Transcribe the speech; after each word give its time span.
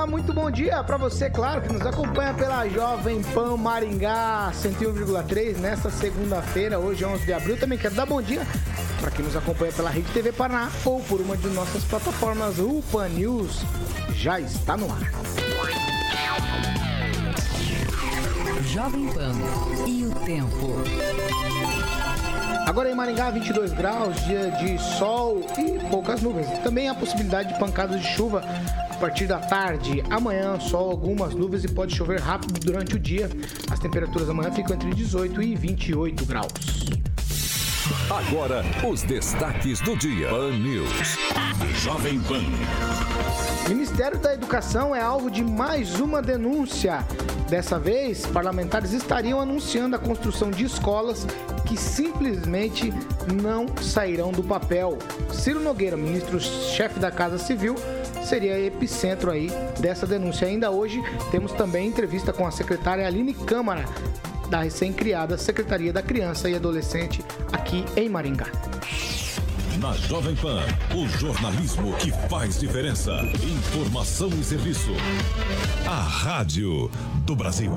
Olá, 0.00 0.06
muito 0.06 0.32
bom 0.32 0.50
dia 0.50 0.82
para 0.82 0.96
você, 0.96 1.28
claro, 1.28 1.60
que 1.60 1.70
nos 1.70 1.82
acompanha 1.82 2.32
pela 2.32 2.66
Jovem 2.66 3.22
Pan 3.34 3.58
Maringá 3.58 4.50
101,3 4.54 5.58
nesta 5.58 5.90
segunda-feira, 5.90 6.78
hoje 6.78 7.04
11 7.04 7.26
de 7.26 7.32
abril. 7.34 7.58
Também 7.58 7.76
quero 7.76 7.94
dar 7.94 8.06
bom 8.06 8.22
dia 8.22 8.40
para 8.98 9.10
quem 9.10 9.22
nos 9.22 9.36
acompanha 9.36 9.70
pela 9.72 9.90
Rede 9.90 10.10
TV 10.10 10.32
Paraná 10.32 10.70
ou 10.86 11.02
por 11.02 11.20
uma 11.20 11.36
de 11.36 11.48
nossas 11.48 11.84
plataformas. 11.84 12.58
O 12.58 12.82
Pan 12.90 13.10
News 13.10 13.60
já 14.14 14.40
está 14.40 14.74
no 14.74 14.90
ar. 14.90 15.12
Jovem 18.72 19.06
Pan 19.12 19.34
e 19.86 20.06
o 20.06 20.14
tempo. 20.24 20.76
Agora 22.66 22.90
em 22.90 22.94
Maringá, 22.94 23.30
22 23.30 23.72
graus, 23.74 24.16
dia 24.24 24.50
de 24.52 24.78
sol 24.96 25.42
e 25.58 25.78
poucas 25.90 26.22
nuvens. 26.22 26.46
Também 26.62 26.88
há 26.88 26.94
possibilidade 26.94 27.52
de 27.52 27.58
pancadas 27.58 28.00
de 28.00 28.06
chuva 28.06 28.42
a 28.88 28.89
partir 29.00 29.26
da 29.26 29.38
tarde. 29.38 30.04
Amanhã, 30.10 30.60
sol, 30.60 30.90
algumas 30.90 31.34
nuvens 31.34 31.64
e 31.64 31.68
pode 31.68 31.96
chover 31.96 32.20
rápido 32.20 32.60
durante 32.60 32.96
o 32.96 32.98
dia. 32.98 33.30
As 33.70 33.78
temperaturas 33.78 34.28
amanhã 34.28 34.52
ficam 34.52 34.76
entre 34.76 34.90
18 34.90 35.40
e 35.42 35.56
28 35.56 36.26
graus. 36.26 36.50
Agora, 38.10 38.62
os 38.86 39.02
destaques 39.02 39.80
do 39.80 39.96
dia. 39.96 40.28
Pan 40.28 40.50
News. 40.50 41.18
Jovem 41.82 42.20
Pan. 42.20 42.42
Ministério 43.68 44.18
da 44.18 44.34
Educação 44.34 44.94
é 44.94 45.00
alvo 45.00 45.30
de 45.30 45.42
mais 45.42 45.98
uma 45.98 46.20
denúncia. 46.20 47.04
Dessa 47.48 47.78
vez, 47.78 48.26
parlamentares 48.26 48.92
estariam 48.92 49.40
anunciando 49.40 49.96
a 49.96 49.98
construção 49.98 50.50
de 50.50 50.64
escolas 50.64 51.26
que 51.66 51.76
simplesmente 51.76 52.92
não 53.42 53.66
sairão 53.80 54.30
do 54.30 54.42
papel. 54.42 54.98
Ciro 55.32 55.60
Nogueira, 55.60 55.96
ministro-chefe 55.96 57.00
da 57.00 57.10
Casa 57.10 57.38
Civil, 57.38 57.74
seria 58.30 58.60
epicentro 58.60 59.32
aí 59.32 59.50
dessa 59.80 60.06
denúncia. 60.06 60.46
Ainda 60.46 60.70
hoje 60.70 61.02
temos 61.32 61.50
também 61.52 61.88
entrevista 61.88 62.32
com 62.32 62.46
a 62.46 62.50
secretária 62.52 63.04
Aline 63.04 63.34
Câmara, 63.34 63.84
da 64.48 64.62
recém-criada 64.62 65.36
Secretaria 65.36 65.92
da 65.92 66.00
Criança 66.00 66.48
e 66.48 66.54
Adolescente 66.54 67.24
aqui 67.52 67.84
em 67.96 68.08
Maringá. 68.08 68.46
Na 69.80 69.94
Jovem 69.94 70.36
Pan, 70.36 70.62
o 70.94 71.08
jornalismo 71.18 71.92
que 71.94 72.12
faz 72.28 72.60
diferença. 72.60 73.12
Informação 73.42 74.28
e 74.38 74.44
serviço. 74.44 74.92
A 75.88 76.00
Rádio 76.00 76.88
do 77.24 77.34
Brasil. 77.34 77.72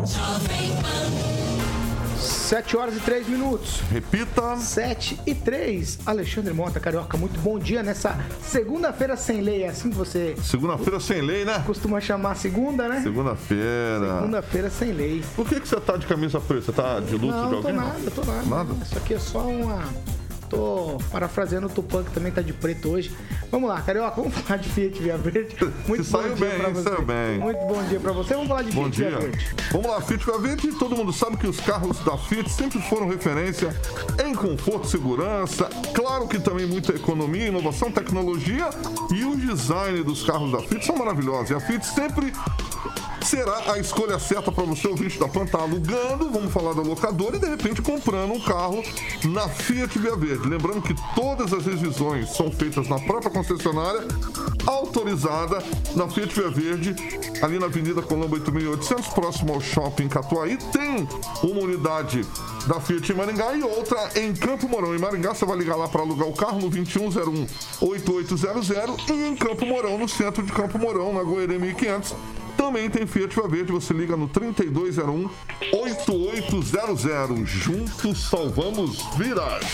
7 2.53 2.77
horas 2.77 2.95
e 2.95 2.99
3 2.99 3.27
minutos. 3.29 3.81
Repita. 3.91 4.55
7 4.57 5.19
e 5.25 5.33
3. 5.33 6.01
Alexandre 6.05 6.53
Mota, 6.53 6.79
Carioca, 6.79 7.17
muito 7.17 7.39
bom 7.39 7.57
dia 7.57 7.81
nessa 7.81 8.15
segunda-feira 8.43 9.17
sem 9.17 9.41
lei. 9.41 9.63
É 9.63 9.69
assim 9.69 9.89
que 9.89 9.95
você 9.95 10.35
Segunda-feira 10.39 10.99
sem 10.99 11.19
lei, 11.19 11.45
né? 11.45 11.63
costuma 11.65 11.99
chamar 11.99 12.35
segunda, 12.35 12.87
né? 12.87 13.01
Segunda-feira. 13.01 14.19
Segunda-feira 14.19 14.69
sem 14.69 14.91
lei. 14.91 15.23
Por 15.35 15.49
que, 15.49 15.59
que 15.59 15.67
você 15.67 15.81
tá 15.81 15.97
de 15.97 16.05
camisa 16.05 16.39
preta? 16.39 16.61
Você 16.65 16.71
tá 16.71 16.99
de 16.99 17.13
luto 17.13 17.25
Não, 17.25 17.47
de 17.47 17.55
não 17.55 17.61
tô 17.63 17.67
alguém? 17.69 17.73
nada, 17.73 18.11
tô 18.11 18.23
nada. 18.23 18.45
Nada? 18.45 18.85
Isso 18.85 18.97
aqui 18.99 19.15
é 19.15 19.19
só 19.19 19.39
uma. 19.39 19.83
Tô 20.53 20.97
parafraseando 21.11 21.67
o 21.67 21.69
Tupã, 21.69 22.03
que 22.03 22.11
também 22.11 22.31
tá 22.31 22.41
de 22.41 22.53
preto 22.53 22.89
hoje. 22.89 23.11
Vamos 23.51 23.69
lá, 23.69 23.81
Carioca, 23.81 24.21
vamos 24.21 24.35
falar 24.35 24.57
de 24.57 24.69
Fiat 24.69 25.01
Via 25.01 25.17
Verde. 25.17 25.55
Muito 25.87 26.03
bom 26.03 26.21
dia 26.21 26.35
bem, 26.35 26.59
pra 26.59 26.69
você. 26.69 27.01
Bem. 27.01 27.39
Muito 27.39 27.65
bom 27.65 27.83
dia 27.83 27.99
pra 27.99 28.11
você. 28.11 28.33
Vamos 28.33 28.47
falar 28.47 28.61
de 28.61 28.71
Bom 28.71 28.83
Fiat 28.83 28.95
dia. 28.95 29.09
Via 29.09 29.19
Verde. 29.19 29.55
Vamos 29.71 29.87
lá, 29.87 30.01
Fiat 30.01 30.25
Via 30.25 30.37
Verde. 30.37 30.71
Todo 30.73 30.95
mundo 30.95 31.11
sabe 31.11 31.37
que 31.37 31.47
os 31.47 31.59
carros 31.59 31.99
da 31.99 32.17
Fiat 32.17 32.49
sempre 32.49 32.79
foram 32.83 33.07
referência 33.07 33.75
em 34.23 34.35
conforto, 34.35 34.87
segurança. 34.87 35.69
Claro 35.93 36.27
que 36.27 36.39
também 36.39 36.67
muita 36.67 36.93
economia, 36.93 37.47
inovação, 37.47 37.91
tecnologia 37.91 38.69
e 39.11 39.23
o 39.25 39.35
design 39.35 40.03
dos 40.03 40.23
carros 40.23 40.51
da 40.51 40.59
Fiat 40.59 40.85
são 40.85 40.95
maravilhosos. 40.95 41.49
E 41.49 41.53
a 41.55 41.59
Fiat 41.59 41.85
sempre 41.85 42.31
será 43.23 43.71
a 43.71 43.79
escolha 43.79 44.19
certa 44.19 44.51
para 44.51 44.63
você, 44.63 44.87
ouvinte 44.87 45.17
da 45.17 45.27
Pan, 45.27 45.45
tá 45.45 45.59
alugando, 45.59 46.29
vamos 46.29 46.51
falar 46.51 46.73
da 46.73 46.81
locadora 46.81 47.37
e 47.37 47.39
de 47.39 47.47
repente 47.47 47.81
comprando 47.81 48.33
um 48.33 48.39
carro 48.39 48.83
na 49.25 49.47
Fiat 49.47 49.97
Via 49.97 50.15
Verde. 50.15 50.42
Lembrando 50.45 50.81
que 50.81 50.93
todas 51.15 51.53
as 51.53 51.65
revisões 51.65 52.29
são 52.29 52.51
feitas 52.51 52.87
na 52.87 52.99
própria 52.99 53.31
concessionária, 53.31 54.05
autorizada 54.65 55.63
na 55.95 56.07
Fiat 56.09 56.33
Via 56.35 56.49
Verde, 56.49 56.95
ali 57.41 57.57
na 57.57 57.65
Avenida 57.65 58.01
Colombo 58.01 58.35
8800, 58.35 59.07
próximo 59.09 59.53
ao 59.53 59.61
Shopping 59.61 60.07
Catuaí. 60.07 60.57
Tem 60.57 61.07
uma 61.43 61.61
unidade 61.61 62.25
da 62.67 62.79
Fiat 62.79 63.11
em 63.11 63.15
Maringá 63.15 63.53
e 63.53 63.63
outra 63.63 64.11
em 64.15 64.33
Campo 64.33 64.67
Mourão. 64.67 64.95
Em 64.95 64.99
Maringá, 64.99 65.33
você 65.33 65.45
vai 65.45 65.57
ligar 65.57 65.75
lá 65.75 65.87
para 65.87 66.01
alugar 66.01 66.27
o 66.27 66.33
carro 66.33 66.59
no 66.59 66.69
2101 66.69 67.47
8800 67.81 68.69
e 69.09 69.13
em 69.27 69.35
Campo 69.35 69.65
Mourão, 69.65 69.97
no 69.97 70.07
centro 70.07 70.43
de 70.43 70.51
Campo 70.51 70.77
Mourão, 70.77 71.13
na 71.13 71.23
Goiânia 71.23 71.57
1500. 71.59 72.15
Também 72.63 72.89
tem 72.89 73.05
Fiat 73.05 73.35
Via 73.35 73.45
Verde, 73.45 73.73
você 73.73 73.93
liga 73.93 74.15
no 74.15 74.25
3201 74.29 75.29
8800. 75.73 77.49
Juntos 77.49 78.29
salvamos 78.29 79.03
vidas. 79.17 79.65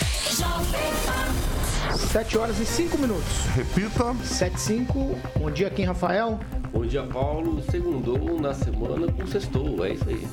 7 1.96 2.36
horas 2.36 2.58
e 2.58 2.66
5 2.66 2.98
minutos. 2.98 3.46
Repita. 3.54 4.12
7 4.24 4.56
e 4.56 4.60
5. 4.60 5.18
Bom 5.38 5.50
dia, 5.52 5.70
Kim 5.70 5.84
Rafael. 5.84 6.40
Bom 6.72 6.84
dia, 6.84 7.04
Paulo. 7.04 7.62
Segundou 7.70 8.40
na 8.40 8.52
semana 8.54 9.06
com 9.12 9.24
sextou. 9.24 9.86
É 9.86 9.92
isso 9.92 10.08
aí. 10.08 10.26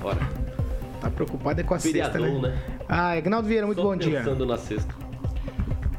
Bora. 0.00 0.26
Tá 1.02 1.10
preocupado 1.10 1.60
é 1.60 1.62
com 1.62 1.74
a 1.74 1.78
sexta, 1.78 2.10
Feriadão, 2.10 2.40
né? 2.40 2.48
né? 2.48 2.62
Ah, 2.88 3.10
Agnaldo 3.10 3.46
Vieira, 3.46 3.66
muito 3.66 3.82
Só 3.82 3.86
bom 3.86 3.96
dia. 3.96 4.22
na 4.22 4.56
sexta. 4.56 4.94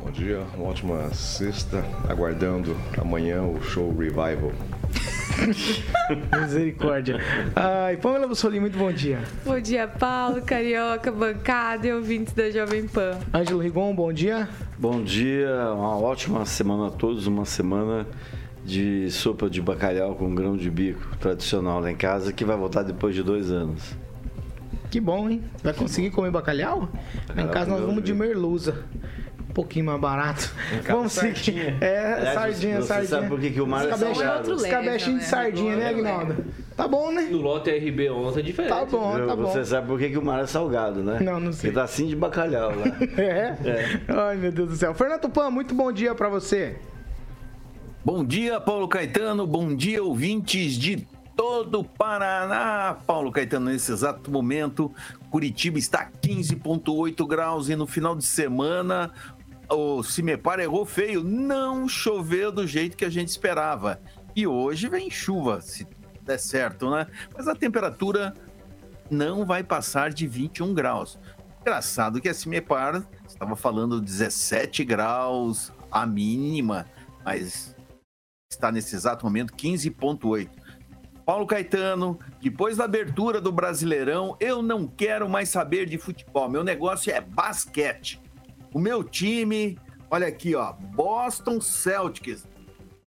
Bom 0.03 0.09
dia, 0.09 0.43
uma 0.57 0.69
ótima 0.69 1.13
sexta, 1.13 1.85
aguardando 2.09 2.75
amanhã 2.97 3.43
o 3.43 3.61
show 3.61 3.95
Revival. 3.95 4.51
Misericórdia. 6.41 7.19
Ai, 7.55 7.97
Pamela 7.97 8.27
Bussolini, 8.27 8.59
muito 8.59 8.77
bom 8.77 8.91
dia. 8.91 9.19
Bom 9.45 9.59
dia, 9.59 9.87
Paulo, 9.87 10.41
Carioca, 10.41 11.11
bancada 11.11 11.87
e 11.87 11.93
ouvintes 11.93 12.33
da 12.33 12.49
Jovem 12.49 12.87
Pan. 12.87 13.17
Ângelo 13.33 13.59
Rigon, 13.59 13.93
bom 13.93 14.11
dia. 14.11 14.49
Bom 14.77 15.01
dia, 15.01 15.49
uma 15.73 15.97
ótima 15.97 16.45
semana 16.45 16.87
a 16.87 16.91
todos, 16.91 17.27
uma 17.27 17.45
semana 17.45 18.07
de 18.65 19.09
sopa 19.09 19.49
de 19.49 19.61
bacalhau 19.61 20.15
com 20.15 20.33
grão 20.35 20.55
de 20.55 20.69
bico 20.69 21.17
tradicional 21.17 21.79
lá 21.79 21.91
em 21.91 21.95
casa 21.95 22.31
que 22.31 22.43
vai 22.45 22.57
voltar 22.57 22.83
depois 22.83 23.15
de 23.15 23.23
dois 23.23 23.49
anos. 23.49 23.95
Que 24.91 24.99
bom, 24.99 25.29
hein? 25.29 25.43
Vai 25.63 25.73
conseguir 25.73 26.09
comer 26.09 26.31
bacalhau? 26.31 26.89
Lá 27.35 27.43
em 27.43 27.47
casa 27.47 27.69
nós 27.69 27.81
vamos 27.81 28.03
de 28.03 28.13
merluza. 28.13 28.83
Um 29.49 29.53
pouquinho 29.53 29.85
mais 29.85 29.99
barato. 29.99 30.53
Vamos 30.87 31.13
seguir. 31.13 31.75
É, 31.81 32.13
Aliás, 32.13 32.33
sardinha, 32.35 32.81
você 32.81 32.87
sardinha. 32.87 33.09
sabe 33.09 33.27
por 33.27 33.39
que 33.39 33.49
que 33.49 33.59
o 33.61 33.65
mar 33.67 33.87
é 33.87 33.97
salgado? 33.97 34.53
Escabechinho 34.53 35.17
de 35.17 35.23
Né? 35.23 35.27
sardinha, 35.29 35.75
né, 35.75 35.89
Agnaldo? 35.89 36.45
Tá 36.77 36.87
bom, 36.87 37.11
né? 37.11 37.23
No 37.23 37.41
lote 37.41 37.69
RB11 37.71 38.37
é 38.37 38.41
diferente. 38.41 38.69
Tá 38.71 38.85
bom, 38.85 39.27
tá 39.27 39.35
bom. 39.35 39.51
Você 39.51 39.65
sabe 39.65 39.87
por 39.87 39.99
que, 39.99 40.09
que 40.11 40.17
o 40.17 40.21
mar 40.23 40.39
é 40.43 40.45
salgado, 40.47 41.03
né? 41.03 41.19
Não, 41.19 41.39
não 41.39 41.51
sei. 41.51 41.71
Porque 41.71 41.75
tá 41.79 41.83
assim 41.83 42.07
de 42.07 42.15
bacalhau 42.15 42.69
lá. 42.69 42.85
É? 43.17 43.55
Ai, 44.07 44.37
meu 44.37 44.51
Deus 44.51 44.69
do 44.69 44.75
céu. 44.75 44.93
Fernando 44.93 45.21
Tupan, 45.21 45.49
muito 45.49 45.73
bom 45.73 45.91
dia 45.91 46.13
pra 46.15 46.29
você. 46.29 46.77
Bom 48.05 48.23
dia, 48.23 48.59
Paulo 48.61 48.87
Caetano. 48.87 49.45
Bom 49.45 49.75
dia, 49.75 50.01
ouvintes 50.01 50.73
de 50.75 51.05
todo 51.35 51.81
o 51.81 51.83
Paraná. 51.83 52.95
Paulo 53.05 53.31
Caetano, 53.31 53.65
nesse 53.71 53.91
exato 53.91 54.31
momento, 54.31 54.91
Curitiba 55.29 55.77
está 55.77 56.01
a 56.01 56.27
15,8 56.27 57.27
graus 57.27 57.67
e 57.69 57.75
no 57.75 57.85
final 57.85 58.15
de 58.15 58.25
semana 58.25 59.11
o 59.69 60.03
Cimepar 60.03 60.59
errou 60.59 60.85
feio. 60.85 61.23
Não 61.23 61.87
choveu 61.87 62.51
do 62.51 62.65
jeito 62.65 62.97
que 62.97 63.05
a 63.05 63.09
gente 63.09 63.29
esperava. 63.29 64.01
E 64.35 64.45
hoje 64.47 64.87
vem 64.87 65.09
chuva, 65.09 65.61
se 65.61 65.87
der 66.21 66.39
certo, 66.39 66.89
né? 66.89 67.07
Mas 67.35 67.47
a 67.47 67.55
temperatura 67.55 68.33
não 69.09 69.45
vai 69.45 69.63
passar 69.63 70.11
de 70.11 70.27
21 70.27 70.73
graus. 70.73 71.19
Engraçado 71.61 72.21
que 72.21 72.29
a 72.29 72.33
Cimepar 72.33 73.05
estava 73.27 73.55
falando 73.55 73.99
17 73.99 74.83
graus 74.83 75.71
a 75.91 76.05
mínima, 76.05 76.85
mas 77.23 77.75
está 78.51 78.71
nesse 78.71 78.95
exato 78.95 79.25
momento 79.25 79.53
15,8. 79.53 80.49
Paulo 81.25 81.45
Caetano, 81.45 82.17
depois 82.41 82.77
da 82.77 82.85
abertura 82.85 83.39
do 83.39 83.51
Brasileirão, 83.51 84.35
eu 84.39 84.63
não 84.63 84.87
quero 84.87 85.29
mais 85.29 85.49
saber 85.49 85.85
de 85.85 85.97
futebol. 85.97 86.49
Meu 86.49 86.63
negócio 86.63 87.13
é 87.13 87.21
basquete. 87.21 88.19
O 88.73 88.79
meu 88.79 89.03
time, 89.03 89.77
olha 90.09 90.27
aqui, 90.27 90.55
ó, 90.55 90.73
Boston 90.73 91.59
Celtics. 91.59 92.47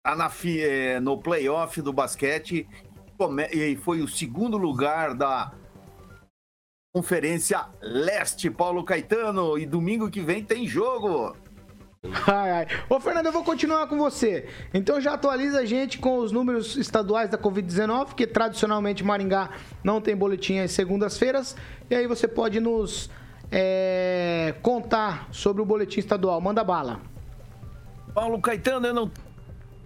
tá 0.02 0.16
na, 0.16 0.30
é, 0.44 0.98
no 1.00 1.18
playoff 1.18 1.80
do 1.82 1.92
basquete 1.92 2.66
e 3.52 3.76
foi 3.76 4.00
o 4.00 4.08
segundo 4.08 4.56
lugar 4.56 5.14
da 5.14 5.52
Conferência 6.92 7.66
Leste, 7.82 8.50
Paulo 8.50 8.82
Caetano. 8.82 9.58
E 9.58 9.66
domingo 9.66 10.10
que 10.10 10.20
vem 10.20 10.42
tem 10.42 10.66
jogo. 10.66 11.36
Ai, 12.26 12.50
ai. 12.50 12.66
Ô, 12.88 12.98
Fernando, 12.98 13.26
eu 13.26 13.32
vou 13.32 13.44
continuar 13.44 13.86
com 13.86 13.98
você. 13.98 14.48
Então 14.72 15.00
já 15.00 15.12
atualiza 15.12 15.60
a 15.60 15.66
gente 15.66 15.98
com 15.98 16.18
os 16.18 16.32
números 16.32 16.76
estaduais 16.76 17.28
da 17.28 17.36
Covid-19, 17.36 18.14
que 18.14 18.26
tradicionalmente 18.26 19.04
Maringá 19.04 19.50
não 19.84 20.00
tem 20.00 20.16
boletim 20.16 20.58
às 20.58 20.72
segundas-feiras. 20.72 21.54
E 21.90 21.94
aí 21.94 22.06
você 22.06 22.26
pode 22.26 22.58
nos 22.58 23.10
é, 23.50 24.54
contar 24.62 25.28
sobre 25.32 25.62
o 25.62 25.64
boletim 25.64 26.00
estadual. 26.00 26.40
Manda 26.40 26.62
bala. 26.62 27.00
Paulo 28.14 28.40
Caetano, 28.40 28.86
eu 28.86 28.94
não 28.94 29.10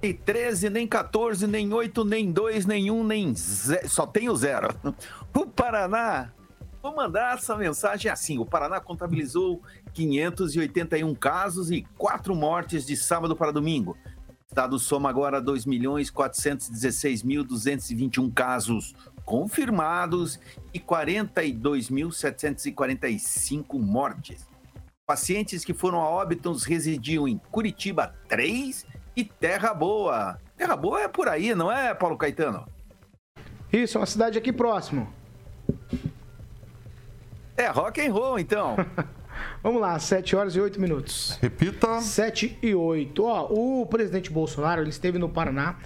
tenho 0.00 0.18
13, 0.18 0.70
nem 0.70 0.86
14, 0.86 1.46
nem 1.46 1.72
8, 1.72 2.04
nem 2.04 2.30
2, 2.30 2.66
nem 2.66 2.90
1, 2.90 3.04
nem 3.04 3.34
zero. 3.34 3.88
Só 3.88 4.06
tenho 4.06 4.34
zero. 4.36 4.68
O 5.34 5.46
Paraná 5.46 6.30
Vou 6.84 6.94
mandar 6.94 7.38
essa 7.38 7.56
mensagem 7.56 8.12
assim: 8.12 8.38
o 8.38 8.44
Paraná 8.44 8.78
contabilizou 8.78 9.62
581 9.94 11.14
casos 11.14 11.70
e 11.70 11.86
4 11.96 12.36
mortes 12.36 12.84
de 12.84 12.94
sábado 12.94 13.34
para 13.34 13.50
domingo. 13.50 13.92
O 13.92 13.96
estado 14.46 14.78
soma 14.78 15.08
agora 15.08 15.40
2.416.221 15.40 18.30
casos 18.34 18.94
confirmados 19.24 20.38
e 20.72 20.80
42.745 20.80 23.80
mortes. 23.80 24.48
Pacientes 25.06 25.64
que 25.64 25.74
foram 25.74 26.00
a 26.00 26.08
óbitos 26.08 26.64
residiam 26.64 27.28
em 27.28 27.38
Curitiba 27.50 28.14
3 28.28 28.86
e 29.16 29.24
Terra 29.24 29.74
Boa. 29.74 30.38
Terra 30.56 30.76
Boa 30.76 31.02
é 31.02 31.08
por 31.08 31.28
aí, 31.28 31.54
não 31.54 31.70
é, 31.70 31.92
Paulo 31.94 32.16
Caetano? 32.16 32.66
Isso, 33.72 33.98
é 33.98 34.00
uma 34.00 34.06
cidade 34.06 34.38
aqui 34.38 34.52
próximo. 34.52 35.12
É 37.56 37.68
rock 37.68 38.00
and 38.00 38.12
roll, 38.12 38.36
então. 38.38 38.76
Vamos 39.64 39.80
lá, 39.80 39.98
7 39.98 40.36
horas 40.36 40.54
e 40.54 40.60
8 40.60 40.78
minutos. 40.78 41.38
Repita. 41.40 41.98
7 41.98 42.58
e 42.62 42.74
8. 42.74 43.24
Ó, 43.24 43.48
o 43.50 43.86
presidente 43.86 44.30
Bolsonaro, 44.30 44.82
ele 44.82 44.90
esteve 44.90 45.18
no 45.18 45.26
Paraná 45.26 45.76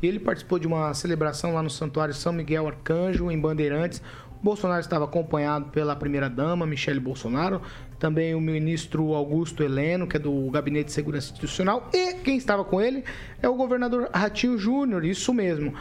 e 0.00 0.06
ele 0.06 0.18
participou 0.18 0.58
de 0.58 0.66
uma 0.66 0.94
celebração 0.94 1.52
lá 1.52 1.62
no 1.62 1.68
Santuário 1.68 2.14
São 2.14 2.32
Miguel 2.32 2.66
Arcanjo, 2.66 3.30
em 3.30 3.38
Bandeirantes. 3.38 4.00
O 4.40 4.42
Bolsonaro 4.42 4.80
estava 4.80 5.04
acompanhado 5.04 5.66
pela 5.66 5.94
primeira-dama, 5.94 6.64
Michele 6.64 6.98
Bolsonaro, 6.98 7.60
também 7.98 8.34
o 8.34 8.40
ministro 8.40 9.12
Augusto 9.12 9.62
Heleno, 9.62 10.06
que 10.06 10.16
é 10.16 10.20
do 10.20 10.50
Gabinete 10.50 10.86
de 10.86 10.92
Segurança 10.92 11.26
Institucional, 11.26 11.90
e 11.92 12.14
quem 12.14 12.38
estava 12.38 12.64
com 12.64 12.80
ele 12.80 13.04
é 13.42 13.48
o 13.50 13.54
governador 13.54 14.08
Ratinho 14.14 14.56
Júnior, 14.56 15.04
isso 15.04 15.34
mesmo. 15.34 15.74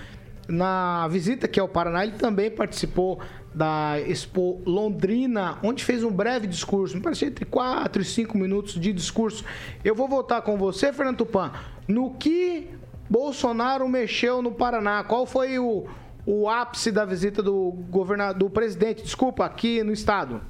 Na 0.46 1.08
visita 1.08 1.46
aqui 1.46 1.60
ao 1.60 1.70
Paraná, 1.70 2.04
ele 2.04 2.18
também 2.18 2.52
participou 2.52 3.22
da 3.56 3.98
Expo 4.02 4.62
Londrina, 4.66 5.58
onde 5.64 5.84
fez 5.84 6.04
um 6.04 6.12
breve 6.12 6.46
discurso, 6.46 6.98
me 6.98 7.02
parece 7.02 7.26
entre 7.26 7.46
4 7.46 8.02
e 8.02 8.06
5 8.06 8.38
minutos 8.38 8.74
de 8.74 8.92
discurso. 8.92 9.46
Eu 9.82 9.96
vou 9.96 10.10
voltar 10.10 10.42
com 10.42 10.58
você, 10.58 10.92
Fernando 10.92 11.20
Tupan, 11.20 11.54
no 11.88 12.14
que 12.16 12.68
Bolsonaro 13.10 13.88
mexeu 13.88 14.42
no 14.42 14.52
Paraná. 14.52 15.06
Qual 15.06 15.26
foi 15.26 15.58
o, 15.58 15.88
o 16.26 16.50
ápice 16.50 16.92
da 16.92 17.06
visita 17.06 17.42
do 17.42 17.72
governador, 17.90 18.38
do 18.38 18.50
presidente, 18.50 19.02
desculpa, 19.02 19.46
aqui 19.46 19.82
no 19.84 19.94
estado? 19.94 20.42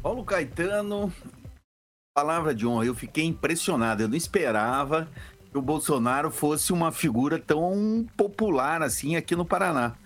Paulo 0.00 0.24
Caetano, 0.24 1.12
palavra 2.14 2.54
de 2.54 2.64
honra, 2.64 2.86
eu 2.86 2.94
fiquei 2.94 3.24
impressionado, 3.24 4.04
eu 4.04 4.08
não 4.08 4.16
esperava 4.16 5.08
que 5.50 5.58
o 5.58 5.62
Bolsonaro 5.62 6.30
fosse 6.30 6.72
uma 6.72 6.92
figura 6.92 7.40
tão 7.40 8.06
popular 8.16 8.82
assim 8.82 9.16
aqui 9.16 9.34
no 9.34 9.44
Paraná 9.44 9.96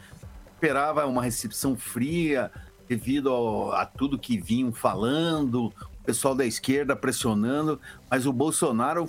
esperava 0.57 1.07
uma 1.07 1.23
recepção 1.23 1.77
fria 1.77 2.51
devido 2.89 3.29
ao, 3.31 3.73
a 3.73 3.85
tudo 3.85 4.19
que 4.19 4.39
vinham 4.39 4.73
falando, 4.73 5.67
o 5.67 6.05
pessoal 6.05 6.35
da 6.35 6.47
esquerda 6.47 6.97
pressionando, 6.97 7.81
mas 8.11 8.27
o 8.27 8.33
Bolsonaro 8.33 9.09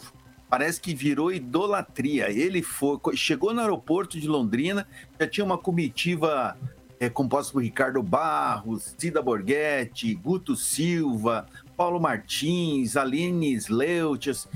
parece 0.49 0.81
que 0.81 0.93
virou 0.93 1.31
idolatria. 1.31 2.29
Ele 2.29 2.61
foi, 2.61 2.99
chegou 3.15 3.53
no 3.53 3.61
aeroporto 3.61 4.19
de 4.19 4.27
Londrina, 4.27 4.87
já 5.19 5.27
tinha 5.27 5.45
uma 5.45 5.57
comitiva 5.57 6.57
é, 6.99 7.09
composta 7.09 7.53
por 7.53 7.61
Ricardo 7.61 8.03
Barros, 8.03 8.95
Cida 8.97 9.21
Borghetti, 9.21 10.13
Guto 10.15 10.55
Silva, 10.55 11.45
Paulo 11.77 11.99
Martins, 11.99 12.97
Aline 12.97 13.53
Sleutias. 13.53 14.49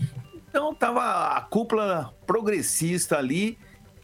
Então 0.50 0.72
estava 0.74 1.38
a 1.38 1.42
cúpula 1.42 2.14
progressista 2.26 3.18
ali 3.18 3.58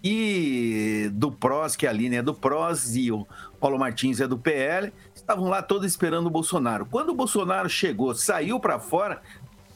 e 0.04 1.10
do 1.14 1.32
PROS, 1.32 1.76
que 1.76 1.88
a 1.88 1.92
linha 1.92 2.20
é 2.20 2.22
do 2.22 2.34
PROS, 2.34 2.96
e 2.96 3.12
o 3.12 3.28
Paulo 3.60 3.80
Martins 3.80 4.20
é 4.20 4.28
do 4.28 4.38
PL, 4.38 4.94
estavam 5.14 5.50
lá 5.50 5.62
todos 5.62 5.86
esperando 5.88 6.28
o 6.28 6.32
Bolsonaro. 6.32 6.86
Quando 6.86 7.10
o 7.10 7.16
Bolsonaro 7.16 7.70
chegou, 7.70 8.14
saiu 8.16 8.60
para 8.60 8.80
fora, 8.80 9.22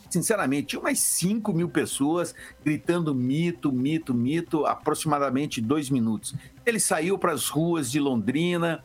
sinceramente, 0.09 0.67
tinha 0.67 0.79
umas 0.79 0.99
5 0.99 1.53
mil 1.53 1.69
pessoas 1.69 2.35
gritando 2.63 3.15
mito, 3.15 3.71
mito, 3.71 4.13
mito, 4.13 4.65
aproximadamente 4.65 5.61
dois 5.61 5.89
minutos. 5.89 6.35
Ele 6.65 6.79
saiu 6.79 7.17
para 7.17 7.33
as 7.33 7.47
ruas 7.47 7.89
de 7.89 7.99
Londrina, 7.99 8.83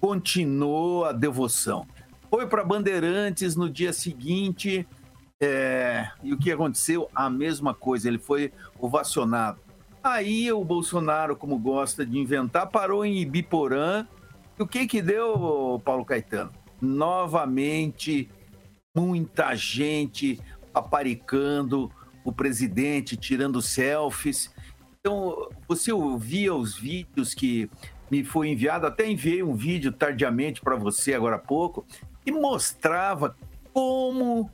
continuou 0.00 1.04
a 1.04 1.12
devoção. 1.12 1.86
Foi 2.28 2.46
para 2.46 2.64
Bandeirantes 2.64 3.56
no 3.56 3.70
dia 3.70 3.92
seguinte, 3.92 4.86
é... 5.40 6.08
e 6.22 6.32
o 6.32 6.38
que 6.38 6.50
aconteceu? 6.52 7.08
A 7.14 7.30
mesma 7.30 7.72
coisa, 7.72 8.08
ele 8.08 8.18
foi 8.18 8.52
ovacionado. 8.78 9.65
Aí 10.06 10.52
o 10.52 10.64
Bolsonaro, 10.64 11.34
como 11.34 11.58
gosta 11.58 12.06
de 12.06 12.16
inventar, 12.16 12.68
parou 12.68 13.04
em 13.04 13.18
Ibiporã. 13.18 14.06
E 14.56 14.62
o 14.62 14.66
que 14.66 14.86
que 14.86 15.02
deu, 15.02 15.82
Paulo 15.84 16.04
Caetano? 16.04 16.52
Novamente, 16.80 18.30
muita 18.96 19.52
gente 19.56 20.40
aparicando 20.72 21.90
o 22.24 22.30
presidente, 22.32 23.16
tirando 23.16 23.60
selfies. 23.60 24.54
Então, 25.00 25.48
você 25.66 25.90
ouvia 25.90 26.54
os 26.54 26.76
vídeos 26.76 27.34
que 27.34 27.68
me 28.08 28.22
foi 28.22 28.50
enviado, 28.50 28.86
até 28.86 29.10
enviei 29.10 29.42
um 29.42 29.56
vídeo 29.56 29.90
tardiamente 29.90 30.60
para 30.60 30.76
você 30.76 31.14
agora 31.14 31.34
há 31.34 31.40
pouco, 31.40 31.84
e 32.24 32.30
mostrava 32.30 33.36
como. 33.72 34.48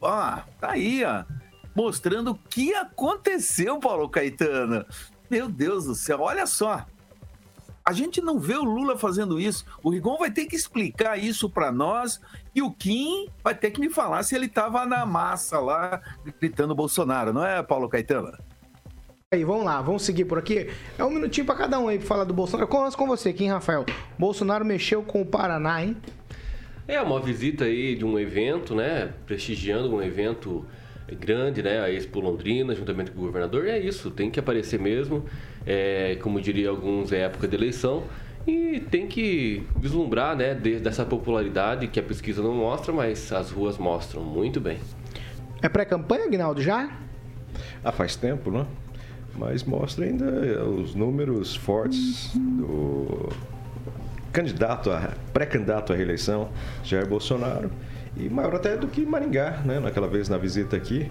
Ah, 0.00 0.44
tá 0.60 0.70
aí, 0.70 1.04
ó 1.04 1.24
mostrando 1.74 2.32
o 2.32 2.38
que 2.48 2.74
aconteceu, 2.74 3.78
Paulo 3.78 4.08
Caetano. 4.08 4.84
Meu 5.30 5.48
Deus 5.48 5.86
do 5.86 5.94
céu, 5.94 6.20
olha 6.20 6.46
só. 6.46 6.84
A 7.84 7.92
gente 7.92 8.20
não 8.20 8.38
vê 8.38 8.54
o 8.54 8.62
Lula 8.62 8.96
fazendo 8.96 9.40
isso. 9.40 9.64
O 9.82 9.90
Rigon 9.90 10.16
vai 10.16 10.30
ter 10.30 10.46
que 10.46 10.54
explicar 10.54 11.18
isso 11.18 11.50
para 11.50 11.72
nós 11.72 12.20
e 12.54 12.62
o 12.62 12.70
Kim 12.70 13.28
vai 13.42 13.54
ter 13.54 13.72
que 13.72 13.80
me 13.80 13.90
falar 13.90 14.22
se 14.22 14.36
ele 14.36 14.46
estava 14.46 14.86
na 14.86 15.04
massa 15.04 15.58
lá 15.58 16.00
gritando 16.38 16.74
Bolsonaro, 16.74 17.32
não 17.32 17.44
é, 17.44 17.60
Paulo 17.62 17.88
Caetano? 17.88 18.32
Aí, 19.32 19.44
vamos 19.44 19.64
lá, 19.64 19.80
vamos 19.80 20.02
seguir 20.02 20.26
por 20.26 20.38
aqui. 20.38 20.70
É 20.98 21.02
um 21.02 21.10
minutinho 21.10 21.46
para 21.46 21.54
cada 21.54 21.80
um 21.80 21.88
aí 21.88 21.98
para 21.98 22.06
falar 22.06 22.24
do 22.24 22.34
Bolsonaro. 22.34 22.68
Começa 22.68 22.96
com 22.96 23.06
você, 23.06 23.32
Kim 23.32 23.48
Rafael. 23.48 23.86
Bolsonaro 24.18 24.64
mexeu 24.64 25.02
com 25.02 25.22
o 25.22 25.26
Paraná, 25.26 25.82
hein? 25.82 25.96
É 26.86 27.00
uma 27.00 27.18
visita 27.18 27.64
aí 27.64 27.96
de 27.96 28.04
um 28.04 28.18
evento, 28.18 28.74
né? 28.74 29.14
Prestigiando 29.24 29.94
um 29.94 30.02
evento 30.02 30.66
grande, 31.14 31.62
né? 31.62 31.80
A 31.80 31.90
Expo 31.90 32.20
Londrina, 32.20 32.74
juntamente 32.74 33.10
com 33.10 33.20
o 33.20 33.26
governador. 33.26 33.66
E 33.66 33.70
é 33.70 33.78
isso, 33.78 34.10
tem 34.10 34.30
que 34.30 34.40
aparecer 34.40 34.78
mesmo. 34.78 35.24
É, 35.66 36.16
como 36.22 36.40
diria 36.40 36.68
alguns, 36.68 37.12
é 37.12 37.20
época 37.20 37.46
de 37.46 37.56
eleição. 37.56 38.04
E 38.46 38.80
tem 38.90 39.06
que 39.06 39.62
vislumbrar, 39.76 40.36
né? 40.36 40.54
dessa 40.54 41.04
popularidade 41.04 41.86
que 41.86 42.00
a 42.00 42.02
pesquisa 42.02 42.42
não 42.42 42.54
mostra, 42.54 42.92
mas 42.92 43.32
as 43.32 43.50
ruas 43.50 43.78
mostram 43.78 44.22
muito 44.22 44.60
bem. 44.60 44.78
É 45.62 45.68
pré-campanha, 45.68 46.24
Aguinaldo, 46.24 46.60
já? 46.60 46.90
Ah, 47.84 47.92
faz 47.92 48.16
tempo, 48.16 48.50
né? 48.50 48.66
Mas 49.36 49.62
mostra 49.62 50.04
ainda 50.04 50.64
os 50.64 50.94
números 50.94 51.54
fortes 51.54 52.32
do 52.34 53.28
candidato, 54.32 54.90
a, 54.90 55.12
pré-candidato 55.32 55.92
à 55.92 55.96
reeleição, 55.96 56.48
Jair 56.82 57.06
Bolsonaro 57.06 57.70
e 58.16 58.28
maior 58.28 58.54
até 58.54 58.76
do 58.76 58.86
que 58.86 59.04
Maringá, 59.04 59.62
né? 59.64 59.80
Naquela 59.80 60.08
vez 60.08 60.28
na 60.28 60.36
visita 60.36 60.76
aqui, 60.76 61.10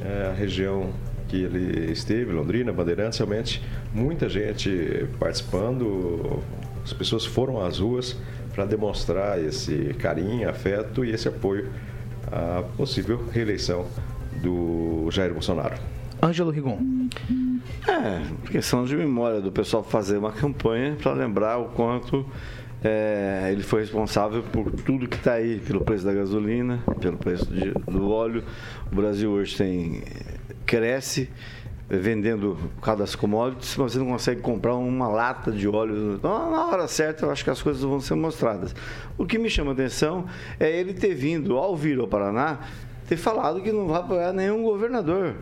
é, 0.00 0.28
a 0.30 0.32
região 0.32 0.92
que 1.28 1.42
ele 1.42 1.90
esteve, 1.90 2.32
Londrina, 2.32 2.72
Bandeirantes, 2.72 3.18
realmente 3.18 3.62
muita 3.92 4.28
gente 4.28 5.06
participando, 5.18 6.42
as 6.84 6.92
pessoas 6.92 7.24
foram 7.24 7.60
às 7.60 7.78
ruas 7.78 8.16
para 8.54 8.64
demonstrar 8.64 9.42
esse 9.42 9.94
carinho, 9.98 10.48
afeto 10.48 11.04
e 11.04 11.10
esse 11.10 11.28
apoio 11.28 11.68
à 12.30 12.62
possível 12.76 13.26
reeleição 13.32 13.86
do 14.40 15.08
Jair 15.10 15.32
Bolsonaro. 15.32 15.95
Ângelo 16.22 16.50
Rigon. 16.50 16.78
É, 17.86 18.50
questão 18.50 18.84
de 18.84 18.96
memória 18.96 19.40
do 19.40 19.52
pessoal 19.52 19.82
fazer 19.82 20.16
uma 20.16 20.32
campanha 20.32 20.96
para 21.00 21.12
lembrar 21.12 21.58
o 21.58 21.66
quanto 21.66 22.26
é, 22.82 23.48
ele 23.52 23.62
foi 23.62 23.80
responsável 23.80 24.42
por 24.42 24.70
tudo 24.70 25.08
que 25.08 25.16
está 25.16 25.34
aí, 25.34 25.60
pelo 25.60 25.80
preço 25.80 26.04
da 26.04 26.12
gasolina, 26.12 26.82
pelo 27.00 27.16
preço 27.16 27.46
de, 27.46 27.70
do 27.70 28.10
óleo. 28.10 28.44
O 28.90 28.94
Brasil 28.94 29.30
hoje 29.30 29.56
tem 29.56 30.02
cresce 30.64 31.30
vendendo 31.88 32.56
por 32.76 32.82
causa 32.82 33.02
das 33.02 33.14
commodities, 33.14 33.76
mas 33.76 33.92
você 33.92 33.98
não 33.98 34.06
consegue 34.06 34.40
comprar 34.40 34.74
uma 34.74 35.08
lata 35.08 35.52
de 35.52 35.68
óleo. 35.68 36.14
Então, 36.14 36.50
na 36.50 36.66
hora 36.66 36.88
certa, 36.88 37.24
eu 37.24 37.30
acho 37.30 37.44
que 37.44 37.50
as 37.50 37.62
coisas 37.62 37.82
vão 37.82 38.00
ser 38.00 38.14
mostradas. 38.14 38.74
O 39.16 39.24
que 39.24 39.38
me 39.38 39.48
chama 39.48 39.70
a 39.70 39.74
atenção 39.74 40.24
é 40.58 40.70
ele 40.70 40.92
ter 40.92 41.14
vindo, 41.14 41.56
ao 41.56 41.76
vir 41.76 41.98
ao 42.00 42.08
Paraná, 42.08 42.58
ter 43.08 43.16
falado 43.16 43.60
que 43.60 43.70
não 43.70 43.86
vai 43.86 44.00
apoiar 44.00 44.32
nenhum 44.32 44.62
governador 44.64 45.36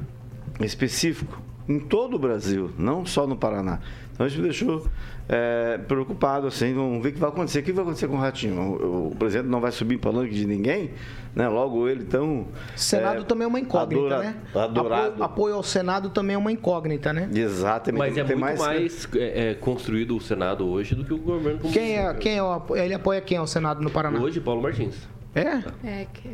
específico 0.61 1.41
em 1.69 1.79
todo 1.79 2.15
o 2.15 2.19
Brasil, 2.19 2.71
não 2.79 3.07
só 3.07 3.27
no 3.27 3.37
Paraná. 3.37 3.81
Então 4.13 4.27
isso 4.27 4.37
me 4.37 4.45
deixou 4.45 4.87
é, 5.29 5.79
preocupado, 5.89 6.47
assim, 6.47 6.73
vamos 6.73 7.03
ver 7.03 7.09
o 7.09 7.13
que 7.13 7.19
vai 7.19 7.31
acontecer. 7.31 7.61
O 7.61 7.63
que 7.65 7.73
vai 7.73 7.83
acontecer 7.83 8.07
com 8.07 8.15
o 8.15 8.19
Ratinho? 8.21 8.61
O, 8.61 9.09
o 9.09 9.17
presidente 9.17 9.49
não 9.49 9.61
vai 9.61 9.73
subir 9.73 9.97
em 9.97 9.99
palanque 9.99 10.33
de 10.33 10.47
ninguém, 10.47 10.93
né? 11.35 11.49
Logo 11.49 11.89
ele 11.89 12.05
tão... 12.05 12.47
Senado 12.77 13.23
é, 13.23 13.25
também 13.25 13.45
é 13.45 13.49
uma 13.49 13.59
incógnita, 13.59 14.07
adora- 14.07 14.23
né? 14.23 14.37
Adorado. 14.55 15.07
Apoio, 15.07 15.25
apoio 15.25 15.55
ao 15.57 15.63
Senado 15.65 16.11
também 16.11 16.35
é 16.35 16.39
uma 16.39 16.53
incógnita, 16.53 17.13
né? 17.13 17.29
Exatamente. 17.35 17.99
Mas 17.99 18.17
é 18.17 18.23
muito 18.23 18.61
mais, 18.61 19.09
é, 19.17 19.51
é, 19.51 19.55
construído 19.55 20.17
o 20.17 20.21
Senado 20.21 20.65
hoje 20.69 20.95
do 20.95 21.05
que 21.05 21.13
o 21.13 21.19
governo 21.19 21.59
Quem 21.73 21.97
é, 21.99 22.15
quem 22.15 22.37
é 22.37 22.43
o, 22.43 22.63
ele 22.77 22.95
apoia 22.95 23.21
quem 23.21 23.39
ao 23.39 23.49
Senado 23.49 23.83
no 23.83 23.91
Paraná? 23.91 24.21
Hoje, 24.21 24.41
Paulo 24.41 24.63
Martins. 24.63 25.09
É? 25.35 25.61
É 25.83 26.07
que. 26.13 26.31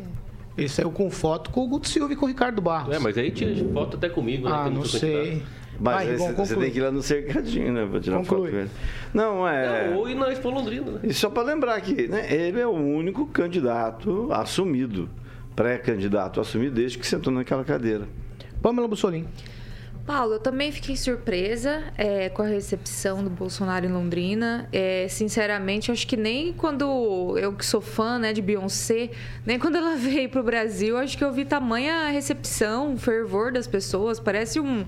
Ele 0.57 0.67
saiu 0.67 0.91
com 0.91 1.09
foto 1.09 1.49
com 1.49 1.63
o 1.63 1.67
Guto 1.67 1.87
Silva 1.87 2.13
e 2.13 2.15
com 2.15 2.25
o 2.25 2.27
Ricardo 2.27 2.61
Barros. 2.61 2.95
É, 2.95 2.99
mas 2.99 3.17
aí 3.17 3.31
tira 3.31 3.53
foto 3.71 3.97
até 3.97 4.09
comigo, 4.09 4.49
né? 4.49 4.55
Ah, 4.55 4.63
que 4.63 4.69
eu 4.69 4.73
não 4.73 4.85
sei. 4.85 5.43
Mas 5.79 5.95
Vai, 5.95 6.11
Rigon, 6.11 6.33
você, 6.33 6.55
tem 6.55 6.69
que 6.69 6.77
ir 6.77 6.81
lá 6.81 6.91
no 6.91 7.01
cercadinho, 7.01 7.73
né? 7.73 7.87
Pra 7.89 7.99
tirar 7.99 8.17
Conclui. 8.17 8.41
foto 8.41 8.51
com 8.51 8.57
ele. 8.57 8.69
Não, 9.13 9.47
é. 9.47 9.89
Não, 9.89 9.97
ou 9.97 10.09
ir 10.09 10.15
na 10.15 10.31
Expo 10.31 10.49
Londrina, 10.49 10.91
né? 10.91 10.99
E 11.03 11.13
só 11.13 11.29
para 11.29 11.43
lembrar 11.43 11.79
que 11.81 12.07
né, 12.07 12.31
ele 12.31 12.59
é 12.59 12.67
o 12.67 12.71
único 12.71 13.25
candidato 13.25 14.27
assumido, 14.31 15.09
pré-candidato 15.55 16.39
assumido 16.39 16.75
desde 16.75 16.99
que 16.99 17.07
sentou 17.07 17.33
naquela 17.33 17.63
cadeira. 17.63 18.07
Pamela 18.61 18.87
Bussolini. 18.87 19.27
Paulo, 20.11 20.33
eu 20.33 20.39
também 20.39 20.73
fiquei 20.73 20.97
surpresa 20.97 21.85
é, 21.97 22.27
com 22.27 22.41
a 22.41 22.45
recepção 22.45 23.23
do 23.23 23.29
Bolsonaro 23.29 23.85
em 23.85 23.89
Londrina. 23.89 24.67
É, 24.69 25.07
sinceramente, 25.07 25.89
acho 25.89 26.05
que 26.05 26.17
nem 26.17 26.51
quando 26.51 27.37
eu 27.37 27.53
que 27.53 27.65
sou 27.65 27.79
fã 27.79 28.19
né, 28.19 28.33
de 28.33 28.41
Beyoncé, 28.41 29.11
nem 29.45 29.57
quando 29.57 29.77
ela 29.77 29.95
veio 29.97 30.27
pro 30.27 30.43
Brasil, 30.43 30.97
acho 30.97 31.17
que 31.17 31.23
eu 31.23 31.31
vi 31.31 31.45
tamanha 31.45 32.09
recepção, 32.09 32.97
fervor 32.97 33.53
das 33.53 33.67
pessoas. 33.67 34.19
Parece 34.19 34.59
um. 34.59 34.85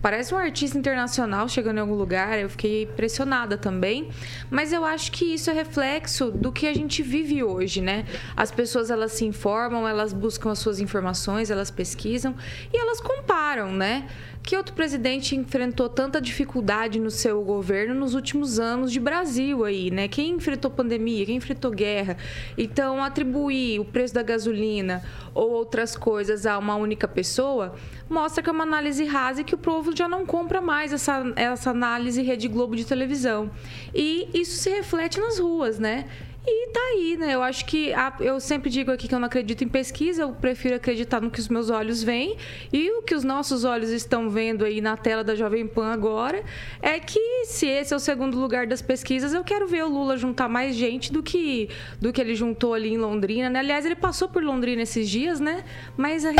Parece 0.00 0.34
um 0.34 0.36
artista 0.36 0.76
internacional 0.76 1.48
chegando 1.48 1.76
em 1.76 1.80
algum 1.80 1.94
lugar, 1.94 2.36
eu 2.36 2.48
fiquei 2.48 2.82
impressionada 2.82 3.56
também. 3.56 4.08
Mas 4.50 4.72
eu 4.72 4.84
acho 4.84 5.12
que 5.12 5.34
isso 5.34 5.48
é 5.48 5.52
reflexo 5.52 6.28
do 6.28 6.50
que 6.50 6.66
a 6.66 6.74
gente 6.74 7.04
vive 7.04 7.44
hoje, 7.44 7.80
né? 7.80 8.04
As 8.36 8.50
pessoas 8.50 8.90
elas 8.90 9.12
se 9.12 9.24
informam, 9.24 9.86
elas 9.86 10.12
buscam 10.12 10.50
as 10.50 10.58
suas 10.58 10.80
informações, 10.80 11.52
elas 11.52 11.70
pesquisam 11.70 12.34
e 12.72 12.76
elas 12.76 13.00
comparam, 13.00 13.70
né? 13.70 14.08
Que 14.42 14.56
outro 14.56 14.74
presidente 14.74 15.36
enfrentou 15.36 15.88
tanta 15.88 16.20
dificuldade 16.20 16.98
no 16.98 17.10
seu 17.12 17.42
governo 17.42 17.94
nos 17.94 18.14
últimos 18.14 18.58
anos 18.58 18.90
de 18.90 18.98
Brasil 18.98 19.64
aí, 19.64 19.88
né? 19.90 20.08
Quem 20.08 20.30
enfrentou 20.30 20.68
pandemia, 20.68 21.24
quem 21.24 21.36
enfrentou 21.36 21.70
guerra. 21.70 22.16
Então, 22.58 23.02
atribuir 23.02 23.78
o 23.78 23.84
preço 23.84 24.12
da 24.12 24.22
gasolina 24.22 25.02
ou 25.32 25.50
outras 25.52 25.96
coisas 25.96 26.44
a 26.44 26.58
uma 26.58 26.74
única 26.74 27.06
pessoa 27.06 27.74
mostra 28.10 28.42
que 28.42 28.50
é 28.50 28.52
uma 28.52 28.64
análise 28.64 29.04
rasa 29.04 29.42
e 29.42 29.44
que 29.44 29.54
o 29.54 29.58
povo 29.58 29.94
já 29.96 30.08
não 30.08 30.26
compra 30.26 30.60
mais 30.60 30.92
essa, 30.92 31.32
essa 31.36 31.70
análise 31.70 32.20
Rede 32.20 32.48
Globo 32.48 32.74
de 32.74 32.84
televisão. 32.84 33.48
E 33.94 34.28
isso 34.34 34.58
se 34.58 34.70
reflete 34.70 35.20
nas 35.20 35.38
ruas, 35.38 35.78
né? 35.78 36.06
E 36.44 36.68
tá 36.70 36.80
aí, 36.92 37.16
né? 37.16 37.34
Eu 37.34 37.42
acho 37.42 37.64
que 37.64 37.92
a- 37.92 38.14
eu 38.18 38.40
sempre 38.40 38.68
digo 38.68 38.90
aqui 38.90 39.06
que 39.06 39.14
eu 39.14 39.18
não 39.20 39.26
acredito 39.26 39.62
em 39.62 39.68
pesquisa, 39.68 40.22
eu 40.22 40.32
prefiro 40.32 40.74
acreditar 40.74 41.20
no 41.20 41.30
que 41.30 41.38
os 41.38 41.48
meus 41.48 41.70
olhos 41.70 42.02
veem. 42.02 42.36
E 42.72 42.90
o 42.98 43.02
que 43.02 43.14
os 43.14 43.22
nossos 43.22 43.64
olhos 43.64 43.90
estão 43.90 44.28
vendo 44.28 44.64
aí 44.64 44.80
na 44.80 44.96
tela 44.96 45.22
da 45.22 45.36
Jovem 45.36 45.68
Pan 45.68 45.92
agora 45.92 46.42
é 46.80 46.98
que 46.98 47.44
se 47.44 47.66
esse 47.66 47.94
é 47.94 47.96
o 47.96 48.00
segundo 48.00 48.36
lugar 48.40 48.66
das 48.66 48.82
pesquisas, 48.82 49.32
eu 49.32 49.44
quero 49.44 49.68
ver 49.68 49.84
o 49.84 49.88
Lula 49.88 50.16
juntar 50.16 50.48
mais 50.48 50.74
gente 50.74 51.12
do 51.12 51.22
que 51.22 51.68
do 52.00 52.12
que 52.12 52.20
ele 52.20 52.34
juntou 52.34 52.74
ali 52.74 52.92
em 52.92 52.98
Londrina, 52.98 53.48
né? 53.48 53.60
Aliás, 53.60 53.86
ele 53.86 53.94
passou 53.94 54.28
por 54.28 54.42
Londrina 54.42 54.82
esses 54.82 55.08
dias, 55.08 55.38
né? 55.38 55.62
Mas 55.96 56.24
a 56.24 56.30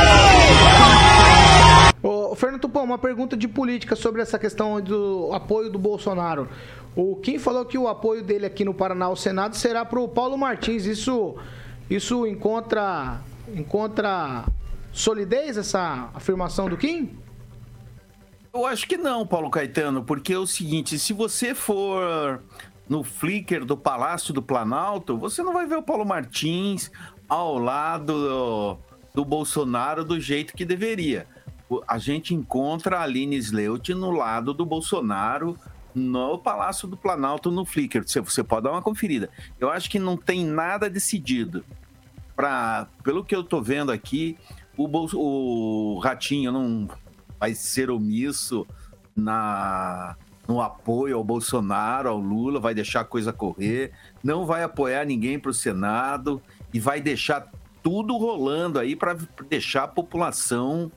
Ô, 2.01 2.35
Fernando 2.35 2.59
Tupão, 2.59 2.83
uma 2.83 2.97
pergunta 2.97 3.37
de 3.37 3.47
política 3.47 3.95
sobre 3.95 4.21
essa 4.21 4.37
questão 4.37 4.81
do 4.81 5.29
apoio 5.31 5.69
do 5.69 5.79
Bolsonaro. 5.79 6.49
O 6.95 7.15
Kim 7.15 7.39
falou 7.39 7.65
que 7.65 7.77
o 7.77 7.87
apoio 7.87 8.23
dele 8.23 8.45
aqui 8.45 8.63
no 8.63 8.73
Paraná 8.73 9.05
ao 9.05 9.15
Senado 9.15 9.55
será 9.55 9.83
para 9.83 9.99
o 9.99 10.07
Paulo 10.07 10.37
Martins. 10.37 10.85
Isso, 10.85 11.35
isso 11.89 12.27
encontra, 12.27 13.19
encontra 13.55 14.45
solidez, 14.91 15.57
essa 15.57 16.09
afirmação 16.13 16.69
do 16.69 16.77
Kim? 16.77 17.17
Eu 18.53 18.67
acho 18.67 18.87
que 18.87 18.97
não, 18.97 19.25
Paulo 19.25 19.49
Caetano, 19.49 20.03
porque 20.03 20.33
é 20.33 20.37
o 20.37 20.45
seguinte, 20.45 20.99
se 20.99 21.11
você 21.11 21.55
for 21.55 22.39
no 22.87 23.03
Flickr 23.03 23.65
do 23.65 23.75
Palácio 23.75 24.31
do 24.31 24.43
Planalto, 24.43 25.17
você 25.17 25.41
não 25.41 25.53
vai 25.53 25.65
ver 25.65 25.77
o 25.77 25.83
Paulo 25.83 26.05
Martins 26.05 26.91
ao 27.27 27.57
lado 27.57 28.77
do, 29.11 29.25
Bolsonaro 29.25 30.05
do 30.05 30.19
jeito 30.19 30.53
que 30.53 30.63
deveria. 30.63 31.25
A 31.87 31.97
gente 31.97 32.35
encontra 32.35 32.99
a 32.99 33.01
Aline 33.01 33.37
Sleut 33.37 33.91
no 33.95 34.11
lado 34.11 34.53
do 34.53 34.63
Bolsonaro 34.63 35.57
no 35.93 36.37
Palácio 36.37 36.87
do 36.87 36.97
Planalto 36.97 37.51
no 37.51 37.65
Flickr. 37.65 38.03
Você, 38.05 38.43
pode 38.43 38.63
dar 38.63 38.71
uma 38.71 38.81
conferida. 38.81 39.29
Eu 39.59 39.69
acho 39.69 39.89
que 39.89 39.99
não 39.99 40.17
tem 40.17 40.45
nada 40.45 40.89
decidido. 40.89 41.63
Pra, 42.35 42.87
pelo 43.03 43.23
que 43.23 43.35
eu 43.35 43.43
tô 43.43 43.61
vendo 43.61 43.91
aqui, 43.91 44.37
o, 44.75 44.87
Bolso- 44.87 45.19
o 45.19 45.99
Ratinho 45.99 46.51
não 46.51 46.89
vai 47.39 47.53
ser 47.53 47.91
omisso 47.91 48.65
na, 49.15 50.15
no 50.47 50.59
apoio 50.61 51.15
ao 51.15 51.23
Bolsonaro, 51.23 52.09
ao 52.09 52.17
Lula, 52.17 52.59
vai 52.59 52.73
deixar 52.73 53.01
a 53.01 53.05
coisa 53.05 53.31
correr, 53.31 53.91
não 54.23 54.45
vai 54.45 54.63
apoiar 54.63 55.05
ninguém 55.05 55.37
para 55.37 55.51
o 55.51 55.53
Senado 55.53 56.41
e 56.73 56.79
vai 56.79 56.99
deixar 57.01 57.51
tudo 57.83 58.17
rolando 58.17 58.79
aí 58.79 58.95
para 58.95 59.15
deixar 59.47 59.83
a 59.83 59.87
população 59.87 60.91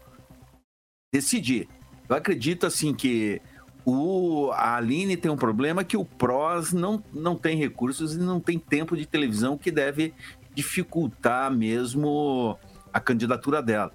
decidir. 1.12 1.68
Eu 2.08 2.16
acredito 2.16 2.66
assim 2.66 2.94
que 2.94 3.42
o, 3.88 4.50
a 4.52 4.76
Aline 4.76 5.16
tem 5.16 5.30
um 5.30 5.36
problema 5.36 5.84
que 5.84 5.96
o 5.96 6.04
PROS 6.04 6.72
não, 6.72 7.00
não 7.14 7.36
tem 7.36 7.56
recursos 7.56 8.16
e 8.16 8.18
não 8.18 8.40
tem 8.40 8.58
tempo 8.58 8.96
de 8.96 9.06
televisão 9.06 9.56
que 9.56 9.70
deve 9.70 10.12
dificultar 10.56 11.52
mesmo 11.52 12.58
a 12.92 12.98
candidatura 12.98 13.62
dela. 13.62 13.92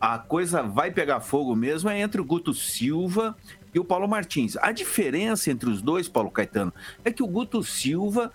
A 0.00 0.18
coisa 0.18 0.64
vai 0.64 0.90
pegar 0.90 1.20
fogo 1.20 1.54
mesmo 1.54 1.88
é 1.88 2.00
entre 2.00 2.20
o 2.20 2.24
Guto 2.24 2.52
Silva 2.52 3.36
e 3.72 3.78
o 3.78 3.84
Paulo 3.84 4.08
Martins. 4.08 4.56
A 4.56 4.72
diferença 4.72 5.48
entre 5.48 5.70
os 5.70 5.80
dois, 5.80 6.08
Paulo 6.08 6.30
Caetano, 6.30 6.74
é 7.04 7.12
que 7.12 7.22
o 7.22 7.28
Guto 7.28 7.62
Silva 7.62 8.32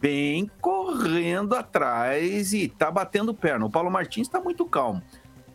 vem 0.00 0.48
correndo 0.60 1.56
atrás 1.56 2.52
e 2.52 2.68
tá 2.68 2.88
batendo 2.88 3.34
perna. 3.34 3.66
O 3.66 3.70
Paulo 3.70 3.90
Martins 3.90 4.28
está 4.28 4.40
muito 4.40 4.64
calmo. 4.64 5.02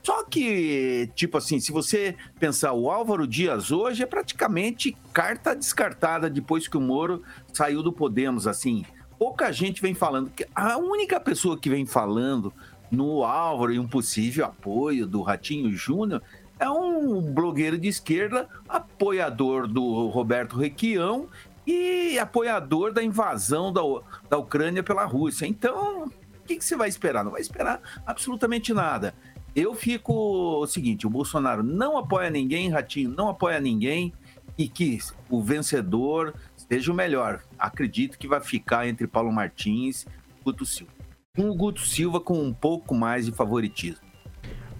Só 0.05 0.23
que, 0.23 1.09
tipo 1.15 1.35
assim, 1.35 1.59
se 1.59 1.71
você 1.71 2.15
pensar, 2.39 2.73
o 2.73 2.91
Álvaro 2.91 3.25
Dias 3.25 3.71
hoje 3.71 4.03
é 4.03 4.05
praticamente 4.05 4.95
carta 5.11 5.55
descartada 5.55 6.29
depois 6.29 6.67
que 6.67 6.77
o 6.77 6.81
Moro 6.81 7.23
saiu 7.51 7.81
do 7.81 7.91
Podemos, 7.91 8.45
assim. 8.45 8.85
Pouca 9.17 9.51
gente 9.51 9.81
vem 9.81 9.95
falando. 9.95 10.31
A 10.53 10.77
única 10.77 11.19
pessoa 11.19 11.57
que 11.57 11.71
vem 11.71 11.87
falando 11.87 12.53
no 12.91 13.23
Álvaro 13.23 13.73
e 13.73 13.79
um 13.79 13.87
possível 13.87 14.45
apoio 14.45 15.07
do 15.07 15.23
Ratinho 15.23 15.71
Júnior 15.71 16.21
é 16.59 16.69
um 16.69 17.19
blogueiro 17.33 17.75
de 17.75 17.87
esquerda, 17.87 18.47
apoiador 18.69 19.67
do 19.67 20.07
Roberto 20.09 20.55
Requião 20.55 21.27
e 21.65 22.19
apoiador 22.19 22.93
da 22.93 23.03
invasão 23.03 23.73
da, 23.73 23.81
da 24.29 24.37
Ucrânia 24.37 24.83
pela 24.83 25.03
Rússia. 25.03 25.47
Então, 25.47 26.03
o 26.03 26.11
que, 26.45 26.57
que 26.57 26.63
você 26.63 26.75
vai 26.75 26.89
esperar? 26.89 27.23
Não 27.23 27.31
vai 27.31 27.41
esperar 27.41 27.81
absolutamente 28.05 28.71
nada. 28.71 29.15
Eu 29.55 29.73
fico 29.73 30.13
o 30.13 30.67
seguinte: 30.67 31.07
o 31.07 31.09
Bolsonaro 31.09 31.63
não 31.63 31.97
apoia 31.97 32.29
ninguém, 32.29 32.69
Ratinho 32.69 33.09
não 33.09 33.29
apoia 33.29 33.59
ninguém, 33.59 34.13
e 34.57 34.67
que 34.67 34.99
o 35.29 35.41
vencedor 35.41 36.33
seja 36.55 36.91
o 36.91 36.95
melhor. 36.95 37.41
Acredito 37.57 38.17
que 38.17 38.27
vai 38.27 38.41
ficar 38.41 38.87
entre 38.87 39.07
Paulo 39.07 39.31
Martins 39.31 40.03
e 40.03 40.43
Guto 40.43 40.65
Silva. 40.65 40.91
O 41.37 41.53
Guto 41.55 41.81
Silva 41.81 42.19
com 42.19 42.41
um 42.41 42.53
pouco 42.53 42.93
mais 42.93 43.25
de 43.25 43.31
favoritismo. 43.31 44.04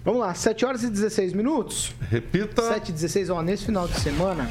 Vamos 0.06 0.20
lá, 0.20 0.32
7 0.32 0.64
horas 0.64 0.84
e 0.84 0.88
16 0.88 1.32
minutos. 1.32 1.92
Repita. 2.08 2.62
7 2.62 2.90
e 2.90 2.92
16, 2.92 3.28
ó, 3.28 3.42
nesse 3.42 3.66
final 3.66 3.88
de 3.88 3.98
semana, 3.98 4.48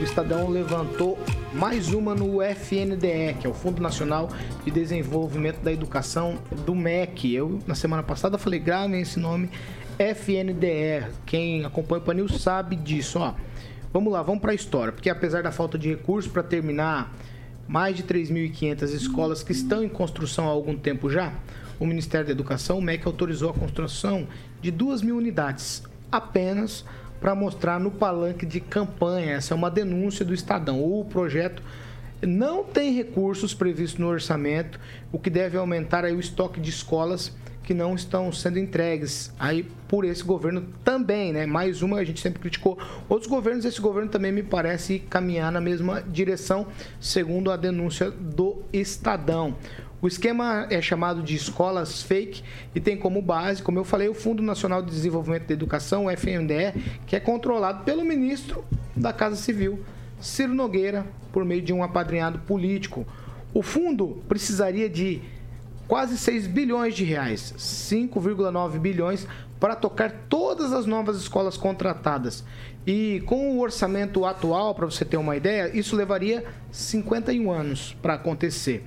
o 0.00 0.02
Estadão 0.02 0.48
levantou 0.48 1.18
mais 1.52 1.92
uma 1.92 2.14
no 2.14 2.40
FNDE, 2.40 3.36
que 3.38 3.46
é 3.46 3.50
o 3.50 3.52
Fundo 3.52 3.82
Nacional 3.82 4.30
de 4.64 4.70
Desenvolvimento 4.70 5.60
da 5.60 5.70
Educação 5.70 6.38
do 6.64 6.74
MEC. 6.74 7.34
Eu, 7.34 7.58
na 7.66 7.74
semana 7.74 8.02
passada, 8.02 8.38
falei, 8.38 8.58
gravem 8.58 9.02
esse 9.02 9.18
nome, 9.18 9.50
FNDE. 9.98 11.12
Quem 11.26 11.66
acompanha 11.66 12.00
o 12.00 12.04
Panil 12.06 12.26
sabe 12.30 12.74
disso, 12.74 13.18
ó. 13.18 13.34
Vamos 13.92 14.10
lá, 14.10 14.22
vamos 14.22 14.40
para 14.40 14.52
a 14.52 14.54
história, 14.54 14.94
porque 14.94 15.10
apesar 15.10 15.42
da 15.42 15.52
falta 15.52 15.76
de 15.76 15.90
recursos 15.90 16.32
para 16.32 16.42
terminar 16.42 17.14
mais 17.68 17.94
de 17.94 18.02
3.500 18.02 18.82
escolas 18.94 19.42
que 19.42 19.52
estão 19.52 19.84
em 19.84 19.90
construção 19.90 20.46
há 20.46 20.52
algum 20.52 20.74
tempo 20.74 21.10
já, 21.10 21.34
o 21.78 21.86
Ministério 21.86 22.26
da 22.26 22.32
Educação, 22.32 22.78
o 22.78 22.82
MEC, 22.82 23.06
autorizou 23.06 23.50
a 23.50 23.52
construção 23.52 24.26
de 24.60 24.70
2 24.70 25.02
mil 25.02 25.16
unidades, 25.16 25.82
apenas 26.10 26.84
para 27.20 27.34
mostrar 27.34 27.80
no 27.80 27.90
palanque 27.90 28.44
de 28.44 28.60
campanha. 28.60 29.32
Essa 29.34 29.54
é 29.54 29.56
uma 29.56 29.70
denúncia 29.70 30.24
do 30.24 30.34
Estadão. 30.34 30.82
O 30.82 31.04
projeto 31.04 31.62
não 32.22 32.64
tem 32.64 32.92
recursos 32.92 33.54
previstos 33.54 33.98
no 33.98 34.06
orçamento, 34.06 34.78
o 35.12 35.18
que 35.18 35.30
deve 35.30 35.56
aumentar 35.56 36.04
aí 36.04 36.14
o 36.14 36.20
estoque 36.20 36.60
de 36.60 36.70
escolas 36.70 37.32
que 37.66 37.74
não 37.74 37.96
estão 37.96 38.30
sendo 38.30 38.60
entregues 38.60 39.32
aí 39.40 39.68
por 39.88 40.04
esse 40.04 40.22
governo 40.22 40.64
também, 40.84 41.32
né? 41.32 41.46
Mais 41.46 41.82
uma, 41.82 41.98
a 41.98 42.04
gente 42.04 42.20
sempre 42.20 42.38
criticou 42.38 42.78
outros 43.08 43.28
governos, 43.28 43.64
esse 43.64 43.80
governo 43.80 44.08
também 44.08 44.30
me 44.30 44.42
parece 44.42 45.00
caminhar 45.00 45.50
na 45.50 45.60
mesma 45.60 46.00
direção, 46.00 46.68
segundo 47.00 47.50
a 47.50 47.56
denúncia 47.56 48.08
do 48.08 48.62
Estadão. 48.72 49.56
O 50.06 50.08
esquema 50.08 50.68
é 50.70 50.80
chamado 50.80 51.20
de 51.20 51.34
escolas 51.34 52.00
fake 52.00 52.40
e 52.72 52.78
tem 52.78 52.96
como 52.96 53.20
base, 53.20 53.60
como 53.60 53.76
eu 53.76 53.82
falei, 53.82 54.08
o 54.08 54.14
Fundo 54.14 54.40
Nacional 54.40 54.80
de 54.80 54.88
Desenvolvimento 54.88 55.48
da 55.48 55.52
Educação, 55.52 56.04
o 56.04 56.10
FNDE, 56.12 56.80
que 57.04 57.16
é 57.16 57.18
controlado 57.18 57.82
pelo 57.82 58.04
ministro 58.04 58.64
da 58.94 59.12
Casa 59.12 59.34
Civil, 59.34 59.80
Ciro 60.20 60.54
Nogueira, 60.54 61.04
por 61.32 61.44
meio 61.44 61.60
de 61.60 61.72
um 61.72 61.82
apadrinhado 61.82 62.38
político. 62.38 63.04
O 63.52 63.62
fundo 63.62 64.22
precisaria 64.28 64.88
de 64.88 65.20
quase 65.88 66.16
6 66.16 66.46
bilhões 66.46 66.94
de 66.94 67.02
reais, 67.02 67.52
5,9 67.58 68.78
bilhões 68.78 69.26
para 69.58 69.74
tocar 69.74 70.12
todas 70.28 70.72
as 70.72 70.86
novas 70.86 71.16
escolas 71.16 71.56
contratadas. 71.56 72.44
E 72.86 73.24
com 73.26 73.56
o 73.56 73.60
orçamento 73.60 74.24
atual, 74.24 74.72
para 74.72 74.86
você 74.86 75.04
ter 75.04 75.16
uma 75.16 75.36
ideia, 75.36 75.76
isso 75.76 75.96
levaria 75.96 76.44
51 76.70 77.50
anos 77.50 77.96
para 78.00 78.14
acontecer. 78.14 78.84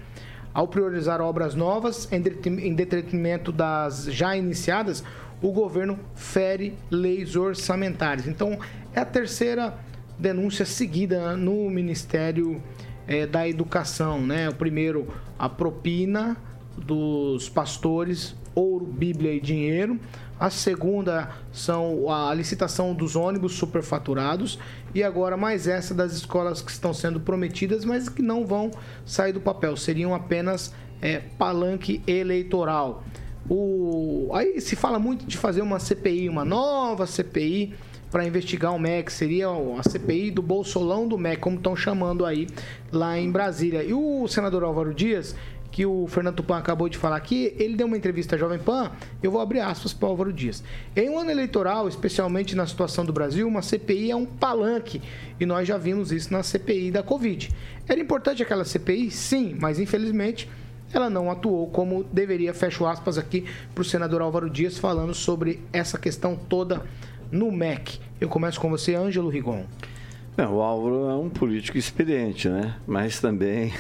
Ao 0.60 0.68
priorizar 0.68 1.22
obras 1.22 1.56
novas 1.56 2.10
em 2.12 2.74
detrimento 2.76 3.50
das 3.50 4.04
já 4.04 4.36
iniciadas, 4.36 5.06
o 5.42 5.54
governo 5.54 5.98
fere 6.16 6.76
leis 6.92 7.38
orçamentárias. 7.38 8.28
Então, 8.28 8.60
é 8.94 9.00
a 9.00 9.06
terceira 9.06 9.74
denúncia 10.18 10.66
seguida 10.66 11.38
no 11.38 11.70
Ministério 11.70 12.62
é, 13.08 13.26
da 13.26 13.48
Educação. 13.48 14.20
Né? 14.22 14.50
O 14.50 14.54
primeiro, 14.54 15.08
a 15.40 15.48
propina 15.48 16.36
dos 16.78 17.48
pastores, 17.48 18.36
ouro, 18.54 18.86
Bíblia 18.86 19.34
e 19.34 19.40
dinheiro. 19.40 19.98
A 20.40 20.50
segunda 20.50 21.32
são 21.52 22.10
a 22.10 22.34
licitação 22.34 22.94
dos 22.94 23.16
ônibus 23.16 23.56
superfaturados 23.56 24.58
e 24.96 25.04
agora 25.04 25.36
mais 25.36 25.68
essa 25.68 25.94
das 25.94 26.14
escolas 26.14 26.62
que 26.62 26.72
estão 26.72 26.94
sendo 26.94 27.20
prometidas, 27.20 27.84
mas 27.84 28.08
que 28.08 28.22
não 28.22 28.46
vão 28.46 28.72
sair 29.06 29.34
do 29.34 29.42
papel, 29.42 29.76
seriam 29.76 30.16
apenas 30.16 30.74
é, 31.02 31.20
palanque 31.38 32.02
eleitoral. 32.08 33.04
O... 33.50 34.30
Aí 34.34 34.62
se 34.62 34.76
fala 34.76 34.98
muito 34.98 35.26
de 35.26 35.36
fazer 35.36 35.62
uma 35.62 35.80
CPI, 35.80 36.30
uma 36.30 36.46
nova 36.46 37.06
CPI 37.06 37.74
para 38.12 38.26
investigar 38.26 38.74
o 38.74 38.80
MEC, 38.80 39.12
seria 39.12 39.48
a 39.50 39.84
CPI 39.84 40.32
do 40.32 40.42
Bolsolão 40.42 41.08
do 41.08 41.18
MEC, 41.18 41.42
como 41.42 41.58
estão 41.58 41.76
chamando 41.76 42.26
aí 42.26 42.48
lá 42.92 43.20
em 43.20 43.30
Brasília. 43.30 43.84
E 43.84 43.94
o 43.94 44.28
senador 44.28 44.64
Álvaro 44.64 44.94
Dias, 44.94 45.36
que 45.72 45.86
o 45.86 46.08
Fernando 46.08 46.36
Tupan 46.36 46.58
acabou 46.58 46.90
de 46.90 46.98
falar 46.98 47.16
aqui, 47.16 47.54
ele 47.58 47.76
deu 47.76 47.88
uma 47.88 47.98
entrevista 47.98 48.36
à 48.36 48.40
Jovem 48.40 48.60
Pan, 48.60 48.92
eu 49.22 49.32
vou 49.32 49.42
abrir 49.42 49.60
aspas 49.60 49.94
para 49.94 50.08
o 50.08 50.12
Álvaro 50.12 50.34
Dias. 50.34 50.64
Em 50.96 51.10
um 51.10 51.20
ano 51.20 51.32
eleitoral, 51.32 51.88
especialmente 51.88 52.56
na 52.56 52.66
situação 52.66 53.06
do 53.06 53.14
Brasil, 53.14 53.48
uma 53.48 53.62
CPI 53.62 54.12
é 54.12 54.16
um 54.16 54.26
palanque, 54.26 55.02
e 55.40 55.46
nós 55.46 55.68
já 55.68 55.78
vimos 55.78 56.12
isso 56.12 56.34
na 56.34 56.44
CPI 56.44 56.92
da 56.92 57.04
Covid. 57.04 57.50
Era 57.88 58.00
importante 58.00 58.44
aquela 58.44 58.66
CPI? 58.66 59.12
Sim, 59.12 59.56
mas 59.60 59.80
infelizmente 59.80 60.50
ela 60.94 61.10
não 61.10 61.30
atuou 61.30 61.68
como 61.68 62.04
deveria. 62.04 62.54
Fecho 62.54 62.86
aspas 62.86 63.18
aqui 63.18 63.46
para 63.74 63.82
o 63.82 63.86
senador 63.86 64.22
Álvaro 64.22 64.50
Dias 64.50 64.78
falando 64.78 65.14
sobre 65.14 65.60
essa 65.72 65.98
questão 65.98 66.36
toda 66.36 66.84
no 67.32 67.52
MEC. 67.52 68.00
Eu 68.20 68.28
começo 68.28 68.60
com 68.60 68.70
você, 68.70 68.96
Ângelo 68.96 69.30
Rigon. 69.30 69.66
o 70.38 70.62
Álvaro 70.62 71.10
é 71.10 71.16
um 71.16 71.30
político 71.30 71.78
experiente, 71.78 72.50
né? 72.50 72.76
Mas 72.88 73.20
também 73.20 73.72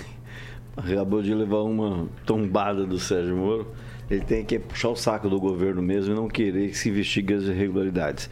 acabou 0.75 1.21
de 1.21 1.34
levar 1.34 1.63
uma 1.63 2.08
tombada 2.25 2.86
do 2.86 2.99
Sérgio 2.99 3.36
Moro. 3.36 3.67
Ele 4.10 4.21
tem 4.21 4.43
que 4.43 4.58
puxar 4.58 4.89
o 4.89 4.95
saco 4.95 5.29
do 5.29 5.39
governo 5.39 5.82
mesmo 5.82 6.13
e 6.13 6.15
não 6.15 6.27
querer 6.27 6.69
que 6.69 6.77
se 6.77 6.89
investigue 6.89 7.34
as 7.34 7.43
irregularidades. 7.43 8.29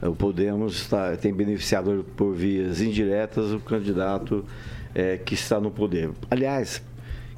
O 0.00 0.14
Podemos 0.14 0.76
está, 0.76 1.16
tem 1.16 1.34
beneficiado 1.34 2.06
por 2.16 2.34
vias 2.34 2.80
indiretas 2.80 3.52
o 3.52 3.58
candidato 3.58 4.44
é, 4.94 5.16
que 5.16 5.34
está 5.34 5.60
no 5.60 5.70
poder. 5.70 6.10
Aliás, 6.30 6.82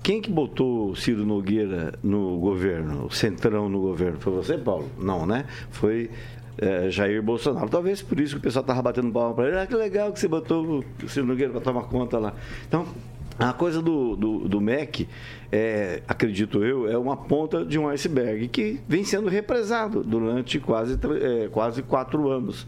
quem 0.02 0.20
que 0.20 0.30
botou 0.30 0.94
Ciro 0.94 1.24
Nogueira 1.26 1.94
no 2.02 2.38
governo, 2.38 3.06
o 3.06 3.10
Centrão 3.10 3.68
no 3.68 3.80
governo? 3.80 4.20
Foi 4.20 4.32
você, 4.32 4.56
Paulo? 4.56 4.88
Não, 4.98 5.26
né? 5.26 5.46
Foi 5.70 6.10
é, 6.58 6.90
Jair 6.90 7.22
Bolsonaro. 7.22 7.68
Talvez 7.68 8.02
por 8.02 8.20
isso 8.20 8.34
que 8.34 8.40
o 8.40 8.42
pessoal 8.42 8.62
estava 8.62 8.82
batendo 8.82 9.10
palma 9.10 9.34
para 9.34 9.48
ele. 9.48 9.58
Ah, 9.58 9.66
que 9.66 9.74
legal 9.74 10.12
que 10.12 10.20
você 10.20 10.28
botou 10.28 10.84
o 11.02 11.08
Ciro 11.08 11.26
Nogueira 11.26 11.52
para 11.52 11.60
tomar 11.60 11.84
conta 11.84 12.18
lá. 12.18 12.34
Então, 12.68 12.86
a 13.40 13.54
coisa 13.54 13.80
do, 13.80 14.14
do, 14.14 14.48
do 14.48 14.60
MEC, 14.60 15.08
é, 15.50 16.02
acredito 16.06 16.62
eu, 16.62 16.86
é 16.90 16.98
uma 16.98 17.16
ponta 17.16 17.64
de 17.64 17.78
um 17.78 17.88
iceberg 17.88 18.46
que 18.48 18.78
vem 18.86 19.02
sendo 19.02 19.30
represado 19.30 20.04
durante 20.04 20.60
quase, 20.60 20.98
é, 21.22 21.48
quase 21.48 21.82
quatro 21.82 22.28
anos. 22.28 22.66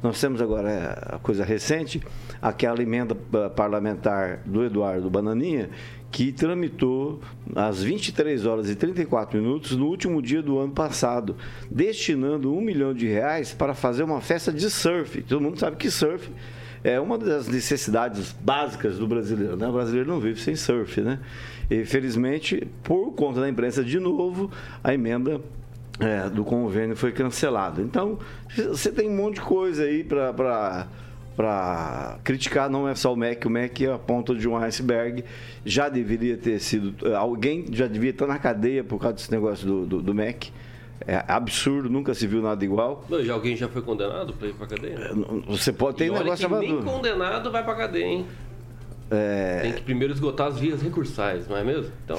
Nós 0.00 0.20
temos 0.20 0.40
agora 0.40 0.70
é, 0.70 1.16
a 1.16 1.18
coisa 1.18 1.44
recente, 1.44 2.00
aquela 2.40 2.80
emenda 2.80 3.16
parlamentar 3.56 4.42
do 4.46 4.64
Eduardo 4.64 5.10
Bananinha, 5.10 5.70
que 6.12 6.30
tramitou 6.30 7.20
às 7.56 7.82
23 7.82 8.46
horas 8.46 8.70
e 8.70 8.76
34 8.76 9.40
minutos 9.40 9.76
no 9.76 9.86
último 9.86 10.22
dia 10.22 10.40
do 10.40 10.58
ano 10.58 10.72
passado, 10.72 11.34
destinando 11.68 12.54
um 12.54 12.60
milhão 12.60 12.94
de 12.94 13.08
reais 13.08 13.52
para 13.52 13.74
fazer 13.74 14.04
uma 14.04 14.20
festa 14.20 14.52
de 14.52 14.70
surf. 14.70 15.20
Todo 15.22 15.40
mundo 15.40 15.58
sabe 15.58 15.76
que 15.76 15.90
surf 15.90 16.30
é 16.84 17.00
uma 17.00 17.16
das 17.16 17.46
necessidades 17.48 18.32
básicas 18.32 18.98
do 18.98 19.06
brasileiro. 19.06 19.56
Né? 19.56 19.68
O 19.68 19.72
brasileiro 19.72 20.08
não 20.08 20.20
vive 20.20 20.40
sem 20.40 20.56
surf, 20.56 21.00
né? 21.00 21.18
E, 21.70 21.84
felizmente, 21.84 22.66
por 22.82 23.12
conta 23.12 23.40
da 23.40 23.48
imprensa, 23.48 23.84
de 23.84 23.98
novo, 23.98 24.50
a 24.82 24.92
emenda 24.92 25.40
é, 26.00 26.28
do 26.28 26.44
convênio 26.44 26.96
foi 26.96 27.12
cancelada. 27.12 27.80
Então, 27.80 28.18
você 28.68 28.90
tem 28.90 29.08
um 29.08 29.16
monte 29.16 29.36
de 29.36 29.42
coisa 29.42 29.84
aí 29.84 30.02
para 30.04 30.86
para 31.34 32.18
criticar 32.22 32.68
não 32.68 32.86
é 32.86 32.94
só 32.94 33.10
o 33.10 33.16
MEC, 33.16 33.46
o 33.46 33.50
MEC 33.50 33.86
é 33.86 33.92
a 33.92 33.98
ponta 33.98 34.34
de 34.34 34.46
um 34.46 34.54
iceberg. 34.56 35.24
Já 35.64 35.88
deveria 35.88 36.36
ter 36.36 36.58
sido. 36.58 36.94
Alguém 37.16 37.64
já 37.72 37.86
devia 37.86 38.10
estar 38.10 38.26
na 38.26 38.38
cadeia 38.38 38.84
por 38.84 39.00
causa 39.00 39.16
desse 39.16 39.32
negócio 39.32 39.66
do, 39.66 39.86
do, 39.86 40.02
do 40.02 40.14
MEC. 40.14 40.52
É 41.06 41.24
absurdo, 41.28 41.88
nunca 41.90 42.14
se 42.14 42.26
viu 42.26 42.42
nada 42.42 42.64
igual. 42.64 43.04
Não, 43.08 43.22
já 43.24 43.34
alguém 43.34 43.56
já 43.56 43.68
foi 43.68 43.82
condenado 43.82 44.32
para 44.32 44.48
ir 44.48 44.54
para 44.54 44.66
cadeia? 44.66 45.10
Você 45.48 45.72
pode 45.72 45.96
ter 45.98 46.10
um 46.10 46.14
negócio 46.14 46.42
chamado. 46.42 46.60
Nem 46.60 46.82
condenado 46.82 47.50
vai 47.50 47.64
para 47.64 47.74
cadeia, 47.74 48.04
hein? 48.06 48.26
É... 49.12 49.60
Tem 49.60 49.72
que 49.72 49.82
primeiro 49.82 50.14
esgotar 50.14 50.46
as 50.46 50.58
vias 50.58 50.80
recursais, 50.80 51.46
não 51.46 51.54
é 51.54 51.62
mesmo? 51.62 51.92
Então, 52.02 52.18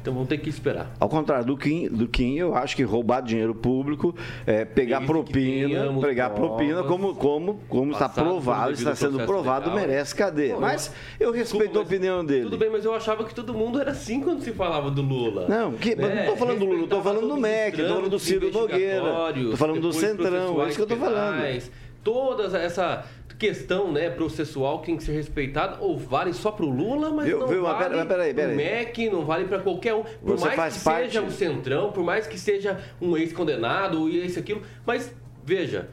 então 0.00 0.14
vamos 0.14 0.26
ter 0.26 0.38
que 0.38 0.48
esperar. 0.48 0.90
Ao 0.98 1.06
contrário 1.06 1.44
do 1.44 1.54
Kim, 1.54 1.86
do 1.88 2.08
Kim 2.08 2.38
eu 2.38 2.54
acho 2.54 2.74
que 2.74 2.82
roubar 2.82 3.20
dinheiro 3.20 3.54
público, 3.54 4.14
é, 4.46 4.64
pegar 4.64 5.00
Desde 5.00 5.12
propina, 5.12 6.00
pegar 6.00 6.30
propina, 6.30 6.82
como, 6.84 7.14
como, 7.14 7.60
como 7.68 7.92
está 7.92 8.08
provado, 8.08 8.72
está 8.72 8.94
sendo 8.94 9.26
provado, 9.26 9.68
legal. 9.68 9.86
merece 9.86 10.14
cadeia. 10.14 10.54
Pô, 10.54 10.60
mas 10.60 10.90
eu 11.20 11.30
respeito 11.30 11.64
desculpa, 11.64 11.78
a 11.78 11.82
opinião 11.82 12.24
dele. 12.24 12.44
Tudo 12.44 12.56
bem, 12.56 12.70
mas 12.70 12.86
eu 12.86 12.94
achava 12.94 13.24
que 13.24 13.34
todo 13.34 13.52
mundo 13.52 13.78
era 13.78 13.90
assim 13.90 14.20
quando 14.20 14.42
se 14.42 14.52
falava 14.52 14.90
do 14.90 15.02
Lula. 15.02 15.46
Não, 15.46 15.72
que, 15.72 15.94
né? 15.94 16.08
não 16.08 16.20
estou 16.20 16.36
falando 16.38 16.58
do 16.58 16.64
Lula, 16.64 16.84
estou 16.84 17.02
falando 17.02 17.28
do 17.28 17.36
MEC, 17.36 17.80
estou 17.80 17.96
falando 17.96 18.10
do 18.10 18.18
Ciro 18.18 18.50
Nogueira, 18.50 19.30
estou 19.36 19.56
falando 19.58 19.80
do 19.80 19.92
Centrão, 19.92 20.64
é 20.64 20.68
isso 20.68 20.76
que 20.76 20.82
eu 20.82 20.84
estou 20.84 20.98
falando. 20.98 21.62
Toda 22.02 22.58
essa 22.58 23.06
questão 23.44 23.92
né, 23.92 24.08
processual 24.08 24.80
que 24.80 24.86
tem 24.86 24.96
que 24.96 25.02
ser 25.02 25.12
respeitada, 25.12 25.76
ou 25.78 25.98
vale 25.98 26.32
só 26.32 26.50
para 26.50 26.64
o 26.64 26.70
Lula, 26.70 27.10
mas 27.10 27.28
eu, 27.28 27.40
não 27.40 27.46
viu, 27.46 27.62
vale 27.62 28.06
para 28.06 28.48
o 28.48 28.56
MEC, 28.56 29.10
não 29.10 29.22
vale 29.22 29.44
para 29.44 29.58
qualquer 29.58 29.92
um. 29.92 30.02
Por 30.02 30.38
Você 30.38 30.56
mais 30.56 30.78
que 30.78 30.84
parte... 30.84 31.04
seja 31.04 31.20
um 31.20 31.30
centrão, 31.30 31.92
por 31.92 32.02
mais 32.02 32.26
que 32.26 32.38
seja 32.38 32.80
um 33.02 33.14
ex-condenado, 33.18 34.00
ou 34.00 34.08
esse, 34.08 34.38
aquilo. 34.38 34.62
Mas, 34.86 35.14
veja, 35.44 35.90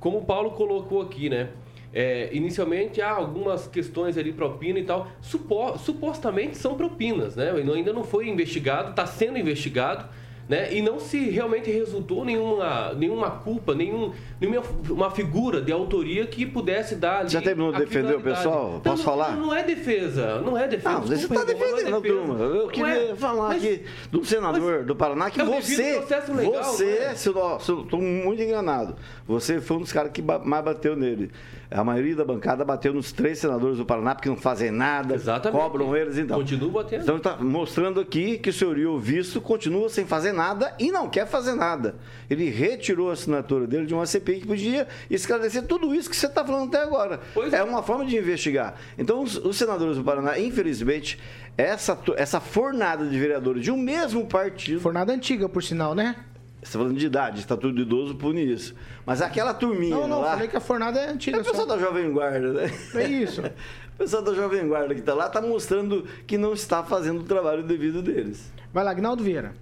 como 0.00 0.18
o 0.18 0.24
Paulo 0.24 0.50
colocou 0.50 1.00
aqui, 1.00 1.30
né? 1.30 1.50
É, 1.94 2.30
inicialmente 2.32 3.00
há 3.00 3.10
algumas 3.10 3.68
questões 3.68 4.18
ali 4.18 4.32
propina 4.32 4.78
e 4.78 4.84
tal, 4.84 5.08
supo, 5.20 5.78
supostamente 5.78 6.56
são 6.56 6.74
propinas, 6.74 7.36
né? 7.36 7.52
Ainda 7.52 7.92
não 7.92 8.02
foi 8.02 8.28
investigado, 8.28 8.90
está 8.90 9.06
sendo 9.06 9.38
investigado 9.38 10.08
né? 10.48 10.72
E 10.72 10.82
não 10.82 10.98
se 10.98 11.30
realmente 11.30 11.70
resultou 11.70 12.24
nenhuma, 12.24 12.92
nenhuma 12.94 13.30
culpa, 13.30 13.74
nenhum, 13.74 14.12
nenhuma 14.40 14.62
uma 14.90 15.10
figura 15.10 15.60
de 15.60 15.72
autoria 15.72 16.26
que 16.26 16.44
pudesse 16.44 16.96
dar 16.96 17.20
ali 17.20 17.30
Já 17.30 17.40
terminou 17.40 17.72
de 17.72 17.78
defender 17.78 18.16
o 18.16 18.20
pessoal? 18.20 18.76
Então, 18.80 18.92
Posso 18.92 18.98
não, 18.98 19.04
falar? 19.04 19.36
Não 19.36 19.54
é 19.54 19.62
defesa, 19.62 20.40
não 20.40 20.58
é 20.58 20.66
defesa. 20.68 20.94
Não, 20.94 21.02
você 21.02 21.14
está 21.14 21.44
defendendo, 21.44 21.90
não 21.90 21.98
é 21.98 22.00
turma. 22.00 22.34
Eu 22.44 22.68
queria 22.68 23.12
é, 23.12 23.14
falar 23.14 23.48
mas, 23.48 23.64
aqui 23.64 23.84
do 24.10 24.24
senador 24.24 24.84
do 24.84 24.96
Paraná 24.96 25.30
que 25.30 25.42
você, 25.42 26.00
legal, 26.34 26.64
você, 26.64 26.88
é? 26.88 27.14
se 27.14 27.28
eu 27.28 27.58
estou 27.58 28.00
muito 28.00 28.42
enganado, 28.42 28.96
você 29.26 29.60
foi 29.60 29.76
um 29.76 29.80
dos 29.80 29.92
caras 29.92 30.12
que 30.12 30.22
mais 30.22 30.64
bateu 30.64 30.96
nele. 30.96 31.30
A 31.70 31.82
maioria 31.82 32.14
da 32.14 32.24
bancada 32.24 32.64
bateu 32.64 32.92
nos 32.92 33.12
três 33.12 33.38
senadores 33.38 33.78
do 33.78 33.86
Paraná 33.86 34.14
porque 34.14 34.28
não 34.28 34.36
fazem 34.36 34.70
nada, 34.70 35.14
Exatamente. 35.14 35.58
cobram 35.58 35.96
eles 35.96 36.18
então. 36.18 36.38
Continua 36.38 36.82
batendo. 36.82 37.02
Então 37.02 37.16
está 37.16 37.36
mostrando 37.36 38.00
aqui 38.00 38.38
que 38.38 38.50
o 38.50 38.52
senhor 38.52 38.76
o 38.78 38.98
visto 38.98 39.40
continua 39.40 39.88
sem 39.88 40.04
fazer 40.04 40.31
fazer 40.32 40.36
nada 40.36 40.74
e 40.78 40.90
não 40.90 41.08
quer 41.08 41.26
fazer 41.26 41.54
nada. 41.54 41.94
Ele 42.28 42.48
retirou 42.48 43.10
a 43.10 43.12
assinatura 43.12 43.66
dele 43.66 43.86
de 43.86 43.94
uma 43.94 44.06
CPI 44.06 44.40
que 44.40 44.46
podia 44.46 44.88
esclarecer 45.10 45.64
tudo 45.66 45.94
isso 45.94 46.08
que 46.10 46.16
você 46.16 46.26
está 46.26 46.44
falando 46.44 46.68
até 46.68 46.82
agora. 46.82 47.20
Pois 47.34 47.52
é. 47.52 47.58
é. 47.58 47.62
uma 47.62 47.82
forma 47.82 48.04
de 48.06 48.16
investigar. 48.16 48.74
Então, 48.98 49.22
os, 49.22 49.36
os 49.36 49.56
senadores 49.56 49.96
do 49.96 50.04
Paraná, 50.04 50.38
infelizmente, 50.38 51.18
essa, 51.56 51.98
essa 52.16 52.40
fornada 52.40 53.06
de 53.06 53.18
vereadores 53.18 53.62
de 53.62 53.70
um 53.70 53.76
mesmo 53.76 54.26
partido. 54.26 54.80
Fornada 54.80 55.12
antiga, 55.12 55.48
por 55.48 55.62
sinal, 55.62 55.94
né? 55.94 56.16
Você 56.60 56.68
está 56.68 56.78
falando 56.78 56.96
de 56.96 57.06
idade, 57.06 57.40
estatuto 57.40 57.74
de 57.74 57.82
idoso 57.82 58.14
pune 58.14 58.44
isso. 58.44 58.72
Mas 59.04 59.20
aquela 59.20 59.52
turminha 59.52 59.96
Não, 59.96 60.06
não, 60.06 60.20
lá. 60.20 60.32
falei 60.34 60.46
que 60.46 60.56
a 60.56 60.60
fornada 60.60 61.00
é 61.00 61.06
É 61.06 61.10
antiga. 61.10 61.40
o 61.40 61.44
pessoal 61.44 61.66
Só. 61.66 61.74
da 61.74 61.78
Jovem 61.78 62.12
Guarda, 62.12 62.52
né? 62.52 62.70
É 62.94 63.08
isso. 63.08 63.42
O 63.92 64.04
pessoal 64.04 64.22
da 64.22 64.32
Jovem 64.34 64.66
Guarda 64.66 64.94
que 64.94 65.00
está 65.00 65.12
lá 65.14 65.26
está 65.26 65.40
mostrando 65.40 66.04
que 66.26 66.36
não 66.38 66.54
está 66.54 66.82
fazendo 66.82 67.20
o 67.20 67.24
trabalho 67.24 67.62
devido 67.62 68.02
deles. 68.02 68.50
Vai 68.72 68.82
lá, 68.82 68.90
Agnaldo 68.90 69.22
Vieira. 69.22 69.52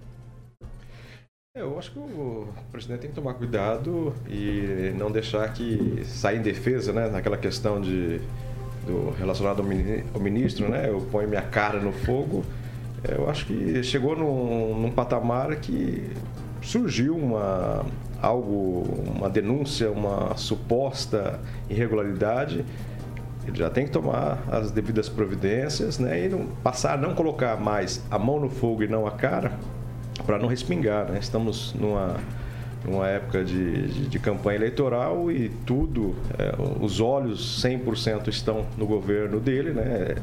É, 1.53 1.61
Eu 1.61 1.77
acho 1.77 1.91
que 1.91 1.99
o 1.99 2.47
presidente 2.71 3.01
tem 3.01 3.09
que 3.09 3.15
tomar 3.15 3.33
cuidado 3.33 4.13
e 4.29 4.93
não 4.97 5.11
deixar 5.11 5.51
que 5.53 6.01
saia 6.05 6.37
em 6.37 6.41
defesa, 6.41 6.93
né? 6.93 7.09
Naquela 7.09 7.37
questão 7.37 7.81
de, 7.81 8.21
do 8.87 9.09
relacionado 9.19 9.59
ao 9.61 9.65
mini- 9.65 10.03
ao 10.13 10.21
ministro, 10.21 10.69
né? 10.69 10.87
Eu 10.89 11.01
ponho 11.11 11.27
minha 11.27 11.41
cara 11.41 11.77
no 11.79 11.91
fogo. 11.91 12.45
É, 13.03 13.15
Eu 13.15 13.29
acho 13.29 13.45
que 13.47 13.83
chegou 13.83 14.15
num, 14.15 14.79
num 14.79 14.91
patamar 14.91 15.53
que 15.57 16.09
surgiu 16.61 17.17
uma 17.17 17.85
algo, 18.21 18.83
uma 19.13 19.29
denúncia, 19.29 19.91
uma 19.91 20.37
suposta 20.37 21.37
irregularidade. 21.69 22.63
Ele 23.45 23.57
já 23.57 23.69
tem 23.69 23.85
que 23.87 23.91
tomar 23.91 24.41
as 24.49 24.71
devidas 24.71 25.09
providências, 25.09 25.99
né? 25.99 26.27
E 26.27 26.29
não, 26.29 26.45
passar 26.63 26.93
a 26.93 26.97
não 26.97 27.13
colocar 27.13 27.57
mais 27.59 28.01
a 28.09 28.17
mão 28.17 28.39
no 28.39 28.49
fogo 28.49 28.83
e 28.83 28.87
não 28.87 29.05
a 29.05 29.11
cara 29.11 29.51
para 30.25 30.37
não 30.37 30.47
respingar, 30.47 31.09
né? 31.09 31.19
Estamos 31.19 31.73
numa, 31.73 32.17
numa 32.85 33.07
época 33.07 33.43
de, 33.43 33.87
de, 33.87 34.07
de 34.07 34.19
campanha 34.19 34.57
eleitoral 34.57 35.31
e 35.31 35.49
tudo, 35.65 36.15
é, 36.37 36.53
os 36.79 36.99
olhos 36.99 37.61
100% 37.63 38.27
estão 38.27 38.65
no 38.77 38.85
governo 38.85 39.39
dele, 39.39 39.71
né? 39.71 40.15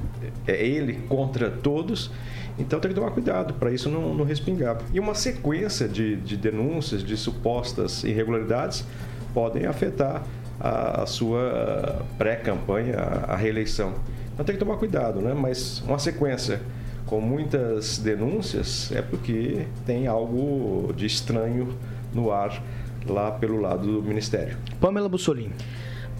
É 0.46 0.64
ele 0.64 1.00
contra 1.08 1.50
todos, 1.50 2.10
então 2.58 2.80
tem 2.80 2.90
que 2.90 2.94
tomar 2.94 3.10
cuidado 3.12 3.54
para 3.54 3.70
isso 3.70 3.88
não, 3.88 4.14
não 4.14 4.24
respingar. 4.24 4.78
E 4.92 4.98
uma 4.98 5.14
sequência 5.14 5.88
de, 5.88 6.16
de 6.16 6.36
denúncias 6.36 7.02
de 7.02 7.16
supostas 7.16 8.04
irregularidades 8.04 8.84
podem 9.32 9.66
afetar 9.66 10.22
a, 10.60 11.02
a 11.02 11.06
sua 11.06 12.04
pré-campanha, 12.16 12.96
a, 12.98 13.34
a 13.34 13.36
reeleição. 13.36 13.94
Então 14.34 14.44
tem 14.44 14.54
que 14.54 14.58
tomar 14.60 14.76
cuidado, 14.76 15.20
né? 15.20 15.34
Mas 15.34 15.80
uma 15.86 15.98
sequência 15.98 16.60
com 17.08 17.20
muitas 17.20 17.98
denúncias 17.98 18.92
é 18.92 19.00
porque 19.00 19.66
tem 19.86 20.06
algo 20.06 20.92
de 20.94 21.06
estranho 21.06 21.74
no 22.12 22.30
ar 22.30 22.62
lá 23.06 23.30
pelo 23.30 23.60
lado 23.60 24.00
do 24.00 24.02
Ministério. 24.02 24.58
Pamela 24.80 25.08
Bussolini. 25.08 25.54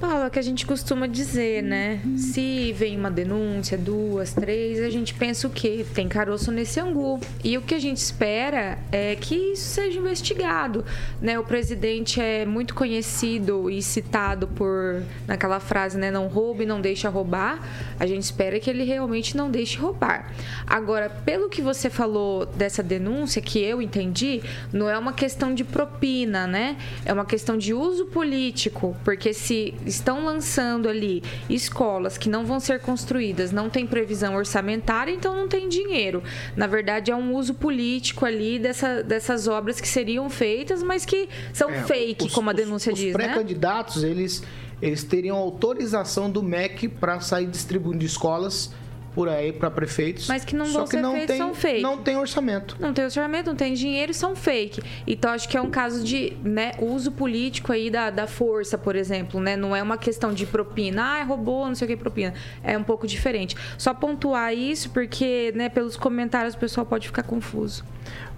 Paulo, 0.01 0.27
o 0.27 0.31
que 0.31 0.39
a 0.39 0.43
gente 0.43 0.65
costuma 0.65 1.09
dizer, 1.09 1.61
né? 1.61 2.01
Se 2.17 2.73
vem 2.73 2.97
uma 2.97 3.11
denúncia, 3.11 3.77
duas, 3.77 4.33
três, 4.33 4.81
a 4.81 4.91
gente 4.91 5.13
pensa 5.13 5.49
o 5.49 5.51
quê? 5.51 5.85
Tem 5.93 6.09
caroço 6.09 6.53
nesse 6.53 6.79
angu. 6.79 7.19
E 7.43 7.59
o 7.59 7.63
que 7.63 7.75
a 7.75 7.81
gente 7.81 7.97
espera 7.97 8.79
é 8.93 9.17
que 9.17 9.35
isso 9.35 9.65
seja 9.65 9.99
investigado, 9.99 10.85
né? 11.21 11.37
O 11.37 11.43
presidente 11.43 12.21
é 12.21 12.47
muito 12.47 12.75
conhecido 12.75 13.69
e 13.69 13.83
citado 13.83 14.47
por 14.47 15.03
naquela 15.27 15.59
frase, 15.59 15.99
né? 15.99 16.13
Não 16.13 16.29
roube, 16.29 16.65
não 16.65 16.81
deixa 16.81 17.09
roubar. 17.09 17.61
A 17.99 18.07
gente 18.07 18.23
espera 18.23 18.61
que 18.61 18.71
ele 18.71 18.85
realmente 18.85 19.37
não 19.37 19.51
deixe 19.51 19.79
roubar. 19.79 20.33
Agora, 20.65 21.11
pelo 21.11 21.49
que 21.49 21.61
você 21.61 21.91
falou 21.91 22.47
dessa 22.47 22.85
denúncia, 22.85 23.43
que 23.43 23.59
eu 23.59 23.83
entendi, 23.83 24.43
não 24.73 24.89
é 24.89 24.97
uma 24.97 25.13
questão 25.13 25.53
de 25.53 25.65
propina, 25.65 26.47
né? 26.47 26.77
É 27.05 27.13
uma 27.13 27.25
questão 27.25 27.59
de 27.59 27.75
uso 27.75 28.07
político, 28.07 28.97
porque 29.05 29.33
se 29.33 29.75
estão 29.89 30.25
lançando 30.25 30.89
ali 30.89 31.23
escolas 31.49 32.17
que 32.19 32.29
não 32.29 32.45
vão 32.45 32.61
ser 32.61 32.81
construídas, 32.81 33.51
não 33.51 33.69
tem 33.71 33.87
previsão 33.87 34.35
orçamentária, 34.37 35.11
então 35.13 35.35
não 35.35 35.49
tem 35.49 35.69
dinheiro. 35.69 36.23
Na 36.57 36.67
verdade, 36.67 37.11
é 37.11 37.17
um 37.17 37.35
uso 37.35 37.55
político 37.55 38.25
ali 38.25 38.59
dessa, 38.59 39.03
dessas 39.03 39.49
obras 39.49 39.81
que 39.81 39.89
seriam 39.89 40.29
feitas, 40.31 40.83
mas 40.83 41.05
que 41.05 41.29
são 41.53 41.71
É, 41.71 41.83
fake, 41.83 42.27
os- 42.27 42.33
como 42.35 42.51
a 42.51 42.53
os- 42.53 42.57
denúncia 42.57 42.93
os 42.93 42.99
diz, 42.99 43.15
né? 43.15 43.25
pré-candidatos, 43.25 44.05
eles, 44.05 44.43
eles 44.81 45.03
teriam 45.05 45.37
autorização 45.37 46.31
do 46.31 46.43
MEC 46.43 46.89
para 46.89 47.21
sair 47.21 47.47
distribuindo 47.47 48.05
escolas 48.05 48.73
por 49.19 49.29
aí 49.29 49.53
para 49.53 49.69
prefeitos. 49.69 50.29
Mas 50.29 50.45
que 50.45 50.55
não 50.55 50.67
Só 50.67 50.79
vão 50.79 50.85
que 50.85 50.91
ser 50.93 51.03
não 51.03 51.11
feitos, 51.11 51.27
tem, 51.27 51.39
são 51.39 51.53
fake. 51.53 51.83
Não 51.83 51.99
tem 51.99 52.17
orçamento. 52.17 52.77
Não 52.79 52.95
tem 52.95 53.05
orçamento, 53.05 53.47
não 53.49 53.57
tem 53.57 53.75
dinheiro 53.75 54.13
e 54.13 54.15
são 54.15 54.37
fake. 54.37 54.81
Então, 55.09 55.33
acho 55.33 55.49
que 55.49 55.57
é 55.57 55.61
um 55.61 55.71
caso 55.71 56.05
de 56.05 56.37
né, 56.41 56.71
uso 56.79 57.11
político 57.11 57.73
aí 57.73 57.91
da, 57.91 58.11
da 58.11 58.29
força, 58.29 58.79
por 58.79 58.95
exemplo. 58.95 59.41
Né? 59.41 59.57
Não 59.57 59.75
é 59.75 59.83
uma 59.83 59.99
questão 59.99 60.33
de 60.33 60.47
propina. 60.47 61.03
Ah, 61.03 61.25
roubou, 61.25 61.67
não 61.67 61.75
sei 61.75 61.87
o 61.87 61.89
que, 61.89 61.97
propina. 61.97 62.33
É 62.63 62.79
um 62.79 62.85
pouco 62.85 63.09
diferente. 63.09 63.57
Só 63.77 63.93
pontuar 63.93 64.55
isso, 64.55 64.91
porque 64.91 65.53
né, 65.57 65.69
pelos 65.69 65.97
comentários 65.97 66.55
o 66.55 66.59
pessoal 66.59 66.87
pode 66.87 67.09
ficar 67.09 67.25
confuso. 67.25 67.85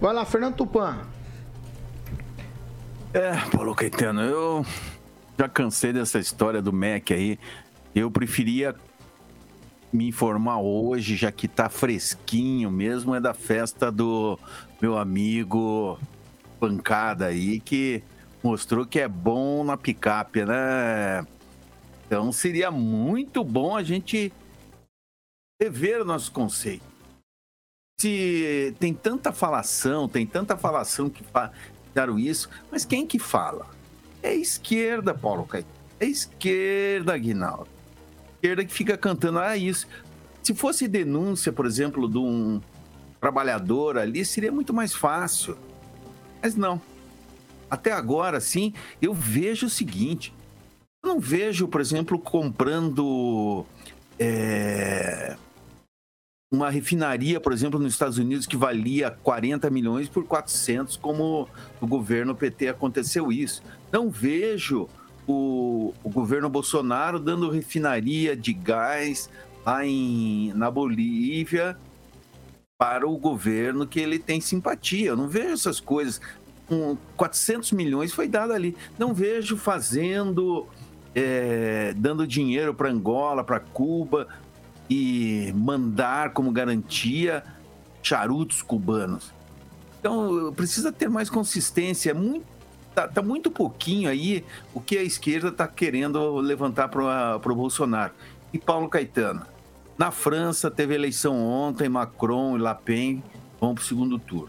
Vai 0.01 0.14
lá, 0.14 0.25
Fernando 0.25 0.55
Tupan. 0.55 0.97
É, 3.12 3.33
Paulo 3.55 3.75
Caetano, 3.75 4.23
eu 4.23 4.64
já 5.38 5.47
cansei 5.47 5.93
dessa 5.93 6.19
história 6.19 6.62
do 6.62 6.73
MEC 6.73 7.12
aí. 7.12 7.38
Eu 7.95 8.11
preferia 8.11 8.75
me 9.92 10.09
informar 10.09 10.61
hoje, 10.61 11.16
já 11.16 11.33
que 11.33 11.48
tá 11.48 11.68
fresquinho 11.68 12.70
mesmo, 12.70 13.14
é 13.14 13.20
da 13.20 13.35
festa 13.35 13.90
do 13.90 14.38
meu 14.81 14.96
amigo 14.96 15.98
Pancada 16.59 17.26
aí, 17.26 17.59
que 17.61 18.03
mostrou 18.42 18.87
que 18.87 19.00
é 19.00 19.09
bom 19.09 19.64
na 19.64 19.76
picape, 19.76 20.44
né? 20.44 21.26
Então 22.07 22.31
seria 22.33 22.70
muito 22.70 23.42
bom 23.42 23.76
a 23.76 23.83
gente 23.83 24.33
rever 25.61 26.03
o 26.03 26.05
nosso 26.05 26.33
conceito. 26.33 26.85
Se 28.00 28.74
tem 28.79 28.94
tanta 28.94 29.33
falação, 29.33 30.09
tem 30.09 30.26
tanta 30.26 30.57
falação 30.57 31.11
que 31.11 31.22
fizeram 31.88 32.18
isso, 32.18 32.48
mas 32.70 32.85
quem 32.85 33.07
que 33.07 33.18
fala? 33.18 33.66
É 34.22 34.35
esquerda, 34.35 35.14
Paulo 35.14 35.44
Caetano. 35.44 35.74
É 35.98 36.07
esquerda, 36.07 37.14
Aguinaldo. 37.14 37.80
Esquerda 38.40 38.64
que 38.64 38.72
fica 38.72 38.96
cantando, 38.96 39.38
ah, 39.38 39.55
isso. 39.55 39.87
Se 40.42 40.55
fosse 40.55 40.88
denúncia, 40.88 41.53
por 41.53 41.66
exemplo, 41.66 42.09
de 42.09 42.16
um 42.16 42.59
trabalhador 43.20 43.98
ali, 43.98 44.24
seria 44.24 44.50
muito 44.50 44.72
mais 44.72 44.94
fácil. 44.94 45.59
Mas 46.42 46.57
não. 46.57 46.81
Até 47.70 47.92
agora, 47.92 48.40
sim, 48.40 48.72
eu 49.00 49.12
vejo 49.12 49.66
o 49.66 49.70
seguinte. 49.70 50.33
Eu 51.05 51.11
não 51.11 51.20
vejo, 51.20 51.68
por 51.68 51.83
exemplo, 51.83 52.18
comprando 52.18 53.66
é, 54.18 55.37
uma 56.50 56.70
refinaria, 56.70 57.38
por 57.38 57.53
exemplo, 57.53 57.79
nos 57.79 57.92
Estados 57.92 58.16
Unidos 58.16 58.46
que 58.46 58.57
valia 58.57 59.11
40 59.22 59.68
milhões 59.68 60.09
por 60.09 60.24
400, 60.24 60.96
como 60.96 61.46
o 61.79 61.87
governo 61.87 62.35
PT 62.35 62.68
aconteceu 62.68 63.31
isso. 63.31 63.62
Não 63.92 64.11
vejo 64.11 64.88
o, 65.31 65.95
o 66.03 66.11
governo 66.11 66.49
Bolsonaro 66.49 67.21
dando 67.21 67.51
refinaria 67.51 68.37
de 68.37 68.53
gás 68.53 69.31
lá 69.64 69.87
em, 69.87 70.53
na 70.55 70.71
Bolívia 70.71 71.77
para 72.77 73.07
o 73.07 73.16
governo 73.16 73.87
que 73.87 74.01
ele 74.01 74.19
tem 74.19 74.40
simpatia. 74.40 75.11
Eu 75.11 75.16
não 75.16 75.29
vejo 75.29 75.53
essas 75.53 75.79
coisas. 75.79 76.21
Um, 76.71 76.97
400 77.16 77.73
milhões 77.73 78.12
foi 78.12 78.27
dado 78.27 78.53
ali. 78.53 78.77
Não 78.99 79.12
vejo 79.12 79.57
fazendo, 79.57 80.66
é, 81.14 81.93
dando 81.97 82.27
dinheiro 82.27 82.75
para 82.75 82.90
Angola, 82.90 83.45
para 83.45 83.61
Cuba 83.61 84.27
e 84.88 85.53
mandar 85.55 86.33
como 86.33 86.51
garantia 86.51 87.45
charutos 88.03 88.62
cubanos. 88.62 89.33
Então 89.99 90.53
precisa 90.57 90.90
ter 90.90 91.09
mais 91.09 91.29
consistência. 91.29 92.11
É 92.11 92.14
muito, 92.14 92.47
tá, 92.94 93.09
tá 93.09 93.22
muito 93.22 93.50
pouquinho 93.50 94.09
aí 94.09 94.44
o 94.74 94.81
que 94.81 94.96
a 94.98 95.03
esquerda 95.03 95.48
está 95.48 95.66
querendo 95.66 96.37
levantar 96.37 96.88
para 96.88 97.37
o 97.37 97.55
Bolsonaro. 97.55 98.12
E 98.53 98.59
Paulo 98.59 98.88
Caetano. 98.88 99.42
Na 99.96 100.11
França 100.11 100.70
teve 100.70 100.94
eleição 100.94 101.37
ontem, 101.44 101.88
Macron 101.88 102.57
e 102.57 102.61
Le 102.61 102.74
Pen 102.85 103.22
vão 103.61 103.74
para 103.74 103.83
o 103.83 103.85
segundo 103.85 104.18
turno. 104.18 104.48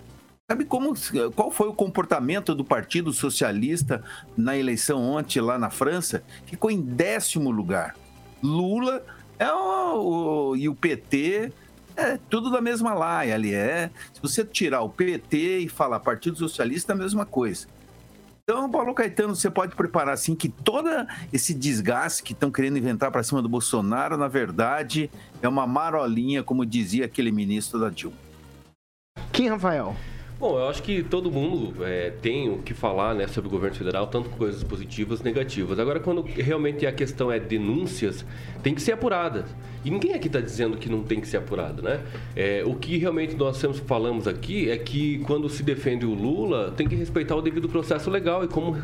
Sabe 0.50 0.66
como, 0.66 0.94
qual 1.36 1.52
foi 1.52 1.68
o 1.68 1.74
comportamento 1.74 2.54
do 2.56 2.64
Partido 2.64 3.12
Socialista 3.14 4.04
na 4.36 4.58
eleição 4.58 5.02
ontem 5.02 5.40
lá 5.40 5.58
na 5.58 5.70
França? 5.70 6.24
Ficou 6.46 6.70
em 6.72 6.82
décimo 6.82 7.52
lugar. 7.52 7.96
Lula 8.42 9.04
é 9.38 9.52
o, 9.52 10.52
o- 10.52 10.56
e 10.56 10.68
o 10.68 10.76
PT 10.76 11.52
é 11.96 12.18
tudo 12.30 12.50
da 12.50 12.62
mesma 12.62 12.94
laia 12.94 13.36
ali. 13.36 13.54
É, 13.54 13.90
se 14.14 14.22
você 14.22 14.44
tirar 14.44 14.82
o 14.82 14.90
PT 14.90 15.60
e 15.60 15.70
falar 15.70 16.00
Partido 16.00 16.38
Socialista, 16.38 16.94
é 16.94 16.96
a 16.96 16.98
mesma 16.98 17.26
coisa. 17.26 17.68
Então, 18.52 18.70
Paulo 18.70 18.94
Caetano, 18.94 19.34
você 19.34 19.50
pode 19.50 19.78
preparar 19.78 20.14
assim 20.14 20.36
que 20.36 20.50
todo 20.50 20.90
esse 21.32 21.54
desgaste 21.54 22.22
que 22.22 22.34
estão 22.34 22.52
querendo 22.52 22.78
inventar 22.78 23.10
para 23.10 23.24
cima 23.24 23.42
do 23.42 23.48
Bolsonaro, 23.48 24.18
na 24.18 24.28
verdade, 24.28 25.10
é 25.42 25.48
uma 25.48 25.66
marolinha, 25.66 26.44
como 26.44 26.66
dizia 26.66 27.06
aquele 27.06 27.32
ministro 27.32 27.80
da 27.80 27.90
Dilma. 27.90 28.18
Kim 29.32 29.48
Rafael. 29.48 29.96
Bom, 30.42 30.58
eu 30.58 30.68
acho 30.68 30.82
que 30.82 31.04
todo 31.04 31.30
mundo 31.30 31.86
é, 31.86 32.10
tem 32.10 32.50
o 32.50 32.58
que 32.64 32.74
falar 32.74 33.14
né, 33.14 33.28
sobre 33.28 33.48
o 33.48 33.52
governo 33.52 33.76
federal, 33.76 34.08
tanto 34.08 34.28
coisas 34.32 34.64
positivas 34.64 35.22
negativas. 35.22 35.78
Agora, 35.78 36.00
quando 36.00 36.24
realmente 36.24 36.84
a 36.88 36.92
questão 36.92 37.32
é 37.32 37.40
denúncias, 37.40 38.26
tem 38.64 38.74
que 38.74 38.82
ser 38.82 38.94
apurada. 38.94 39.46
E 39.84 39.90
ninguém 39.90 40.14
aqui 40.14 40.28
está 40.28 40.40
dizendo 40.40 40.78
que 40.78 40.90
não 40.90 41.02
tem 41.02 41.20
que 41.20 41.28
ser 41.28 41.38
apurado, 41.38 41.82
né? 41.82 42.02
É, 42.36 42.64
o 42.66 42.76
que 42.76 42.98
realmente 42.98 43.36
nós 43.36 43.58
sempre 43.58 43.82
falamos 43.82 44.28
aqui 44.28 44.70
é 44.70 44.78
que 44.78 45.20
quando 45.20 45.50
se 45.50 45.64
defende 45.64 46.06
o 46.06 46.14
Lula, 46.14 46.72
tem 46.78 46.88
que 46.88 46.96
respeitar 46.96 47.36
o 47.36 47.42
devido 47.42 47.68
processo 47.68 48.10
legal 48.10 48.44
e 48.44 48.48
como 48.48 48.76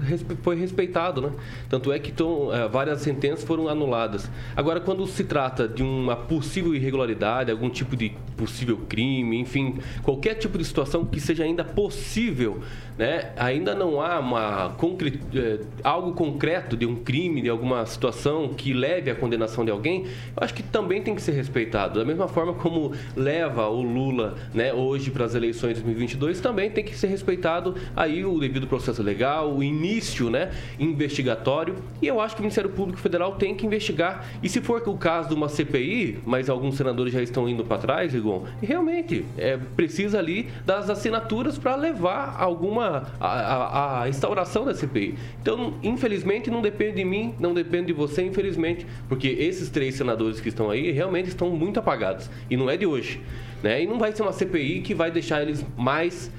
foi 0.41 0.55
respeitado, 0.55 1.21
né? 1.21 1.31
Tanto 1.69 1.91
é 1.91 1.99
que 1.99 2.11
tão, 2.11 2.53
é, 2.53 2.67
várias 2.67 3.01
sentenças 3.01 3.43
foram 3.43 3.67
anuladas. 3.67 4.29
Agora, 4.55 4.79
quando 4.79 5.05
se 5.05 5.23
trata 5.23 5.67
de 5.67 5.83
uma 5.83 6.15
possível 6.15 6.73
irregularidade, 6.73 7.51
algum 7.51 7.69
tipo 7.69 7.95
de 7.95 8.15
possível 8.35 8.77
crime, 8.89 9.39
enfim, 9.39 9.77
qualquer 10.03 10.35
tipo 10.35 10.57
de 10.57 10.65
situação 10.65 11.05
que 11.05 11.19
seja 11.19 11.46
ainda 11.47 11.63
possível, 11.63 12.61
né? 12.97 13.31
Ainda 13.37 13.75
não 13.75 14.01
há 14.01 14.19
uma 14.19 14.69
concre... 14.77 15.19
É, 15.33 15.59
algo 15.83 16.13
concreto 16.13 16.75
de 16.75 16.85
um 16.85 16.95
crime, 16.95 17.41
de 17.41 17.49
alguma 17.49 17.85
situação 17.85 18.49
que 18.49 18.73
leve 18.73 19.09
à 19.09 19.15
condenação 19.15 19.63
de 19.63 19.71
alguém, 19.71 20.05
eu 20.05 20.43
acho 20.43 20.53
que 20.53 20.63
também 20.63 21.01
tem 21.01 21.15
que 21.15 21.21
ser 21.21 21.31
respeitado. 21.33 21.99
Da 21.99 22.05
mesma 22.05 22.27
forma 22.27 22.53
como 22.53 22.91
leva 23.15 23.67
o 23.67 23.81
Lula, 23.81 24.35
né, 24.53 24.73
hoje 24.73 25.11
para 25.11 25.25
as 25.25 25.35
eleições 25.35 25.77
de 25.77 25.83
2022, 25.83 26.41
também 26.41 26.69
tem 26.69 26.83
que 26.83 26.95
ser 26.97 27.07
respeitado 27.07 27.75
aí 27.95 28.25
o 28.25 28.39
devido 28.39 28.67
processo 28.67 29.01
legal, 29.01 29.53
o 29.55 29.63
início, 29.63 30.29
né, 30.29 30.51
investigatório. 30.79 31.75
E 32.01 32.07
eu 32.07 32.19
acho 32.19 32.35
que 32.35 32.41
o 32.41 32.43
Ministério 32.43 32.69
Público 32.69 32.99
Federal 32.99 33.35
tem 33.35 33.55
que 33.55 33.65
investigar. 33.65 34.25
E 34.41 34.49
se 34.49 34.61
for 34.61 34.81
o 34.87 34.97
caso 34.97 35.29
de 35.29 35.35
uma 35.35 35.49
CPI, 35.49 36.19
mas 36.25 36.49
alguns 36.49 36.75
senadores 36.75 37.13
já 37.13 37.21
estão 37.21 37.47
indo 37.47 37.63
para 37.63 37.77
trás, 37.77 38.13
Rigon, 38.13 38.45
realmente 38.61 39.25
é, 39.37 39.57
precisa 39.57 40.19
ali 40.19 40.49
das 40.65 40.89
assinaturas 40.89 41.36
para 41.57 41.75
levar 41.75 42.35
alguma 42.37 43.11
a, 43.19 43.27
a, 43.27 44.03
a 44.03 44.09
instauração 44.09 44.65
da 44.65 44.73
CPI. 44.73 45.15
Então, 45.41 45.75
infelizmente, 45.83 46.49
não 46.49 46.61
depende 46.61 46.97
de 46.97 47.05
mim, 47.05 47.35
não 47.39 47.53
depende 47.53 47.87
de 47.87 47.93
você, 47.93 48.23
infelizmente, 48.23 48.85
porque 49.07 49.27
esses 49.27 49.69
três 49.69 49.95
senadores 49.95 50.39
que 50.39 50.49
estão 50.49 50.69
aí 50.69 50.91
realmente 50.91 51.27
estão 51.27 51.49
muito 51.49 51.79
apagados. 51.79 52.29
E 52.49 52.57
não 52.57 52.69
é 52.69 52.77
de 52.77 52.85
hoje. 52.85 53.21
Né? 53.61 53.83
E 53.83 53.87
não 53.87 53.97
vai 53.97 54.11
ser 54.11 54.21
uma 54.21 54.33
CPI 54.33 54.81
que 54.81 54.93
vai 54.93 55.11
deixar 55.11 55.41
eles 55.41 55.65
mais. 55.77 56.31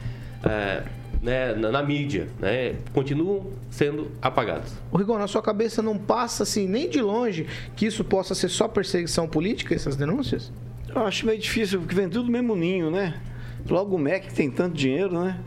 É, 0.45 0.83
né, 1.21 1.53
na, 1.55 1.73
na, 1.73 1.83
mídia, 1.83 2.29
né, 2.39 2.77
continuam 2.93 3.51
sendo 3.71 4.11
apagados. 4.23 4.73
O 4.93 4.97
Rigon, 4.97 5.19
na 5.19 5.27
sua 5.27 5.43
cabeça 5.43 5.83
não 5.83 5.99
passa 5.99 6.45
assim 6.45 6.69
nem 6.69 6.89
de 6.89 7.01
longe 7.01 7.45
que 7.75 7.87
isso 7.87 8.05
possa 8.05 8.37
ser 8.37 8.49
só 8.49 8.69
perseguição 8.69 9.27
política, 9.27 9.75
essas 9.75 9.97
denúncias? 9.97 10.53
Eu 10.95 11.05
acho 11.05 11.27
meio 11.27 11.39
difícil, 11.39 11.81
porque 11.81 11.95
vem 11.95 12.09
tudo 12.09 12.27
no 12.27 12.31
mesmo 12.31 12.55
ninho, 12.55 12.89
né? 12.89 13.21
Logo 13.69 13.97
o 13.97 13.99
MEC 13.99 14.33
tem 14.33 14.51
tanto 14.51 14.77
dinheiro, 14.77 15.19
né? 15.23 15.39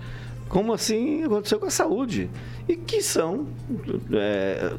Como 0.49 0.73
assim 0.73 1.23
aconteceu 1.23 1.59
com 1.59 1.65
a 1.65 1.71
saúde? 1.71 2.29
E 2.67 2.75
que 2.75 3.01
são 3.01 3.47
é, 4.11 4.73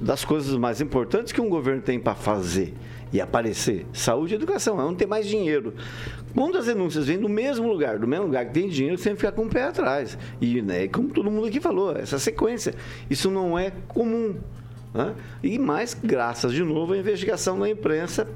das 0.00 0.24
coisas 0.24 0.56
mais 0.56 0.80
importantes 0.80 1.32
que 1.32 1.40
um 1.40 1.48
governo 1.48 1.80
tem 1.80 2.00
para 2.00 2.14
fazer 2.14 2.74
e 3.12 3.20
aparecer. 3.20 3.86
Saúde 3.92 4.34
e 4.34 4.36
educação, 4.36 4.80
é 4.80 4.82
não 4.82 4.94
tem 4.94 5.06
mais 5.06 5.26
dinheiro. 5.26 5.72
Quando 6.34 6.58
as 6.58 6.66
denúncias 6.66 7.06
vêm 7.06 7.16
do 7.16 7.28
mesmo 7.28 7.68
lugar, 7.68 7.96
do 7.96 8.08
mesmo 8.08 8.26
lugar 8.26 8.44
que 8.46 8.52
tem 8.52 8.68
dinheiro, 8.68 8.98
sempre 8.98 9.20
fica 9.20 9.30
com 9.30 9.42
o 9.42 9.48
pé 9.48 9.62
atrás. 9.62 10.18
E, 10.40 10.60
né, 10.60 10.88
como 10.88 11.08
todo 11.10 11.30
mundo 11.30 11.46
aqui 11.46 11.60
falou, 11.60 11.96
essa 11.96 12.18
sequência, 12.18 12.74
isso 13.08 13.30
não 13.30 13.56
é 13.56 13.70
comum. 13.86 14.34
Né? 14.92 15.14
E 15.44 15.58
mais, 15.60 15.94
graças 15.94 16.52
de 16.52 16.64
novo 16.64 16.92
à 16.92 16.98
investigação 16.98 17.56
da 17.58 17.68
imprensa 17.68 18.26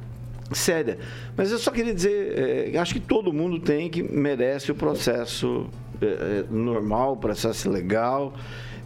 séria. 0.52 0.98
Mas 1.36 1.50
eu 1.50 1.58
só 1.58 1.70
queria 1.70 1.94
dizer, 1.94 2.72
é, 2.74 2.78
acho 2.78 2.94
que 2.94 3.00
todo 3.00 3.32
mundo 3.32 3.58
tem 3.58 3.88
que 3.88 4.02
merece 4.02 4.70
o 4.72 4.74
processo 4.74 5.66
é, 6.00 6.44
normal, 6.50 7.14
o 7.14 7.16
processo 7.16 7.70
legal, 7.70 8.34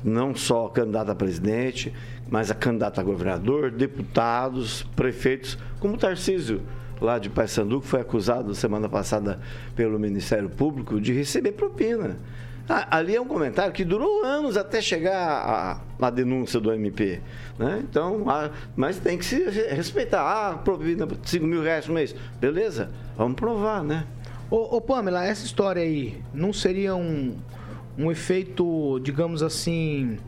não 0.03 0.35
só 0.35 0.69
candidato 0.69 1.11
a 1.11 1.15
presidente, 1.15 1.93
mas 2.29 2.51
a 2.51 2.55
candidato 2.55 3.01
a 3.01 3.05
governador, 3.05 3.71
deputados, 3.71 4.83
prefeitos, 4.97 5.59
como 5.79 5.97
Tarcísio, 5.97 6.63
lá 7.01 7.19
de 7.19 7.29
Paysandu, 7.29 7.81
que 7.81 7.87
foi 7.87 8.01
acusado 8.01 8.55
semana 8.55 8.89
passada 8.89 9.41
pelo 9.77 9.99
Ministério 9.99 10.49
Público 10.49 11.01
de 11.01 11.13
receber 11.13 11.53
propina. 11.53 12.17
Ah, 12.69 12.99
ali 12.99 13.15
é 13.15 13.21
um 13.21 13.27
comentário 13.27 13.73
que 13.73 13.85
durou 13.85 14.25
anos 14.25 14.57
até 14.57 14.81
chegar 14.81 15.17
a, 15.19 16.07
a 16.07 16.11
denúncia 16.11 16.61
do 16.61 16.73
MP. 16.73 17.21
Né? 17.59 17.83
Então, 17.83 18.25
ah, 18.29 18.51
mas 18.77 18.99
tem 18.99 19.19
que 19.19 19.25
se 19.25 19.43
respeitar. 19.71 20.23
Ah, 20.23 20.59
propina 20.59 21.07
5 21.25 21.47
mil 21.47 21.63
reais 21.63 21.87
por 21.87 21.93
mês. 21.93 22.15
Beleza, 22.41 22.91
vamos 23.17 23.35
provar, 23.35 23.83
né? 23.83 24.07
Ô, 24.51 24.77
ô 24.77 24.81
Pamela, 24.81 25.25
essa 25.25 25.45
história 25.45 25.83
aí 25.83 26.21
não 26.33 26.53
seria 26.53 26.95
um, 26.95 27.37
um 27.99 28.11
efeito, 28.11 29.01
digamos 29.01 29.43
assim, 29.43 30.19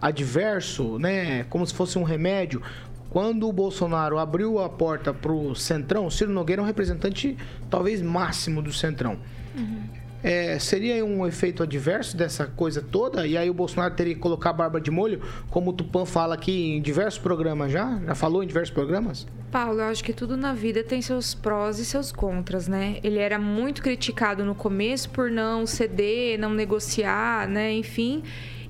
adverso, 0.00 0.98
né? 0.98 1.44
Como 1.44 1.66
se 1.66 1.74
fosse 1.74 1.98
um 1.98 2.02
remédio. 2.02 2.62
Quando 3.10 3.48
o 3.48 3.52
Bolsonaro 3.52 4.18
abriu 4.18 4.58
a 4.58 4.68
porta 4.68 5.14
para 5.14 5.30
o 5.30 5.54
Centrão, 5.54 6.10
Ciro 6.10 6.32
Nogueira 6.32 6.60
é 6.60 6.64
um 6.64 6.66
representante 6.66 7.36
talvez 7.70 8.02
máximo 8.02 8.60
do 8.60 8.72
Centrão. 8.72 9.18
Uhum. 9.56 10.03
É, 10.24 10.58
seria 10.58 11.04
um 11.04 11.26
efeito 11.26 11.62
adverso 11.62 12.16
dessa 12.16 12.46
coisa 12.46 12.80
toda? 12.80 13.26
E 13.26 13.36
aí 13.36 13.50
o 13.50 13.52
Bolsonaro 13.52 13.94
teria 13.94 14.14
que 14.14 14.20
colocar 14.20 14.50
a 14.50 14.52
barba 14.54 14.80
de 14.80 14.90
molho, 14.90 15.20
como 15.50 15.70
o 15.70 15.72
Tupan 15.74 16.06
fala 16.06 16.34
aqui 16.34 16.72
em 16.72 16.80
diversos 16.80 17.20
programas 17.20 17.70
já? 17.70 18.00
Já 18.06 18.14
falou 18.14 18.42
em 18.42 18.46
diversos 18.46 18.72
programas? 18.72 19.26
Paulo, 19.52 19.80
eu 19.80 19.84
acho 19.84 20.02
que 20.02 20.14
tudo 20.14 20.34
na 20.34 20.54
vida 20.54 20.82
tem 20.82 21.02
seus 21.02 21.34
prós 21.34 21.78
e 21.78 21.84
seus 21.84 22.10
contras, 22.10 22.66
né? 22.66 22.96
Ele 23.04 23.18
era 23.18 23.38
muito 23.38 23.82
criticado 23.82 24.46
no 24.46 24.54
começo 24.54 25.10
por 25.10 25.30
não 25.30 25.66
ceder, 25.66 26.38
não 26.38 26.54
negociar, 26.54 27.46
né? 27.46 27.70
Enfim. 27.74 28.22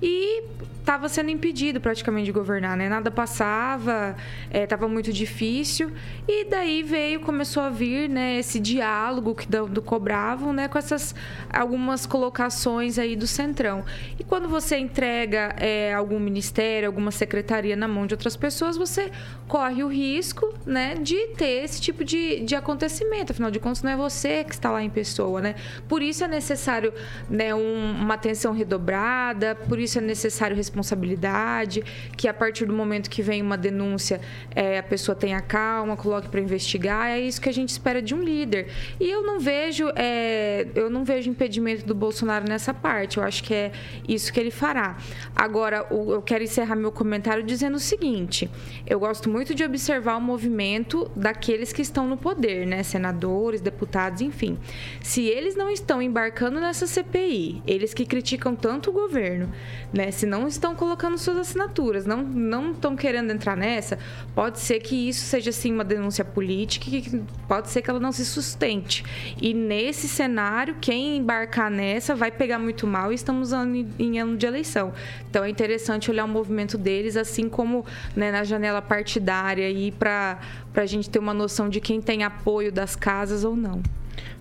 E 0.02 0.42
estava 0.84 1.08
sendo 1.08 1.30
impedido 1.30 1.80
praticamente 1.80 2.26
de 2.26 2.32
governar, 2.32 2.76
né? 2.76 2.90
Nada 2.90 3.10
passava, 3.10 4.14
estava 4.52 4.84
é, 4.84 4.88
muito 4.88 5.10
difícil. 5.10 5.90
E 6.28 6.44
daí 6.44 6.82
veio, 6.82 7.20
começou 7.20 7.62
a 7.62 7.70
vir, 7.70 8.06
né, 8.06 8.38
esse 8.38 8.60
diálogo 8.60 9.34
que 9.34 9.48
do, 9.48 9.66
do, 9.66 9.80
cobravam, 9.80 10.52
né, 10.52 10.68
com 10.68 10.76
essas 10.76 11.14
algumas 11.50 12.04
colocações 12.04 12.98
aí 12.98 13.16
do 13.16 13.26
Centrão. 13.26 13.82
E 14.18 14.24
quando 14.24 14.46
você 14.46 14.76
entrega 14.76 15.56
é, 15.58 15.94
algum 15.94 16.20
ministério, 16.20 16.86
alguma 16.86 17.10
secretaria 17.10 17.74
na 17.74 17.88
mão 17.88 18.06
de 18.06 18.12
outras 18.12 18.36
pessoas, 18.36 18.76
você 18.76 19.10
corre 19.48 19.82
o 19.82 19.88
risco, 19.88 20.52
né, 20.66 20.96
de 20.96 21.28
ter 21.28 21.64
esse 21.64 21.80
tipo 21.80 22.04
de, 22.04 22.40
de 22.40 22.54
acontecimento. 22.54 23.32
Afinal 23.32 23.50
de 23.50 23.58
contas, 23.58 23.82
não 23.82 23.90
é 23.90 23.96
você 23.96 24.44
que 24.44 24.52
está 24.52 24.70
lá 24.70 24.82
em 24.82 24.90
pessoa, 24.90 25.40
né? 25.40 25.54
Por 25.88 26.02
isso 26.02 26.24
é 26.24 26.28
necessário, 26.28 26.92
né, 27.30 27.54
um, 27.54 27.92
uma 27.92 28.14
atenção 28.14 28.52
redobrada, 28.52 29.54
por 29.54 29.78
isso 29.78 29.96
é 29.96 30.02
necessário 30.02 30.54
responsabilidade, 30.74 31.82
que 32.16 32.26
a 32.26 32.34
partir 32.34 32.66
do 32.66 32.72
momento 32.72 33.08
que 33.08 33.22
vem 33.22 33.40
uma 33.40 33.56
denúncia, 33.56 34.20
é, 34.54 34.78
a 34.78 34.82
pessoa 34.82 35.14
tenha 35.14 35.40
calma, 35.40 35.96
coloque 35.96 36.28
para 36.28 36.40
investigar. 36.40 37.08
É 37.10 37.20
isso 37.20 37.40
que 37.40 37.48
a 37.48 37.52
gente 37.52 37.68
espera 37.68 38.02
de 38.02 38.14
um 38.14 38.22
líder. 38.22 38.68
E 38.98 39.08
eu 39.08 39.22
não 39.22 39.38
vejo, 39.38 39.88
é, 39.94 40.66
eu 40.74 40.90
não 40.90 41.04
vejo 41.04 41.30
impedimento 41.30 41.86
do 41.86 41.94
Bolsonaro 41.94 42.44
nessa 42.48 42.74
parte. 42.74 43.18
Eu 43.18 43.22
acho 43.22 43.44
que 43.44 43.54
é 43.54 43.72
isso 44.08 44.32
que 44.32 44.40
ele 44.40 44.50
fará. 44.50 44.96
Agora, 45.34 45.86
eu 45.90 46.20
quero 46.22 46.42
encerrar 46.42 46.74
meu 46.74 46.90
comentário 46.90 47.42
dizendo 47.42 47.76
o 47.76 47.80
seguinte: 47.80 48.50
eu 48.86 48.98
gosto 48.98 49.30
muito 49.30 49.54
de 49.54 49.62
observar 49.62 50.16
o 50.16 50.20
movimento 50.20 51.10
daqueles 51.14 51.72
que 51.72 51.82
estão 51.82 52.06
no 52.06 52.16
poder, 52.16 52.66
né? 52.66 52.82
Senadores, 52.82 53.60
deputados, 53.60 54.20
enfim. 54.20 54.58
Se 55.00 55.22
eles 55.26 55.54
não 55.54 55.70
estão 55.70 56.02
embarcando 56.02 56.60
nessa 56.60 56.86
CPI, 56.86 57.62
eles 57.66 57.94
que 57.94 58.04
criticam 58.04 58.56
tanto 58.56 58.90
o 58.90 58.92
governo, 58.92 59.52
né? 59.92 60.10
Se 60.10 60.26
não 60.26 60.46
estão 60.64 60.72
estão 60.72 60.74
colocando 60.74 61.18
suas 61.18 61.36
assinaturas, 61.36 62.06
não 62.06 62.22
não 62.22 62.72
estão 62.72 62.96
querendo 62.96 63.30
entrar 63.30 63.56
nessa, 63.56 63.98
pode 64.34 64.58
ser 64.58 64.80
que 64.80 65.08
isso 65.08 65.24
seja 65.24 65.50
assim 65.50 65.72
uma 65.72 65.84
denúncia 65.84 66.24
política, 66.24 66.86
que 66.86 67.22
pode 67.46 67.70
ser 67.70 67.82
que 67.82 67.90
ela 67.90 68.00
não 68.00 68.10
se 68.10 68.24
sustente. 68.24 69.04
E 69.40 69.52
nesse 69.52 70.08
cenário, 70.08 70.76
quem 70.80 71.18
embarcar 71.18 71.70
nessa 71.70 72.14
vai 72.14 72.30
pegar 72.30 72.58
muito 72.58 72.86
mal 72.86 73.12
e 73.12 73.14
estamos 73.14 73.52
em 73.98 74.18
ano 74.18 74.36
de 74.36 74.46
eleição. 74.46 74.92
Então 75.28 75.44
é 75.44 75.50
interessante 75.50 76.10
olhar 76.10 76.24
o 76.24 76.28
movimento 76.28 76.78
deles, 76.78 77.16
assim 77.16 77.48
como 77.48 77.84
né, 78.16 78.30
na 78.32 78.42
janela 78.42 78.80
partidária 78.80 79.70
e 79.70 79.92
para 79.92 80.38
a 80.74 80.86
gente 80.86 81.10
ter 81.10 81.18
uma 81.18 81.34
noção 81.34 81.68
de 81.68 81.80
quem 81.80 82.00
tem 82.00 82.24
apoio 82.24 82.72
das 82.72 82.96
casas 82.96 83.44
ou 83.44 83.54
não. 83.54 83.82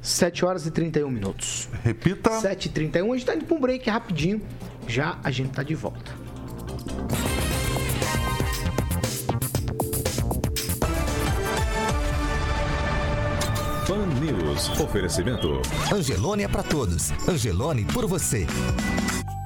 7 0.01 0.43
horas 0.43 0.67
e 0.67 0.71
31 0.71 1.09
minutos. 1.09 1.69
Repita. 1.81 2.29
7 2.29 2.65
e 2.65 2.69
31 2.69 3.05
A 3.05 3.15
gente 3.15 3.19
está 3.19 3.35
indo 3.35 3.45
para 3.45 3.55
um 3.55 3.59
break 3.59 3.89
rapidinho. 3.89 4.41
Já 4.87 5.17
a 5.23 5.31
gente 5.31 5.51
tá 5.51 5.63
de 5.63 5.75
volta. 5.75 6.11
Fan 13.85 14.05
News. 14.21 14.69
Oferecimento. 14.79 15.61
Angelone 15.93 16.43
é 16.43 16.47
para 16.47 16.63
todos. 16.63 17.11
Angelone 17.27 17.85
por 17.85 18.07
você. 18.07 18.47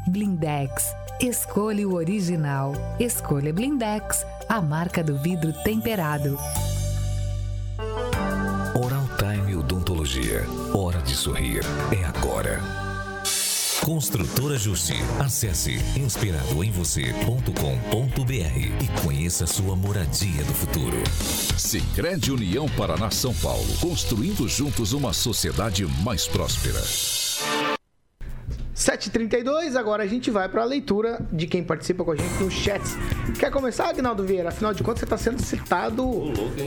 Blindex. 0.08 0.94
Escolha 1.20 1.88
o 1.88 1.96
original. 1.96 2.74
Escolha 3.00 3.52
Blindex, 3.52 4.24
a 4.48 4.62
marca 4.62 5.04
do 5.04 5.18
vidro 5.18 5.52
temperado. 5.64 6.38
Oral 8.76 9.10
Time 9.18 9.56
Odontologia. 9.56 10.46
Hora 10.74 11.02
de 11.02 11.16
sorrir. 11.16 11.62
É 11.92 12.06
agora. 12.06 12.87
Construtora 13.88 14.58
Justi. 14.58 14.98
Acesse 15.18 15.76
inspiradoemvocê.com.br 15.96 17.54
e 18.84 19.02
conheça 19.02 19.48
sua 19.48 19.78
moradia 19.78 20.44
do 20.44 20.54
futuro. 20.54 20.98
Sicredi 21.58 22.34
União 22.34 22.68
Paraná 22.68 23.10
São 23.10 23.34
Paulo, 23.36 23.66
construindo 23.80 24.46
juntos 24.46 24.92
uma 24.92 25.14
sociedade 25.14 25.86
mais 26.04 26.28
próspera. 26.28 26.82
7h32, 28.76 29.78
agora 29.78 30.04
a 30.04 30.08
gente 30.08 30.30
vai 30.30 30.50
para 30.50 30.64
a 30.64 30.66
leitura 30.66 31.26
de 31.32 31.48
quem 31.48 31.64
participa 31.64 32.04
com 32.04 32.12
a 32.12 32.16
gente 32.18 32.44
nos 32.44 32.54
chats. 32.54 32.98
Quer 33.40 33.50
começar, 33.52 33.88
Agnaldo 33.88 34.26
Vieira? 34.26 34.50
Afinal 34.50 34.74
de 34.74 34.84
contas, 34.84 35.00
você 35.00 35.06
está 35.06 35.18
sendo 35.18 35.42
citado, 35.42 36.04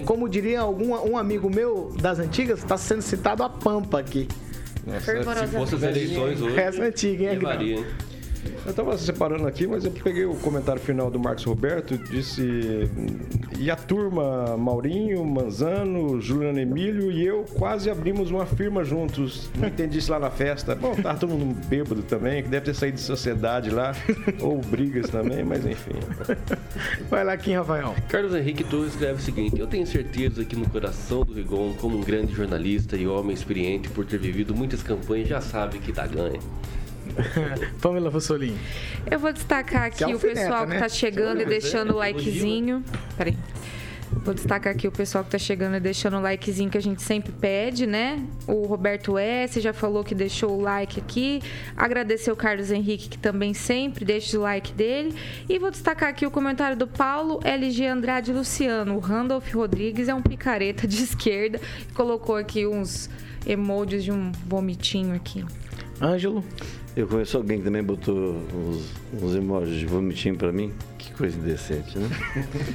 como 0.06 0.26
diria 0.26 0.62
algum 0.62 0.94
um 0.94 1.18
amigo 1.18 1.50
meu 1.50 1.94
das 2.00 2.18
antigas, 2.18 2.60
está 2.60 2.78
sendo 2.78 3.02
citado 3.02 3.42
a 3.42 3.50
Pampa 3.50 4.00
aqui. 4.00 4.26
Se 5.00 5.48
fosse 5.48 5.74
as 5.74 5.82
eleições 5.82 6.40
hoje. 6.40 6.58
Essa 6.58 6.82
é 6.82 6.86
antiga, 6.86 7.32
hein, 7.32 7.38
Maria, 7.38 7.76
hein? 7.76 7.86
Eu 8.64 8.70
estava 8.70 8.96
separando 8.96 9.46
aqui, 9.46 9.66
mas 9.66 9.84
eu 9.84 9.90
peguei 9.90 10.24
o 10.24 10.34
comentário 10.34 10.80
final 10.80 11.10
do 11.10 11.18
Marcos 11.18 11.44
Roberto, 11.44 11.96
disse 11.96 12.88
e 13.58 13.70
a 13.70 13.76
turma 13.76 14.56
Maurinho, 14.56 15.24
Manzano, 15.24 16.20
Juliano 16.20 16.58
Emílio 16.58 17.10
e 17.10 17.24
eu 17.24 17.44
quase 17.58 17.90
abrimos 17.90 18.30
uma 18.30 18.46
firma 18.46 18.84
juntos. 18.84 19.50
Não 19.56 19.68
entendi 19.68 19.98
isso 19.98 20.10
lá 20.10 20.18
na 20.18 20.30
festa. 20.30 20.74
Bom, 20.74 20.94
tava 20.94 21.18
todo 21.18 21.30
mundo 21.30 21.54
bêbado 21.66 22.02
também, 22.02 22.42
que 22.42 22.48
deve 22.48 22.66
ter 22.66 22.74
saído 22.74 22.96
de 22.96 23.02
sociedade 23.02 23.70
lá, 23.70 23.94
ou 24.40 24.58
brigas 24.58 25.10
também, 25.10 25.44
mas 25.44 25.66
enfim. 25.66 25.92
Vai 27.10 27.24
lá, 27.24 27.36
Kim 27.36 27.54
Rafael. 27.54 27.94
Carlos 28.08 28.34
Henrique 28.34 28.64
Torres 28.64 28.92
escreve 28.92 29.20
o 29.20 29.22
seguinte: 29.22 29.58
Eu 29.58 29.66
tenho 29.66 29.86
certeza 29.86 30.44
que 30.44 30.56
no 30.56 30.68
coração 30.68 31.24
do 31.24 31.32
Rigon, 31.32 31.74
como 31.74 31.98
um 31.98 32.00
grande 32.00 32.34
jornalista 32.34 32.96
e 32.96 33.06
homem 33.06 33.34
experiente 33.34 33.88
por 33.88 34.06
ter 34.06 34.18
vivido 34.18 34.54
muitas 34.54 34.82
campanhas, 34.82 35.28
já 35.28 35.40
sabe 35.40 35.78
que 35.78 35.92
dá 35.92 36.06
ganha. 36.06 36.40
Pamela 37.80 38.10
Vassolim. 38.10 38.56
Eu 39.10 39.18
vou 39.18 39.32
destacar 39.32 39.84
aqui 39.84 40.04
Que 40.04 40.14
o 40.14 40.18
pessoal 40.18 40.66
né? 40.66 40.76
que 40.76 40.82
tá 40.82 40.88
chegando 40.88 41.42
e 41.42 41.44
deixando 41.44 41.94
o 41.94 41.96
likezinho. 41.96 42.84
Peraí. 43.16 43.36
Vou 44.12 44.34
destacar 44.34 44.72
aqui 44.72 44.88
o 44.88 44.92
pessoal 44.92 45.22
que 45.22 45.30
tá 45.30 45.38
chegando 45.38 45.76
e 45.76 45.80
deixando 45.80 46.16
o 46.16 46.20
likezinho 46.20 46.68
que 46.68 46.76
a 46.76 46.82
gente 46.82 47.00
sempre 47.00 47.30
pede, 47.30 47.86
né? 47.86 48.20
O 48.46 48.66
Roberto 48.66 49.16
S. 49.16 49.60
já 49.60 49.72
falou 49.72 50.02
que 50.02 50.14
deixou 50.14 50.58
o 50.58 50.60
like 50.60 50.98
aqui. 50.98 51.40
Agradecer 51.76 52.30
o 52.32 52.36
Carlos 52.36 52.72
Henrique, 52.72 53.08
que 53.08 53.18
também 53.18 53.54
sempre 53.54 54.04
deixa 54.04 54.36
o 54.36 54.42
like 54.42 54.72
dele. 54.72 55.14
E 55.48 55.58
vou 55.58 55.70
destacar 55.70 56.08
aqui 56.08 56.26
o 56.26 56.30
comentário 56.30 56.76
do 56.76 56.88
Paulo 56.88 57.40
LG 57.44 57.86
Andrade 57.86 58.32
Luciano. 58.32 58.96
O 58.96 58.98
Randolph 58.98 59.54
Rodrigues 59.54 60.08
é 60.08 60.14
um 60.14 60.22
picareta 60.22 60.88
de 60.88 60.96
esquerda. 61.02 61.60
Colocou 61.94 62.36
aqui 62.36 62.66
uns 62.66 63.08
emojis 63.46 64.02
de 64.02 64.10
um 64.10 64.32
vomitinho 64.46 65.14
aqui. 65.14 65.44
Ângelo. 66.02 66.44
Eu 67.00 67.06
conheço 67.06 67.38
alguém 67.38 67.56
que 67.56 67.64
também 67.64 67.82
botou 67.82 68.36
uns, 68.54 68.92
uns 69.22 69.34
emojis 69.34 69.78
de 69.78 69.86
vomitinho 69.86 70.36
pra 70.36 70.52
mim. 70.52 70.70
Que 71.00 71.14
coisa 71.14 71.38
indecente, 71.38 71.98
né? 71.98 72.08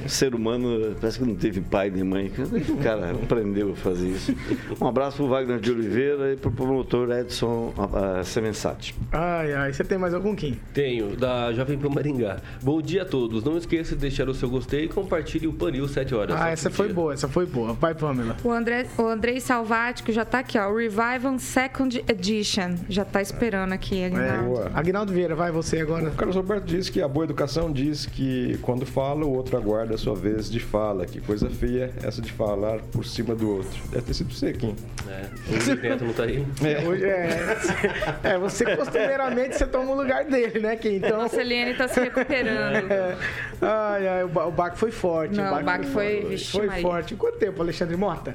O 0.04 0.08
ser 0.08 0.34
humano 0.34 0.96
parece 1.00 1.18
que 1.18 1.24
não 1.24 1.36
teve 1.36 1.60
pai 1.60 1.90
nem 1.90 2.02
mãe. 2.02 2.30
Como 2.34 2.56
é 2.56 2.60
que 2.60 2.72
o 2.72 2.76
cara 2.78 3.12
aprendeu 3.12 3.72
a 3.72 3.76
fazer 3.76 4.08
isso? 4.08 4.34
Um 4.80 4.86
abraço 4.86 5.18
pro 5.18 5.28
Wagner 5.28 5.60
de 5.60 5.70
Oliveira 5.70 6.32
e 6.32 6.36
pro 6.36 6.50
promotor 6.50 7.10
Edson 7.12 7.72
uh, 7.76 8.24
Semensati. 8.24 8.94
Ai, 9.12 9.52
ai. 9.54 9.72
Você 9.72 9.84
tem 9.84 9.96
mais 9.96 10.12
algum, 10.12 10.34
Kim? 10.34 10.58
Tenho, 10.74 11.16
da 11.16 11.52
Jovem 11.52 11.78
Pan 11.78 11.90
Maringá. 11.90 12.38
Bom 12.62 12.82
dia 12.82 13.02
a 13.02 13.04
todos. 13.04 13.44
Não 13.44 13.56
esqueça 13.56 13.94
de 13.94 14.00
deixar 14.00 14.28
o 14.28 14.34
seu 14.34 14.50
gostei 14.50 14.84
e 14.84 14.88
compartilhe 14.88 15.46
o 15.46 15.52
Panil 15.52 15.86
7 15.86 16.14
horas. 16.14 16.36
Ah, 16.40 16.50
essa 16.50 16.68
foi 16.68 16.86
dia. 16.86 16.94
boa, 16.94 17.14
essa 17.14 17.28
foi 17.28 17.46
boa. 17.46 17.74
Vai, 17.74 17.94
Pamela. 17.94 18.36
O, 18.42 18.50
André, 18.50 18.86
o 18.98 19.06
Andrei 19.06 19.40
Salvático 19.40 20.10
já 20.10 20.24
tá 20.24 20.40
aqui, 20.40 20.58
ó. 20.58 20.74
Revival 20.74 21.38
Second 21.38 22.04
Edition. 22.08 22.74
Já 22.88 23.04
tá 23.04 23.22
esperando 23.22 23.72
aqui, 23.72 24.04
Aguinaldo. 24.04 24.44
Boa. 24.44 24.70
Agnaldo 24.74 25.12
Vieira, 25.12 25.36
vai 25.36 25.52
você 25.52 25.80
agora. 25.80 26.08
O 26.08 26.12
Carlos 26.12 26.36
Roberto 26.36 26.64
disse 26.64 26.90
que 26.90 27.00
a 27.00 27.08
boa 27.08 27.24
educação 27.24 27.72
diz 27.72 28.06
que 28.06 28.15
quando 28.62 28.86
fala, 28.86 29.24
o 29.24 29.32
outro 29.34 29.56
aguarda 29.56 29.94
a 29.94 29.98
sua 29.98 30.14
vez 30.14 30.50
de 30.50 30.58
fala. 30.60 31.04
Que 31.06 31.20
coisa 31.20 31.50
feia 31.50 31.92
essa 32.02 32.22
de 32.22 32.32
falar 32.32 32.78
por 32.92 33.04
cima 33.04 33.34
do 33.34 33.56
outro. 33.56 33.78
Deve 33.90 34.02
ter 34.06 34.14
sido 34.14 34.32
você, 34.32 34.52
Kim. 34.52 34.74
É, 35.08 35.72
o 35.72 35.74
Neto 35.76 36.04
não 36.04 36.12
tá 36.12 36.22
aí. 36.24 36.44
Hoje 36.86 37.04
é, 37.04 37.56
é, 38.24 38.38
você 38.38 38.76
costumeiramente 38.76 39.56
você 39.56 39.66
toma 39.66 39.92
o 39.92 39.94
lugar 39.96 40.24
dele, 40.24 40.58
né, 40.60 40.76
Kim? 40.76 40.96
Então, 40.96 41.18
Nossa, 41.22 41.40
Eliane 41.40 41.74
tá 41.74 41.86
se 41.88 42.00
recuperando. 42.00 42.90
é, 42.90 43.16
ai, 43.60 44.08
ai, 44.08 44.24
o, 44.24 44.28
ba- 44.28 44.46
o 44.46 44.50
baque 44.50 44.78
foi 44.78 44.90
forte. 44.90 45.36
Não, 45.36 45.60
o 45.60 45.62
baque 45.64 45.86
foi- 45.86 46.14
forte. 46.20 46.28
vixe, 46.28 46.52
Foi 46.52 46.66
Maria. 46.66 46.82
forte. 46.82 47.14
Quanto 47.16 47.38
tempo, 47.38 47.60
Alexandre 47.62 47.96
Mota? 47.96 48.34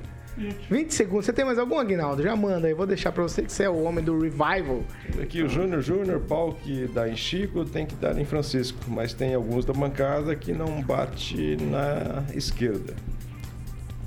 20 0.70 0.94
segundos. 0.94 1.26
Você 1.26 1.34
tem 1.34 1.46
mais 1.46 1.60
algum, 1.60 1.80
Aguinaldo? 1.80 2.24
Já 2.24 2.36
manda 2.36 2.68
aí. 2.68 2.74
Vou 2.74 2.88
deixar 2.88 3.12
pra 3.12 3.24
você 3.24 3.42
que 3.42 3.52
você 3.52 3.64
é 3.64 3.70
o 3.70 3.84
homem 3.84 4.04
do 4.04 4.20
revival. 4.20 4.84
Aqui 5.22 5.42
o 5.42 5.50
Júnior 5.50 5.82
Júnior, 5.82 6.20
pau 6.22 6.54
que 6.54 6.88
dá 6.88 7.10
em 7.10 7.16
Chico, 7.16 7.66
tem 7.66 7.86
que 7.86 7.96
dar 7.96 8.18
em 8.18 8.26
Francisco. 8.26 8.80
Mas 8.88 9.14
tem 9.14 9.34
alguns 9.34 9.66
da 9.66 9.74
bancada 9.74 10.36
que 10.36 10.54
não 10.54 10.82
bate 10.82 11.58
na 11.58 12.24
esquerda. 12.34 12.94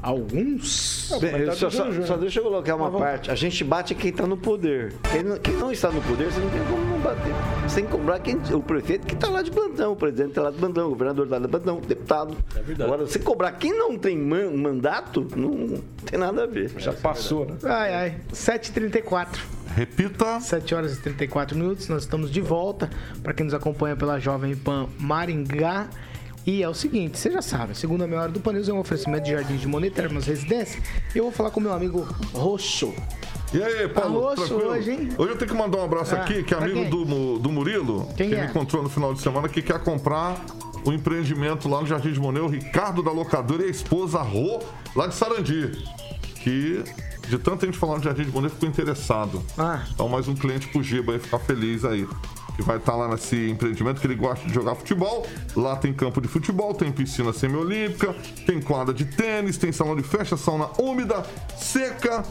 Alguns? 0.05 1.11
Bem, 1.21 1.47
tá 1.47 1.53
só, 1.53 1.71
só- 1.71 1.91
só 2.03 2.17
deixa 2.19 2.39
eu 2.41 2.45
colocar 2.45 2.77
uma 2.77 2.91
vamos- 2.91 3.01
parte. 3.01 3.31
A 3.31 3.35
gente 3.35 3.65
bate 3.65 3.95
quem 3.95 4.11
está 4.11 4.27
no 4.27 4.37
poder. 4.37 4.93
Quem 5.11 5.23
não, 5.23 5.39
quem 5.39 5.55
não 5.57 5.73
está 5.73 5.91
no 5.91 6.01
poder, 6.03 6.31
você 6.31 6.41
não 6.41 6.51
tem 6.51 6.63
como 6.65 6.85
não 6.85 6.99
bater. 6.99 7.33
Você 7.67 7.77
tem 7.77 7.87
que 7.87 7.91
cobrar 7.91 8.19
quem, 8.19 8.37
o 8.53 8.63
prefeito 8.63 9.07
que 9.07 9.15
está 9.15 9.29
lá 9.31 9.41
de 9.41 9.51
plantão, 9.51 9.93
o 9.93 9.97
presidente 9.97 10.29
está 10.31 10.43
lá 10.43 10.51
de 10.51 10.59
plantão, 10.59 10.87
o 10.87 10.91
governador 10.91 11.25
está 11.25 11.39
lá 11.39 11.43
de 11.47 11.49
plantão, 11.51 11.79
o 11.79 11.81
deputado. 11.81 12.37
É 12.55 12.61
verdade. 12.61 12.83
Agora, 12.91 13.07
você 13.07 13.19
cobrar 13.19 13.53
quem 13.53 13.73
não 13.77 13.97
tem 13.97 14.17
man- 14.19 14.51
mandato, 14.51 15.27
não 15.35 15.83
tem 16.05 16.19
nada 16.19 16.45
a 16.45 16.47
ver. 16.47 16.71
Já 16.77 16.93
passou, 16.93 17.47
né? 17.47 17.55
Ai, 17.65 17.95
ai. 17.95 18.17
7h34. 18.33 19.41
Repita. 19.75 20.39
7 20.41 20.75
horas 20.75 20.97
e 20.97 21.01
34 21.01 21.57
minutos, 21.57 21.89
nós 21.89 22.03
estamos 22.03 22.31
de 22.31 22.41
volta. 22.41 22.91
Para 23.23 23.33
quem 23.33 23.45
nos 23.45 23.55
acompanha 23.55 23.97
pela 23.97 24.19
Jovem 24.21 24.55
Pan 24.55 24.87
Maringá. 24.99 25.89
E 26.47 26.63
é 26.63 26.69
o 26.69 26.75
seguinte, 26.75 27.19
você 27.19 27.31
já 27.31 27.41
sabe, 27.41 27.73
a 27.73 27.75
segunda 27.75 28.07
meia 28.07 28.23
hora 28.23 28.31
do 28.33 28.39
Panils 28.39 28.69
é 28.69 28.73
um 28.73 28.79
oferecimento 28.79 29.25
de 29.25 29.31
Jardim 29.33 29.57
de 29.57 29.67
Monet, 29.67 29.95
Termas 29.95 30.27
Residência. 30.27 30.83
E 31.15 31.19
eu 31.19 31.25
vou 31.25 31.33
falar 31.33 31.51
com 31.51 31.59
meu 31.59 31.73
amigo 31.73 32.07
Roxo. 32.35 32.93
E 33.53 33.63
aí, 33.63 33.89
Paulo? 33.89 34.17
Almoço 34.19 34.47
tranquilo? 34.49 34.71
hoje, 34.71 34.91
hein? 34.91 35.09
Hoje 35.17 35.33
eu 35.33 35.39
tenho 35.39 35.51
que 35.51 35.57
mandar 35.57 35.79
um 35.79 35.85
abraço 35.85 36.15
Ah, 36.15 36.19
aqui, 36.23 36.43
que 36.43 36.53
é 36.53 36.57
amigo 36.59 36.85
do, 36.85 37.39
do 37.39 37.51
Murilo, 37.51 38.09
Quem 38.17 38.29
que 38.29 38.35
é? 38.35 38.43
me 38.43 38.51
encontrou 38.51 38.83
no 38.83 38.91
final 38.91 39.15
de 39.15 39.23
semana, 39.23 39.49
que 39.49 39.63
quer 39.63 39.79
comprar 39.83 40.45
o 40.85 40.93
empreendimento 40.93 41.67
lá 41.69 41.81
no 41.81 41.87
Jardim 41.87 42.13
de 42.13 42.21
Monet, 42.21 42.45
o 42.45 42.49
Ricardo 42.49 43.03
da 43.03 43.11
Locadora 43.11 43.63
e 43.63 43.67
a 43.69 43.71
esposa 43.71 44.21
Rô, 44.21 44.61
lá 44.95 45.07
de 45.07 45.15
Sarandi. 45.15 45.71
Que, 46.43 46.85
de 47.29 47.39
tanta 47.39 47.65
gente 47.65 47.79
falando 47.79 48.01
de 48.01 48.05
Jardim 48.05 48.25
de 48.25 48.31
Monet, 48.33 48.53
ficou 48.53 48.69
interessado. 48.69 49.43
Ah. 49.57 49.83
Então, 49.95 50.09
mais 50.11 50.29
um 50.29 50.35
cliente 50.35 50.69
pro 50.69 50.83
Giba 50.83 51.13
aí, 51.15 51.19
ficar 51.19 51.39
feliz 51.39 51.87
aí. 51.87 52.07
Que 52.57 52.63
vai 52.63 52.77
estar 52.77 52.95
lá 52.95 53.09
nesse 53.09 53.51
empreendimento 53.51 54.01
que 54.01 54.07
ele 54.07 54.15
gosta 54.15 54.47
de 54.47 54.55
jogar 54.55 54.75
futebol. 54.75 55.27
Lá 55.57 55.77
tem 55.77 55.93
campo 55.93 56.21
de 56.21 56.29
futebol, 56.29 56.73
tem 56.75 56.93
piscina 56.93 57.33
semiolímpica, 57.33 58.15
tem 58.47 58.61
quadra 58.61 58.95
de 58.95 59.05
tênis, 59.05 59.57
tem 59.57 59.73
salão 59.73 59.97
de 59.97 60.03
festa, 60.03 60.37
sauna 60.37 60.69
úmida, 60.79 61.25
seca, 61.57 62.23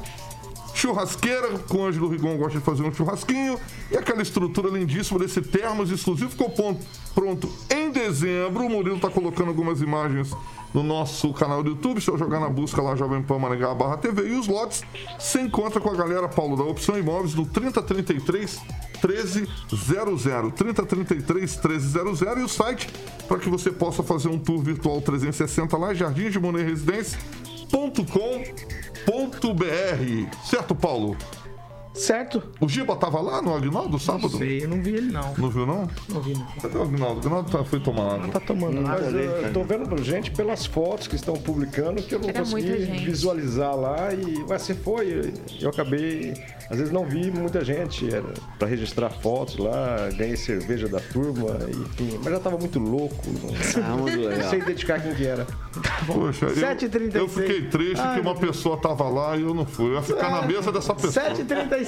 churrasqueira, 0.84 1.48
com 1.70 1.78
o 1.78 1.86
Ângelo 1.86 2.10
Rigon 2.10 2.36
gosta 2.38 2.60
de 2.60 2.66
fazer 2.66 2.84
um 2.84 2.94
churrasquinho, 2.94 3.58
e 3.90 3.96
aquela 3.98 4.22
estrutura 4.22 4.70
lindíssima 4.70 5.18
desse 5.18 5.42
termos 5.42 5.90
exclusivo 5.90 6.30
ficou 6.30 6.50
pon- 6.50 6.78
pronto 7.16 7.50
em 7.74 7.90
dezembro. 7.90 8.66
O 8.66 8.70
Murilo 8.70 9.00
tá 9.00 9.10
colocando 9.10 9.48
algumas 9.48 9.80
imagens 9.82 10.36
no 10.74 10.84
nosso 10.84 11.32
canal 11.34 11.64
do 11.64 11.70
YouTube, 11.70 12.02
se 12.02 12.12
eu 12.12 12.18
jogar 12.18 12.42
na 12.42 12.50
busca 12.50 12.82
lá 12.82 12.98
Jovem 12.98 13.22
Pan 13.24 13.40
Maringá 13.40 13.74
barra 13.74 13.96
TV, 13.96 14.28
e 14.28 14.34
os 14.38 14.46
lotes 14.48 14.84
se 15.20 15.40
encontra 15.40 15.80
com 15.80 15.90
a 15.90 15.96
galera 15.96 16.28
Paulo 16.28 16.58
da 16.58 16.64
Opção 16.64 16.98
Imóveis 17.00 17.34
no 17.34 17.46
3033 17.46 18.60
1300 19.02 20.54
3033 20.54 21.56
1300 21.56 22.22
e 22.22 22.26
o 22.44 22.50
site 22.50 22.90
para 23.28 23.38
que 23.40 23.50
você 23.50 23.72
possa 23.72 24.04
fazer 24.04 24.28
um 24.28 24.38
tour 24.40 24.62
virtual 24.62 25.02
360 25.02 25.78
lá 25.78 25.94
Jardim 25.94 26.30
de 26.30 26.40
Monet 26.40 26.66
Residência.com.br. 26.66 28.93
Certo, 30.50 30.74
Paulo? 30.76 31.16
Certo? 31.94 32.42
O 32.60 32.68
Giba 32.68 32.96
tava 32.96 33.22
lá 33.22 33.42
no 33.42 33.54
Agnaldo 33.56 34.00
sábado? 34.00 34.30
Não 34.32 34.38
sei, 34.40 34.64
eu 34.64 34.68
não 34.70 34.82
vi 34.82 34.96
ele 34.96 35.12
não. 35.12 35.34
Não 35.38 35.50
viu, 35.50 35.66
não? 35.66 35.88
Não 36.10 36.22
vi 36.22 36.34
não. 36.34 36.46
Cadê 36.62 36.78
o 36.78 36.82
Agnaldo? 36.84 37.16
O 37.16 37.20
Agnaldo 37.20 37.52
tá, 37.52 37.64
foi 37.64 37.80
tomar 37.80 38.16
água. 38.16 38.28
Tá 38.30 38.40
tomando 38.40 38.82
nada. 38.82 39.02
Mas 39.02 39.14
eu 39.14 39.54
tô 39.54 39.64
vendo 39.64 40.04
gente 40.04 40.32
pelas 40.32 40.66
fotos 40.66 41.08
que 41.08 41.16
estão 41.16 41.36
publicando 41.36 42.02
que 42.02 42.16
eu 42.16 42.20
não 42.20 42.30
Era 42.30 42.40
consegui 42.40 42.86
visualizar 43.06 43.76
lá 43.76 44.14
e 44.14 44.44
mas 44.50 44.64
se 44.64 44.74
foi, 44.74 45.34
eu 45.62 45.70
acabei, 45.70 46.34
às 46.70 46.78
vezes 46.78 46.92
não 46.92 47.06
vi 47.06 47.30
muita 47.32 47.64
gente 47.64 48.08
para 48.58 48.68
registrar 48.68 49.10
fotos 49.12 49.58
lá, 49.58 50.10
ganhei 50.18 50.36
cerveja 50.36 50.88
da 50.88 51.00
turma, 51.00 51.58
enfim, 51.70 52.20
mas 52.24 52.34
já 52.34 52.40
tava 52.40 52.58
muito 52.58 52.80
louco, 52.80 53.16
Ah, 53.84 53.96
muito 53.98 54.18
não 54.18 54.30
legal. 54.30 54.50
sei 54.50 54.60
identificar 54.60 55.00
quem 55.00 55.14
que 55.14 55.26
era. 55.26 55.46
Poxa, 56.08 56.46
eu, 56.48 56.56
7h36. 56.56 57.16
eu 57.16 57.28
fiquei 57.30 57.62
triste 57.68 58.00
Ai, 58.02 58.16
que 58.16 58.22
uma 58.22 58.36
pessoa 58.36 58.78
tava 58.78 59.08
lá 59.10 59.36
e 59.38 59.42
eu 59.42 59.54
não 59.54 59.66
fui. 59.66 59.86
Eu 59.92 59.94
ia 59.96 60.02
ficar 60.02 60.30
na 60.30 60.42
mesa 60.48 60.72
dessa 60.72 60.94
pessoa. 60.94 61.12
7h36, 61.34 61.83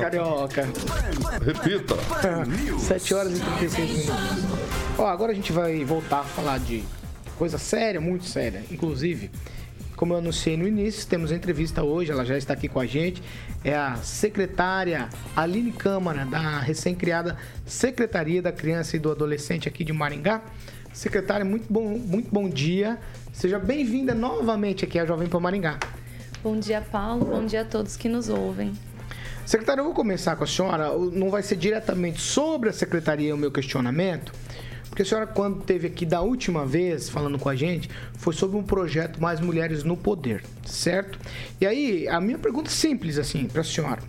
carioca. 0.00 0.68
Repita. 1.44 1.96
7 2.78 3.14
horas 3.14 3.38
e 3.38 3.40
36 3.40 3.90
minutos. 3.90 4.44
Ó, 4.98 5.06
agora 5.06 5.32
a 5.32 5.34
gente 5.34 5.52
vai 5.52 5.84
voltar 5.84 6.20
a 6.20 6.24
falar 6.24 6.58
de 6.58 6.84
coisa 7.36 7.58
séria, 7.58 8.00
muito 8.00 8.24
séria. 8.24 8.62
Inclusive, 8.70 9.30
como 9.96 10.12
eu 10.12 10.18
anunciei 10.18 10.56
no 10.56 10.66
início, 10.66 11.06
temos 11.06 11.32
a 11.32 11.34
entrevista 11.34 11.82
hoje, 11.82 12.10
ela 12.10 12.24
já 12.24 12.36
está 12.36 12.52
aqui 12.52 12.68
com 12.68 12.80
a 12.80 12.86
gente. 12.86 13.22
É 13.64 13.74
a 13.74 13.96
secretária 13.96 15.08
Aline 15.34 15.72
Câmara, 15.72 16.24
da 16.24 16.60
recém-criada 16.60 17.36
Secretaria 17.64 18.42
da 18.42 18.52
Criança 18.52 18.96
e 18.96 18.98
do 18.98 19.10
Adolescente 19.10 19.68
aqui 19.68 19.84
de 19.84 19.92
Maringá. 19.92 20.42
Secretária, 20.92 21.44
muito 21.44 21.72
bom, 21.72 21.98
muito 21.98 22.28
bom 22.30 22.48
dia. 22.48 22.98
Seja 23.32 23.58
bem-vinda 23.58 24.14
novamente 24.14 24.84
aqui 24.84 24.98
à 24.98 25.04
Jovem 25.04 25.28
Pan 25.28 25.40
Maringá. 25.40 25.78
Bom 26.42 26.58
dia, 26.58 26.80
Paulo. 26.80 27.24
Bom 27.24 27.46
dia 27.46 27.62
a 27.62 27.64
todos 27.64 27.96
que 27.96 28.08
nos 28.08 28.28
ouvem. 28.28 28.72
Secretária, 29.46 29.80
eu 29.80 29.84
vou 29.84 29.94
começar 29.94 30.36
com 30.36 30.44
a 30.44 30.46
senhora. 30.46 30.90
Não 31.12 31.28
vai 31.28 31.42
ser 31.42 31.56
diretamente 31.56 32.20
sobre 32.20 32.70
a 32.70 32.72
secretaria 32.72 33.34
o 33.34 33.38
meu 33.38 33.50
questionamento, 33.50 34.32
porque 34.88 35.02
a 35.02 35.04
senhora, 35.04 35.26
quando 35.26 35.62
teve 35.62 35.86
aqui 35.86 36.06
da 36.06 36.22
última 36.22 36.64
vez 36.64 37.10
falando 37.10 37.38
com 37.38 37.50
a 37.50 37.54
gente, 37.54 37.90
foi 38.14 38.32
sobre 38.32 38.56
um 38.56 38.62
projeto 38.62 39.20
Mais 39.20 39.40
Mulheres 39.40 39.84
no 39.84 39.98
Poder, 39.98 40.42
certo? 40.64 41.18
E 41.60 41.66
aí, 41.66 42.08
a 42.08 42.20
minha 42.20 42.38
pergunta 42.38 42.70
é 42.70 42.72
simples 42.72 43.18
assim 43.18 43.46
para 43.46 43.60
a 43.60 43.64
senhora. 43.64 44.02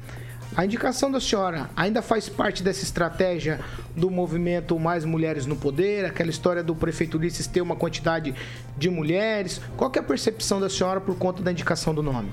A 0.55 0.63
indicação 0.63 1.11
da 1.11 1.19
senhora 1.19 1.69
ainda 1.75 2.01
faz 2.01 2.29
parte 2.29 2.63
dessa 2.63 2.83
estratégia 2.83 3.59
do 3.93 4.09
movimento 4.09 4.79
Mais 4.79 5.03
Mulheres 5.03 5.45
no 5.45 5.57
Poder, 5.57 6.05
aquela 6.05 6.29
história 6.29 6.63
do 6.63 6.73
prefeito 6.73 7.17
Ulisses 7.17 7.45
ter 7.45 7.59
uma 7.59 7.75
quantidade 7.75 8.33
de 8.77 8.89
mulheres? 8.89 9.59
Qual 9.75 9.91
é 9.93 9.99
a 9.99 10.03
percepção 10.03 10.61
da 10.61 10.69
senhora 10.69 11.01
por 11.01 11.17
conta 11.17 11.43
da 11.43 11.51
indicação 11.51 11.93
do 11.93 12.01
nome? 12.01 12.31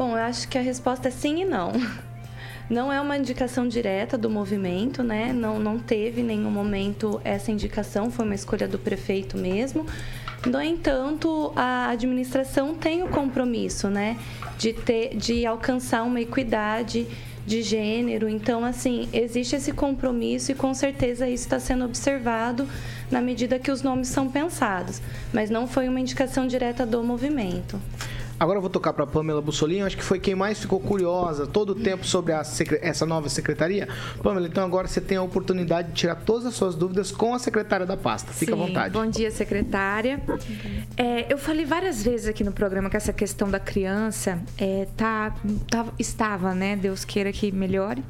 Bom, 0.00 0.12
eu 0.16 0.24
acho 0.24 0.48
que 0.48 0.56
a 0.56 0.62
resposta 0.62 1.08
é 1.08 1.10
sim 1.10 1.42
e 1.42 1.44
não. 1.44 1.72
Não 2.70 2.90
é 2.90 2.98
uma 2.98 3.18
indicação 3.18 3.68
direta 3.68 4.16
do 4.16 4.30
movimento, 4.30 5.02
né? 5.02 5.30
Não, 5.30 5.58
não 5.58 5.78
teve 5.78 6.22
em 6.22 6.24
nenhum 6.24 6.50
momento 6.50 7.20
essa 7.22 7.52
indicação, 7.52 8.10
foi 8.10 8.24
uma 8.24 8.34
escolha 8.34 8.66
do 8.66 8.78
prefeito 8.78 9.36
mesmo. 9.36 9.84
No 10.46 10.62
entanto, 10.62 11.52
a 11.54 11.90
administração 11.90 12.74
tem 12.74 13.02
o 13.02 13.08
compromisso, 13.08 13.90
né, 13.90 14.16
de 14.56 14.72
ter, 14.72 15.16
de 15.16 15.44
alcançar 15.44 16.02
uma 16.04 16.20
equidade 16.20 17.06
de 17.44 17.60
gênero. 17.60 18.26
Então, 18.26 18.64
assim, 18.64 19.06
existe 19.12 19.56
esse 19.56 19.72
compromisso 19.72 20.52
e 20.52 20.54
com 20.54 20.72
certeza 20.72 21.28
isso 21.28 21.44
está 21.44 21.60
sendo 21.60 21.84
observado 21.84 22.66
na 23.10 23.20
medida 23.20 23.58
que 23.58 23.70
os 23.70 23.82
nomes 23.82 24.08
são 24.08 24.30
pensados, 24.30 25.02
mas 25.30 25.50
não 25.50 25.66
foi 25.66 25.88
uma 25.88 26.00
indicação 26.00 26.46
direta 26.46 26.86
do 26.86 27.02
movimento. 27.02 27.78
Agora 28.40 28.56
eu 28.56 28.62
vou 28.62 28.70
tocar 28.70 28.94
para 28.94 29.06
Pamela 29.06 29.42
Bussolini, 29.42 29.82
acho 29.82 29.98
que 29.98 30.02
foi 30.02 30.18
quem 30.18 30.34
mais 30.34 30.58
ficou 30.58 30.80
curiosa 30.80 31.46
todo 31.46 31.70
o 31.70 31.74
tempo 31.74 32.06
sobre 32.06 32.32
a, 32.32 32.40
essa 32.80 33.04
nova 33.04 33.28
secretaria. 33.28 33.86
Pamela, 34.22 34.48
então 34.48 34.64
agora 34.64 34.88
você 34.88 34.98
tem 34.98 35.18
a 35.18 35.22
oportunidade 35.22 35.88
de 35.88 35.94
tirar 35.94 36.14
todas 36.14 36.46
as 36.46 36.54
suas 36.54 36.74
dúvidas 36.74 37.12
com 37.12 37.34
a 37.34 37.38
secretária 37.38 37.84
da 37.84 37.98
pasta. 37.98 38.32
Fica 38.32 38.56
Sim, 38.56 38.62
à 38.62 38.66
vontade. 38.66 38.94
Bom 38.94 39.06
dia, 39.06 39.30
secretária. 39.30 40.22
É, 40.96 41.30
eu 41.30 41.36
falei 41.36 41.66
várias 41.66 42.02
vezes 42.02 42.28
aqui 42.28 42.42
no 42.42 42.50
programa 42.50 42.88
que 42.88 42.96
essa 42.96 43.12
questão 43.12 43.50
da 43.50 43.60
criança 43.60 44.42
é, 44.56 44.88
tá, 44.96 45.34
tá, 45.70 45.84
estava, 45.98 46.54
né, 46.54 46.76
Deus 46.76 47.04
queira 47.04 47.30
que 47.32 47.52
melhore, 47.52 48.02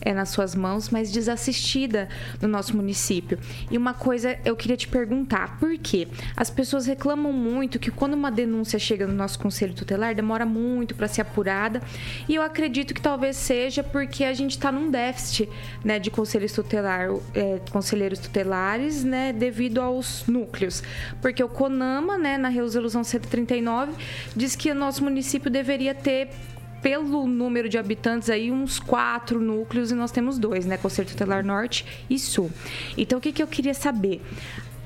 é, 0.00 0.12
nas 0.12 0.30
suas 0.30 0.56
mãos, 0.56 0.90
mas 0.90 1.12
desassistida 1.12 2.08
no 2.42 2.48
nosso 2.48 2.76
município. 2.76 3.38
E 3.70 3.78
uma 3.78 3.94
coisa 3.94 4.36
eu 4.44 4.56
queria 4.56 4.76
te 4.76 4.88
perguntar, 4.88 5.60
por 5.60 5.78
quê? 5.78 6.08
As 6.36 6.50
pessoas 6.50 6.86
reclamam 6.86 7.32
muito 7.32 7.78
que 7.78 7.92
quando 7.92 8.14
uma 8.14 8.32
denúncia 8.32 8.80
chega 8.80 9.06
no 9.06 9.14
nosso 9.14 9.38
conselho 9.38 9.75
tutelar 9.76 10.14
demora 10.14 10.44
muito 10.44 10.94
para 10.94 11.06
ser 11.06 11.20
apurada. 11.20 11.80
E 12.28 12.34
eu 12.34 12.42
acredito 12.42 12.92
que 12.94 13.00
talvez 13.00 13.36
seja 13.36 13.82
porque 13.82 14.24
a 14.24 14.32
gente 14.32 14.52
está 14.52 14.72
num 14.72 14.90
déficit 14.90 15.48
né, 15.84 15.98
de 15.98 16.10
conselhos 16.10 16.52
tutelar, 16.52 17.10
é, 17.34 17.60
conselheiros 17.70 18.18
tutelares, 18.18 19.04
né, 19.04 19.32
devido 19.32 19.80
aos 19.80 20.26
núcleos. 20.26 20.82
Porque 21.20 21.42
o 21.42 21.48
CONAMA, 21.48 22.18
né, 22.18 22.38
na 22.38 22.48
resolução 22.48 23.04
139, 23.04 23.92
diz 24.34 24.56
que 24.56 24.70
o 24.70 24.74
nosso 24.74 25.04
município 25.04 25.50
deveria 25.50 25.94
ter 25.94 26.30
pelo 26.82 27.26
número 27.26 27.68
de 27.68 27.78
habitantes 27.78 28.30
aí 28.30 28.52
uns 28.52 28.78
quatro 28.78 29.40
núcleos 29.40 29.90
e 29.90 29.94
nós 29.94 30.12
temos 30.12 30.38
dois, 30.38 30.66
né? 30.66 30.76
Conselho 30.76 31.08
Tutelar 31.08 31.44
Norte 31.44 31.84
e 32.08 32.18
Sul. 32.18 32.50
Então 32.96 33.18
o 33.18 33.20
que, 33.20 33.32
que 33.32 33.42
eu 33.42 33.46
queria 33.46 33.74
saber? 33.74 34.22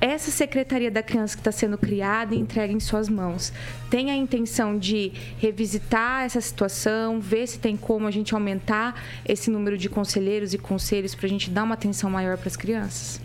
Essa 0.01 0.31
Secretaria 0.31 0.89
da 0.89 1.03
Criança 1.03 1.35
que 1.35 1.41
está 1.41 1.51
sendo 1.51 1.77
criada 1.77 2.33
e 2.33 2.39
entregue 2.39 2.73
em 2.73 2.79
suas 2.79 3.07
mãos 3.07 3.53
tem 3.87 4.09
a 4.09 4.15
intenção 4.15 4.77
de 4.77 5.11
revisitar 5.37 6.23
essa 6.23 6.41
situação, 6.41 7.19
ver 7.19 7.47
se 7.47 7.59
tem 7.59 7.77
como 7.77 8.07
a 8.07 8.11
gente 8.11 8.33
aumentar 8.33 8.99
esse 9.23 9.51
número 9.51 9.77
de 9.77 9.87
conselheiros 9.87 10.55
e 10.55 10.57
conselhos 10.57 11.13
para 11.13 11.27
a 11.27 11.29
gente 11.29 11.51
dar 11.51 11.63
uma 11.63 11.75
atenção 11.75 12.09
maior 12.09 12.35
para 12.35 12.47
as 12.47 12.57
crianças? 12.57 13.21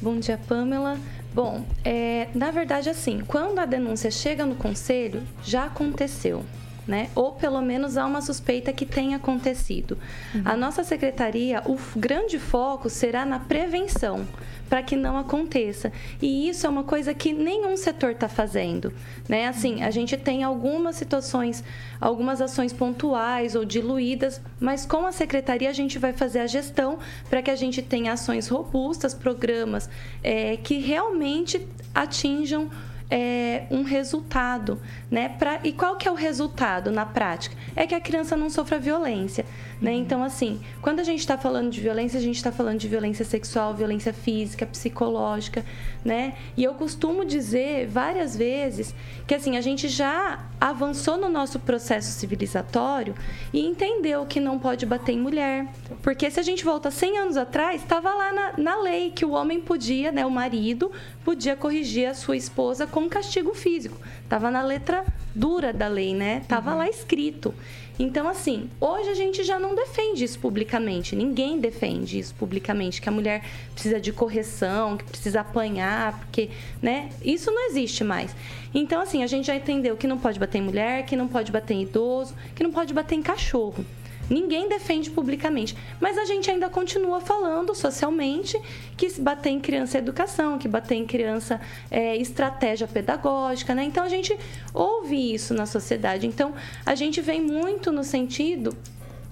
Bom 0.00 0.18
dia, 0.18 0.40
Pamela. 0.48 0.98
Bom, 1.34 1.64
é, 1.84 2.28
na 2.34 2.50
verdade, 2.50 2.88
assim, 2.88 3.22
quando 3.26 3.58
a 3.58 3.66
denúncia 3.66 4.10
chega 4.10 4.46
no 4.46 4.54
conselho, 4.54 5.22
já 5.44 5.64
aconteceu. 5.66 6.42
Né? 6.86 7.10
Ou 7.14 7.32
pelo 7.32 7.60
menos 7.60 7.98
há 7.98 8.06
uma 8.06 8.22
suspeita 8.22 8.72
que 8.72 8.86
tenha 8.86 9.18
acontecido. 9.18 9.98
Uhum. 10.34 10.40
A 10.42 10.56
nossa 10.56 10.82
secretaria, 10.82 11.62
o 11.66 11.78
grande 11.94 12.38
foco 12.38 12.88
será 12.88 13.26
na 13.26 13.38
prevenção 13.38 14.26
para 14.68 14.82
que 14.82 14.96
não 14.96 15.16
aconteça. 15.16 15.92
E 16.20 16.48
isso 16.48 16.66
é 16.66 16.70
uma 16.70 16.84
coisa 16.84 17.14
que 17.14 17.32
nenhum 17.32 17.76
setor 17.76 18.10
está 18.10 18.28
fazendo. 18.28 18.92
Né? 19.28 19.48
Assim, 19.48 19.82
a 19.82 19.90
gente 19.90 20.16
tem 20.16 20.44
algumas 20.44 20.96
situações, 20.96 21.64
algumas 22.00 22.40
ações 22.40 22.72
pontuais 22.72 23.54
ou 23.54 23.64
diluídas, 23.64 24.40
mas 24.60 24.84
com 24.84 25.06
a 25.06 25.12
secretaria 25.12 25.70
a 25.70 25.72
gente 25.72 25.98
vai 25.98 26.12
fazer 26.12 26.40
a 26.40 26.46
gestão 26.46 26.98
para 27.28 27.42
que 27.42 27.50
a 27.50 27.56
gente 27.56 27.82
tenha 27.82 28.12
ações 28.12 28.48
robustas, 28.48 29.14
programas 29.14 29.88
é, 30.22 30.56
que 30.56 30.78
realmente 30.78 31.66
atinjam 31.94 32.70
é, 33.10 33.64
um 33.70 33.82
resultado, 33.82 34.80
né? 35.10 35.30
Pra, 35.30 35.60
e 35.64 35.72
qual 35.72 35.96
que 35.96 36.06
é 36.06 36.10
o 36.10 36.14
resultado 36.14 36.90
na 36.90 37.06
prática? 37.06 37.56
É 37.74 37.86
que 37.86 37.94
a 37.94 38.00
criança 38.00 38.36
não 38.36 38.50
sofra 38.50 38.78
violência. 38.78 39.46
Né? 39.80 39.92
Então, 39.92 40.24
assim, 40.24 40.60
quando 40.82 40.98
a 40.98 41.04
gente 41.04 41.20
está 41.20 41.38
falando 41.38 41.70
de 41.70 41.80
violência, 41.80 42.18
a 42.18 42.22
gente 42.22 42.36
está 42.36 42.50
falando 42.50 42.78
de 42.78 42.88
violência 42.88 43.24
sexual, 43.24 43.74
violência 43.74 44.12
física, 44.12 44.66
psicológica, 44.66 45.64
né? 46.04 46.34
E 46.56 46.64
eu 46.64 46.74
costumo 46.74 47.24
dizer 47.24 47.86
várias 47.86 48.36
vezes 48.36 48.92
que, 49.26 49.34
assim, 49.34 49.56
a 49.56 49.60
gente 49.60 49.88
já 49.88 50.44
avançou 50.60 51.16
no 51.16 51.28
nosso 51.28 51.60
processo 51.60 52.10
civilizatório 52.10 53.14
e 53.52 53.64
entendeu 53.64 54.26
que 54.26 54.40
não 54.40 54.58
pode 54.58 54.84
bater 54.84 55.12
em 55.12 55.20
mulher. 55.20 55.68
Porque 56.02 56.28
se 56.28 56.40
a 56.40 56.42
gente 56.42 56.64
volta 56.64 56.90
100 56.90 57.18
anos 57.18 57.36
atrás, 57.36 57.80
estava 57.80 58.12
lá 58.12 58.32
na, 58.32 58.52
na 58.58 58.82
lei 58.82 59.12
que 59.12 59.24
o 59.24 59.30
homem 59.30 59.60
podia, 59.60 60.10
né, 60.10 60.26
o 60.26 60.30
marido, 60.30 60.90
podia 61.24 61.54
corrigir 61.54 62.08
a 62.08 62.14
sua 62.14 62.36
esposa 62.36 62.84
com 62.84 63.08
castigo 63.08 63.54
físico. 63.54 63.96
Estava 64.24 64.50
na 64.50 64.62
letra 64.62 65.04
dura 65.34 65.72
da 65.72 65.86
lei, 65.86 66.14
né? 66.14 66.42
Tava 66.48 66.72
uhum. 66.72 66.78
lá 66.78 66.88
escrito. 66.88 67.54
Então, 67.98 68.28
assim, 68.28 68.70
hoje 68.80 69.10
a 69.10 69.14
gente 69.14 69.42
já 69.42 69.58
não 69.58 69.74
defende 69.74 70.22
isso 70.22 70.38
publicamente. 70.38 71.16
Ninguém 71.16 71.58
defende 71.58 72.18
isso 72.18 72.34
publicamente, 72.34 73.02
que 73.02 73.08
a 73.08 73.12
mulher 73.12 73.44
precisa 73.72 74.00
de 74.00 74.12
correção, 74.12 74.96
que 74.96 75.04
precisa 75.04 75.40
apanhar, 75.40 76.16
porque, 76.18 76.50
né? 76.80 77.08
Isso 77.22 77.50
não 77.50 77.68
existe 77.68 78.04
mais. 78.04 78.34
Então, 78.72 79.00
assim, 79.00 79.24
a 79.24 79.26
gente 79.26 79.46
já 79.46 79.56
entendeu 79.56 79.96
que 79.96 80.06
não 80.06 80.18
pode 80.18 80.38
bater 80.38 80.58
em 80.58 80.62
mulher, 80.62 81.04
que 81.06 81.16
não 81.16 81.26
pode 81.26 81.50
bater 81.50 81.74
em 81.74 81.82
idoso, 81.82 82.34
que 82.54 82.62
não 82.62 82.70
pode 82.70 82.94
bater 82.94 83.16
em 83.16 83.22
cachorro. 83.22 83.84
Ninguém 84.28 84.68
defende 84.68 85.10
publicamente, 85.10 85.76
mas 86.00 86.18
a 86.18 86.24
gente 86.24 86.50
ainda 86.50 86.68
continua 86.68 87.20
falando 87.20 87.74
socialmente 87.74 88.60
que 88.96 89.08
bater 89.20 89.50
em 89.50 89.60
criança 89.60 89.96
é 89.96 90.00
educação, 90.00 90.58
que 90.58 90.68
bater 90.68 90.96
em 90.96 91.06
criança 91.06 91.60
é 91.90 92.16
estratégia 92.16 92.86
pedagógica, 92.86 93.74
né? 93.74 93.84
Então 93.84 94.04
a 94.04 94.08
gente 94.08 94.36
ouve 94.74 95.34
isso 95.34 95.54
na 95.54 95.66
sociedade. 95.66 96.26
Então 96.26 96.54
a 96.84 96.94
gente 96.94 97.20
vem 97.20 97.40
muito 97.40 97.90
no 97.90 98.04
sentido 98.04 98.76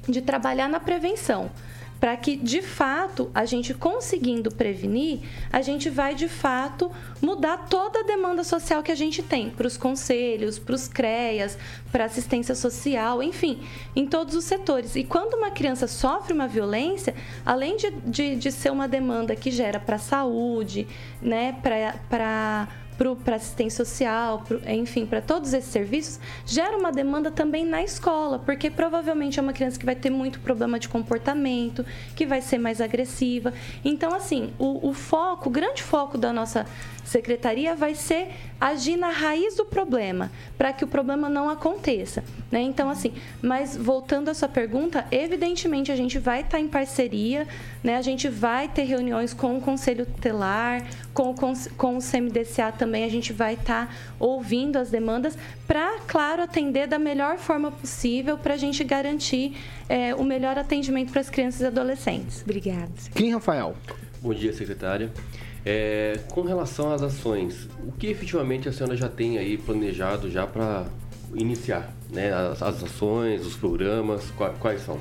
de 0.09 0.23
trabalhar 0.23 0.69
na 0.69 0.81
prevenção 0.81 1.51
para 1.99 2.17
que 2.17 2.37
de 2.37 2.63
fato 2.63 3.31
a 3.35 3.45
gente 3.45 3.73
conseguindo 3.73 4.51
prevenir, 4.51 5.21
a 5.53 5.63
gente 5.63 5.89
vai 5.89 6.15
de 6.15 6.29
fato 6.29 6.91
mudar 7.21 7.67
toda 7.69 8.01
a 8.01 8.03
demanda 8.03 8.45
social 8.45 8.83
que 8.83 8.93
a 8.93 8.97
gente 8.97 9.23
tem 9.23 9.51
para 9.51 9.67
os 9.67 9.77
conselhos, 9.77 10.59
para 10.59 10.75
os 10.75 10.89
CREAS, 10.89 11.59
para 11.91 12.05
assistência 12.05 12.55
social, 12.55 13.23
enfim, 13.23 13.61
em 13.95 14.07
todos 14.07 14.35
os 14.35 14.45
setores. 14.45 14.97
E 14.97 15.05
quando 15.05 15.35
uma 15.35 15.51
criança 15.51 15.87
sofre 15.87 16.33
uma 16.33 16.47
violência, 16.47 17.15
além 17.45 17.77
de, 17.77 17.91
de, 17.91 18.37
de 18.37 18.53
ser 18.53 18.71
uma 18.71 18.87
demanda 18.87 19.35
que 19.35 19.51
gera 19.51 19.81
para 19.81 19.97
a 19.97 20.01
saúde, 20.01 20.87
né, 21.23 21.57
para 21.63 22.69
para 22.97 23.37
assistência 23.37 23.85
social, 23.85 24.43
pro, 24.47 24.61
enfim, 24.69 25.05
para 25.05 25.21
todos 25.21 25.53
esses 25.53 25.71
serviços, 25.71 26.19
gera 26.45 26.77
uma 26.77 26.91
demanda 26.91 27.31
também 27.31 27.65
na 27.65 27.83
escola, 27.83 28.39
porque 28.39 28.71
provavelmente 28.71 29.39
é 29.39 29.43
uma 29.43 29.53
criança 29.53 29.79
que 29.79 29.85
vai 29.85 29.95
ter 29.95 30.11
muito 30.11 30.41
problema 30.41 30.79
de 30.79 30.89
comportamento, 30.89 31.85
que 32.15 32.27
vai 32.27 32.41
ser 32.41 32.59
mais 32.59 32.81
agressiva. 32.81 33.53
Então, 33.85 34.15
assim, 34.15 34.53
o, 34.59 34.89
o 34.89 34.93
foco, 34.95 35.49
o 35.49 35.53
grande 35.53 35.83
foco 35.83 36.17
da 36.17 36.33
nossa 36.33 36.67
secretaria 37.05 37.75
vai 37.75 37.95
ser 37.95 38.31
agir 38.61 38.97
na 38.97 39.11
raiz 39.11 39.55
do 39.57 39.65
problema, 39.65 40.31
para 40.59 40.73
que 40.73 40.85
o 40.85 40.89
problema 40.89 41.29
não 41.29 41.49
aconteça. 41.49 42.25
Né? 42.51 42.61
Então, 42.63 42.91
assim, 42.91 43.13
mas 43.41 43.77
voltando 43.77 44.29
à 44.29 44.35
sua 44.35 44.49
pergunta, 44.49 45.07
evidentemente 45.11 45.93
a 45.93 45.97
gente 45.97 46.19
vai 46.19 46.41
estar 46.41 46.53
tá 46.53 46.61
em 46.61 46.67
parceria, 46.67 47.47
né? 47.85 47.97
a 47.97 48.03
gente 48.03 48.29
vai 48.29 48.67
ter 48.67 48.85
reuniões 48.85 49.33
com 49.33 49.57
o 49.57 49.61
Conselho 49.61 50.07
Tutelar, 50.07 50.85
com 51.15 51.31
o, 51.31 51.35
com 51.77 51.97
o 51.97 52.01
CMDCA 52.01 52.73
também 52.73 52.86
também 52.87 53.03
a 53.03 53.09
gente 53.09 53.33
vai 53.33 53.55
estar 53.55 53.89
tá 53.89 53.95
ouvindo 54.21 54.77
as 54.77 54.91
demandas 54.91 55.37
para, 55.67 55.99
claro, 56.07 56.43
atender 56.43 56.87
da 56.87 57.01
melhor 57.01 57.37
forma 57.37 57.73
possível 57.73 58.39
para 58.39 58.55
a 58.55 58.57
gente 58.57 58.85
garantir 58.85 59.57
é, 59.89 60.15
o 60.15 60.23
melhor 60.23 60.57
atendimento 60.57 61.11
para 61.11 61.21
as 61.21 61.29
crianças 61.29 61.63
e 61.63 61.67
adolescentes. 61.67 62.43
Obrigada. 62.43 62.93
Quem, 63.13 63.33
Rafael? 63.33 63.75
Bom 64.23 64.33
dia, 64.33 64.53
secretária. 64.53 65.13
É, 65.65 66.21
com 66.31 66.43
relação 66.43 66.93
às 66.93 67.03
ações, 67.03 67.69
o 67.85 67.91
que 67.91 68.07
efetivamente 68.07 68.69
a 68.69 68.73
senhora 68.73 68.97
já 68.97 69.09
tem 69.09 69.37
aí 69.37 69.59
planejado 69.59 70.31
já 70.31 70.47
para 70.47 70.87
iniciar? 71.35 71.93
Né? 72.09 72.33
As, 72.33 72.63
as, 72.63 72.85
ações, 72.85 73.45
os 73.45 73.57
programas, 73.57 74.31
quais, 74.37 74.57
quais 74.59 74.81
são? 74.83 75.01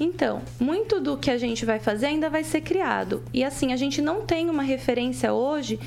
Então, 0.00 0.40
muito 0.58 0.98
do 0.98 1.18
que 1.18 1.30
a 1.30 1.36
gente 1.36 1.66
vai 1.66 1.78
fazer 1.78 2.06
ainda 2.06 2.30
vai 2.30 2.42
ser 2.42 2.62
criado. 2.62 3.22
E 3.34 3.44
assim, 3.44 3.70
a 3.74 3.76
gente 3.76 4.00
não 4.00 4.22
tem 4.22 4.48
uma 4.48 4.62
referência 4.62 5.34
hoje 5.34 5.78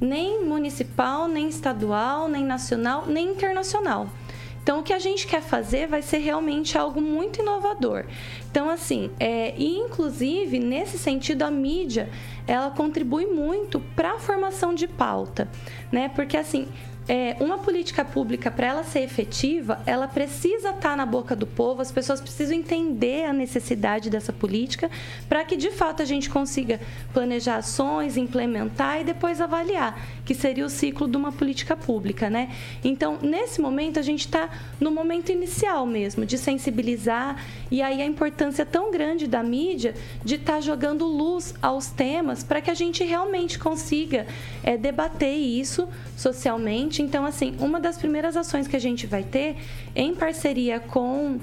nem 0.00 0.44
municipal, 0.44 1.28
nem 1.28 1.48
estadual, 1.48 2.28
nem 2.28 2.44
nacional, 2.44 3.06
nem 3.06 3.30
internacional. 3.30 4.08
Então, 4.62 4.78
o 4.78 4.82
que 4.82 4.92
a 4.92 4.98
gente 4.98 5.26
quer 5.26 5.42
fazer 5.42 5.88
vai 5.88 6.02
ser 6.02 6.18
realmente 6.18 6.78
algo 6.78 7.00
muito 7.00 7.40
inovador. 7.40 8.04
Então, 8.48 8.70
assim, 8.70 9.10
é, 9.18 9.54
e 9.56 9.76
inclusive, 9.76 10.60
nesse 10.60 10.98
sentido, 10.98 11.42
a 11.42 11.50
mídia, 11.50 12.08
ela 12.46 12.70
contribui 12.70 13.26
muito 13.26 13.80
para 13.96 14.12
a 14.12 14.18
formação 14.20 14.72
de 14.72 14.86
pauta, 14.86 15.48
né? 15.90 16.08
Porque, 16.08 16.36
assim, 16.36 16.68
é, 17.08 17.36
uma 17.40 17.58
política 17.58 18.04
pública, 18.04 18.50
para 18.50 18.66
ela 18.68 18.84
ser 18.84 19.00
efetiva, 19.00 19.80
ela 19.86 20.06
precisa 20.06 20.68
estar 20.68 20.90
tá 20.90 20.96
na 20.96 21.04
boca 21.04 21.34
do 21.34 21.46
povo, 21.46 21.82
as 21.82 21.90
pessoas 21.90 22.20
precisam 22.20 22.56
entender 22.56 23.24
a 23.24 23.32
necessidade 23.32 24.08
dessa 24.08 24.32
política 24.32 24.90
para 25.28 25.44
que, 25.44 25.56
de 25.56 25.70
fato, 25.70 26.00
a 26.00 26.04
gente 26.04 26.30
consiga 26.30 26.80
planejar 27.12 27.56
ações, 27.56 28.16
implementar 28.16 29.00
e 29.00 29.04
depois 29.04 29.40
avaliar, 29.40 30.00
que 30.24 30.34
seria 30.34 30.64
o 30.64 30.70
ciclo 30.70 31.08
de 31.08 31.16
uma 31.16 31.32
política 31.32 31.76
pública, 31.76 32.30
né? 32.30 32.50
Então, 32.84 33.18
nesse 33.20 33.60
momento, 33.60 33.98
a 33.98 34.02
gente 34.02 34.20
está 34.20 34.48
no 34.80 34.90
momento 34.90 35.32
inicial 35.32 35.84
mesmo, 35.86 36.24
de 36.24 36.38
sensibilizar, 36.38 37.44
e 37.70 37.82
aí 37.82 38.00
a 38.00 38.06
importância 38.06 38.64
tão 38.64 38.92
grande 38.92 39.26
da 39.26 39.42
mídia 39.42 39.94
de 40.24 40.36
estar 40.36 40.54
tá 40.54 40.60
jogando 40.60 41.04
luz 41.06 41.54
aos 41.60 41.88
temas 41.88 42.44
para 42.44 42.60
que 42.60 42.70
a 42.70 42.74
gente 42.74 43.02
realmente 43.02 43.58
consiga 43.58 44.26
é, 44.62 44.76
debater 44.76 45.36
isso 45.36 45.88
socialmente. 46.16 46.91
Então, 47.00 47.24
assim, 47.24 47.54
uma 47.58 47.80
das 47.80 47.96
primeiras 47.96 48.36
ações 48.36 48.66
que 48.66 48.76
a 48.76 48.80
gente 48.80 49.06
vai 49.06 49.22
ter, 49.22 49.56
em 49.94 50.14
parceria 50.14 50.80
com 50.80 51.38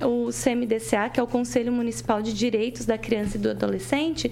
o 0.00 0.30
CMDCA, 0.30 1.08
que 1.08 1.18
é 1.18 1.22
o 1.22 1.26
Conselho 1.26 1.72
Municipal 1.72 2.20
de 2.20 2.32
Direitos 2.32 2.84
da 2.84 2.98
Criança 2.98 3.36
e 3.36 3.40
do 3.40 3.50
Adolescente, 3.50 4.30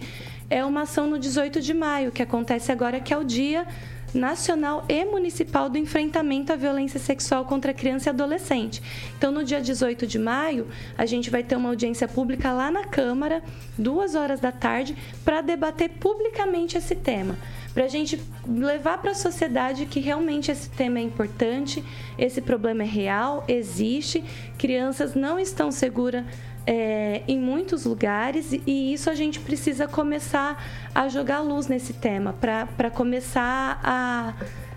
é 0.49 0.64
uma 0.64 0.83
ação 0.83 1.07
no 1.07 1.18
18 1.18 1.61
de 1.61 1.73
maio, 1.73 2.11
que 2.11 2.23
acontece 2.23 2.71
agora, 2.71 3.01
que 3.01 3.14
é 3.14 3.16
o 3.16 3.25
Dia 3.25 3.66
Nacional 4.14 4.84
e 4.88 5.04
Municipal 5.04 5.68
do 5.68 5.78
Enfrentamento 5.78 6.52
à 6.52 6.56
Violência 6.56 6.98
Sexual 6.98 7.44
contra 7.44 7.74
Criança 7.74 8.08
e 8.08 8.11
Adolescente. 8.11 8.82
Então, 9.16 9.30
no 9.30 9.44
dia 9.44 9.61
18 9.61 10.06
de 10.06 10.18
maio, 10.18 10.68
a 10.96 11.06
gente 11.06 11.30
vai 11.30 11.42
ter 11.42 11.56
uma 11.56 11.68
audiência 11.68 12.08
pública 12.08 12.52
lá 12.52 12.70
na 12.70 12.84
Câmara, 12.84 13.42
duas 13.76 14.14
horas 14.14 14.40
da 14.40 14.52
tarde, 14.52 14.96
para 15.24 15.40
debater 15.40 15.90
publicamente 15.90 16.76
esse 16.76 16.94
tema 16.94 17.36
para 17.72 17.84
a 17.84 17.88
gente 17.88 18.20
levar 18.46 18.98
para 18.98 19.12
a 19.12 19.14
sociedade 19.14 19.86
que 19.86 20.00
realmente 20.00 20.50
esse 20.50 20.68
tema 20.70 20.98
é 20.98 21.02
importante, 21.02 21.84
esse 22.18 22.40
problema 22.40 22.82
é 22.82 22.86
real, 22.86 23.44
existe, 23.46 24.24
crianças 24.58 25.14
não 25.14 25.38
estão 25.38 25.70
seguras 25.70 26.24
é, 26.66 27.22
em 27.26 27.38
muitos 27.38 27.84
lugares 27.84 28.52
e 28.52 28.92
isso 28.92 29.11
a 29.11 29.14
gente 29.14 29.40
precisa 29.40 29.88
começar 29.88 30.62
a 30.94 31.08
jogar 31.08 31.40
luz 31.40 31.66
nesse 31.66 31.92
tema 31.92 32.32
para 32.32 32.90
começar 32.90 33.80
a 33.82 34.34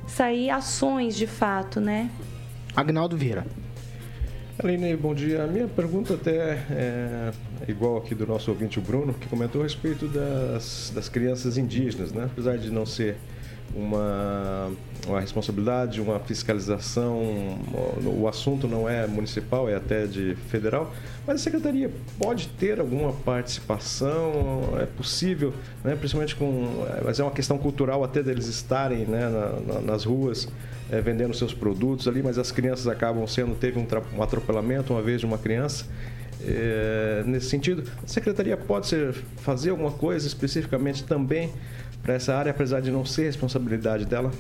sair 0.08 0.50
ações 0.50 1.16
de 1.16 1.28
fato, 1.28 1.80
né? 1.80 2.10
Agnaldo 2.76 3.16
Vieira. 3.16 3.46
Aline, 4.58 4.96
bom 4.96 5.16
dia. 5.16 5.44
A 5.44 5.48
minha 5.48 5.68
pergunta 5.68 6.14
até 6.14 6.60
é 6.70 7.32
igual 7.68 7.98
aqui 7.98 8.14
do 8.14 8.26
nosso 8.28 8.52
ouvinte, 8.52 8.78
o 8.78 8.82
Bruno, 8.82 9.14
que 9.14 9.28
comentou 9.28 9.62
a 9.62 9.64
respeito 9.64 10.08
das, 10.08 10.92
das 10.94 11.10
crianças 11.10 11.58
indígenas, 11.58 12.12
né? 12.12 12.26
Apesar 12.32 12.58
de 12.58 12.70
não 12.70 12.86
ser 12.86 13.18
uma, 13.76 14.72
uma 15.08 15.20
responsabilidade, 15.20 16.00
uma 16.00 16.20
fiscalização, 16.20 17.22
o 18.06 18.28
assunto 18.28 18.68
não 18.68 18.88
é 18.88 19.08
municipal, 19.08 19.70
é 19.70 19.76
até 19.76 20.06
de 20.06 20.36
federal, 20.50 20.94
mas 21.26 21.42
a 21.42 21.44
secretaria 21.44 21.92
pode 22.20 22.48
ter 22.50 22.80
alguma 22.80 23.12
participação, 23.14 24.78
é 24.80 24.86
possível, 24.86 25.54
né? 25.84 25.96
principalmente 25.96 26.36
com. 26.36 26.86
Mas 27.04 27.20
é 27.20 27.24
uma 27.24 27.32
questão 27.32 27.58
cultural 27.58 28.04
até 28.04 28.22
deles 28.22 28.48
estarem 28.48 29.06
né? 29.06 29.30
Na, 29.30 29.74
na, 29.74 29.82
nas 29.82 30.04
ruas 30.04 30.48
é, 30.92 31.02
vendendo 31.02 31.34
seus 31.34 31.54
produtos 31.54 32.08
ali, 32.08 32.22
mas 32.22 32.38
as 32.38 32.52
crianças 32.52 32.88
acabam 32.88 33.26
sendo. 33.26 33.56
Teve 33.56 33.80
um, 33.80 33.88
um 34.18 34.22
atropelamento 34.22 34.94
uma 34.94 35.02
vez 35.02 35.22
de 35.22 35.26
uma 35.26 35.38
criança 35.38 35.86
é, 36.46 37.24
nesse 37.26 37.48
sentido, 37.48 37.84
a 38.04 38.08
secretaria 38.08 38.58
pode 38.58 38.88
ser, 38.88 39.14
fazer 39.38 39.70
alguma 39.70 39.92
coisa 39.92 40.28
especificamente 40.28 41.04
também 41.04 41.52
para 42.04 42.14
essa 42.14 42.36
área, 42.36 42.52
apesar 42.52 42.82
de 42.82 42.92
não 42.92 43.06
ser 43.06 43.24
responsabilidade 43.24 44.06
dela? 44.06 44.32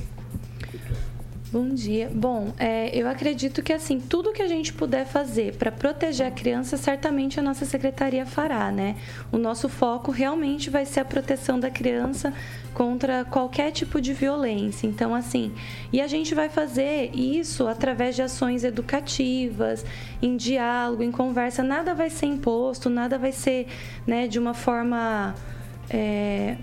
Bom 1.53 1.70
dia. 1.70 2.09
Bom, 2.11 2.51
é, 2.57 2.89
eu 2.97 3.07
acredito 3.07 3.61
que 3.61 3.72
assim 3.72 3.99
tudo 3.99 4.34
que 4.34 4.41
a 4.41 4.47
gente 4.47 4.74
puder 4.74 5.05
fazer 5.05 5.53
para 5.53 5.72
proteger 5.72 6.26
a 6.26 6.32
criança, 6.32 6.78
certamente 6.78 7.39
a 7.39 7.43
nossa 7.43 7.64
secretaria 7.64 8.26
fará, 8.26 8.72
né? 8.72 8.95
O 9.32 9.38
nosso 9.38 9.70
foco 9.70 10.09
realmente 10.09 10.72
vai 10.72 10.84
ser 10.84 11.01
a 11.01 11.05
proteção 11.05 11.59
da 11.59 11.70
criança 11.70 12.34
contra 12.74 13.24
qualquer 13.24 13.72
tipo 13.72 14.01
de 14.01 14.14
violência. 14.14 14.88
Então, 14.88 15.14
assim, 15.14 15.53
e 15.91 16.01
a 16.01 16.07
gente 16.07 16.34
vai 16.34 16.49
fazer 16.49 17.11
isso 17.14 17.68
através 17.68 18.16
de 18.16 18.24
ações 18.24 18.64
educativas, 18.64 19.86
em 20.24 20.36
diálogo, 20.36 21.03
em 21.03 21.11
conversa. 21.11 21.61
Nada 21.61 21.93
vai 21.93 22.09
ser 22.09 22.26
imposto, 22.26 22.89
nada 22.89 23.20
vai 23.20 23.32
ser, 23.32 23.68
né, 24.07 24.28
de 24.28 24.39
uma 24.39 24.55
forma 24.55 25.36
é, 25.88 26.57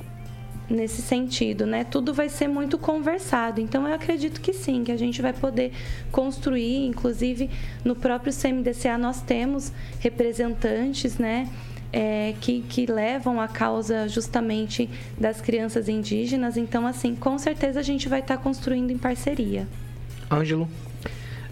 nesse 0.71 1.03
sentido, 1.03 1.67
né? 1.67 1.85
Tudo 1.85 2.15
vai 2.15 2.29
ser 2.29 2.49
muito 2.49 2.79
conversado. 2.79 3.61
Então 3.61 3.87
eu 3.87 3.95
acredito 3.95 4.41
que 4.41 4.53
sim, 4.53 4.85
que 4.85 4.93
a 4.93 4.97
gente 4.97 5.21
vai 5.21 5.33
poder 5.33 5.73
construir, 6.13 6.87
inclusive 6.87 7.51
no 7.85 7.97
próprio 7.97 8.33
CMDCA 8.33 8.97
nós 8.97 9.21
temos 9.21 9.73
representantes, 9.99 11.19
né? 11.19 11.49
É, 11.93 12.35
que, 12.41 12.61
que 12.69 12.87
levam 12.87 13.41
a 13.41 13.49
causa 13.49 14.09
justamente 14.09 14.89
das 15.19 15.41
crianças 15.41 15.89
indígenas. 15.89 16.57
Então, 16.57 16.87
assim, 16.87 17.17
com 17.17 17.37
certeza 17.37 17.81
a 17.81 17.83
gente 17.83 18.09
vai 18.09 18.21
estar 18.21 18.37
construindo 18.37 18.93
em 18.93 18.99
parceria. 18.99 19.67
Ângelo. 20.31 20.69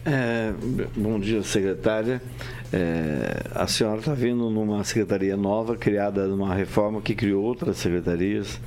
É, 0.06 0.52
bom 0.96 1.18
dia, 1.18 1.42
secretária. 1.42 2.22
É, 2.72 3.42
a 3.52 3.66
senhora 3.66 3.98
está 3.98 4.14
vindo 4.14 4.48
numa 4.48 4.84
secretaria 4.84 5.36
nova, 5.36 5.76
criada 5.76 6.28
numa 6.28 6.54
reforma 6.54 7.02
que 7.02 7.16
criou 7.16 7.42
outras 7.42 7.78
secretarias 7.78 8.60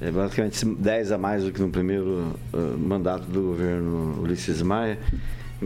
é 0.00 0.10
basicamente 0.10 0.64
10 0.64 1.12
a 1.12 1.18
mais 1.18 1.44
do 1.44 1.52
que 1.52 1.60
no 1.60 1.70
primeiro 1.70 2.34
uh, 2.52 2.78
mandato 2.78 3.24
do 3.24 3.42
governo 3.42 4.20
Ulisses 4.22 4.62
Maia. 4.62 4.98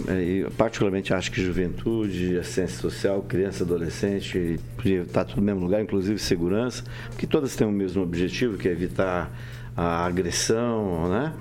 É, 0.09 0.23
e 0.23 0.51
particularmente 0.57 1.13
acho 1.13 1.31
que 1.31 1.43
juventude, 1.45 2.39
assistência 2.39 2.79
social, 2.79 3.23
criança, 3.23 3.63
adolescente, 3.63 4.59
podia 4.75 5.03
estar 5.03 5.25
tudo 5.25 5.37
no 5.37 5.43
mesmo 5.43 5.61
lugar, 5.61 5.83
inclusive 5.83 6.19
segurança, 6.19 6.83
porque 7.11 7.27
todas 7.27 7.55
têm 7.55 7.67
o 7.67 7.71
mesmo 7.71 8.03
objetivo, 8.03 8.57
que 8.57 8.69
é 8.69 8.73
evitar 8.73 9.31
a 9.77 10.07
agressão, 10.07 11.11
né? 11.11 11.35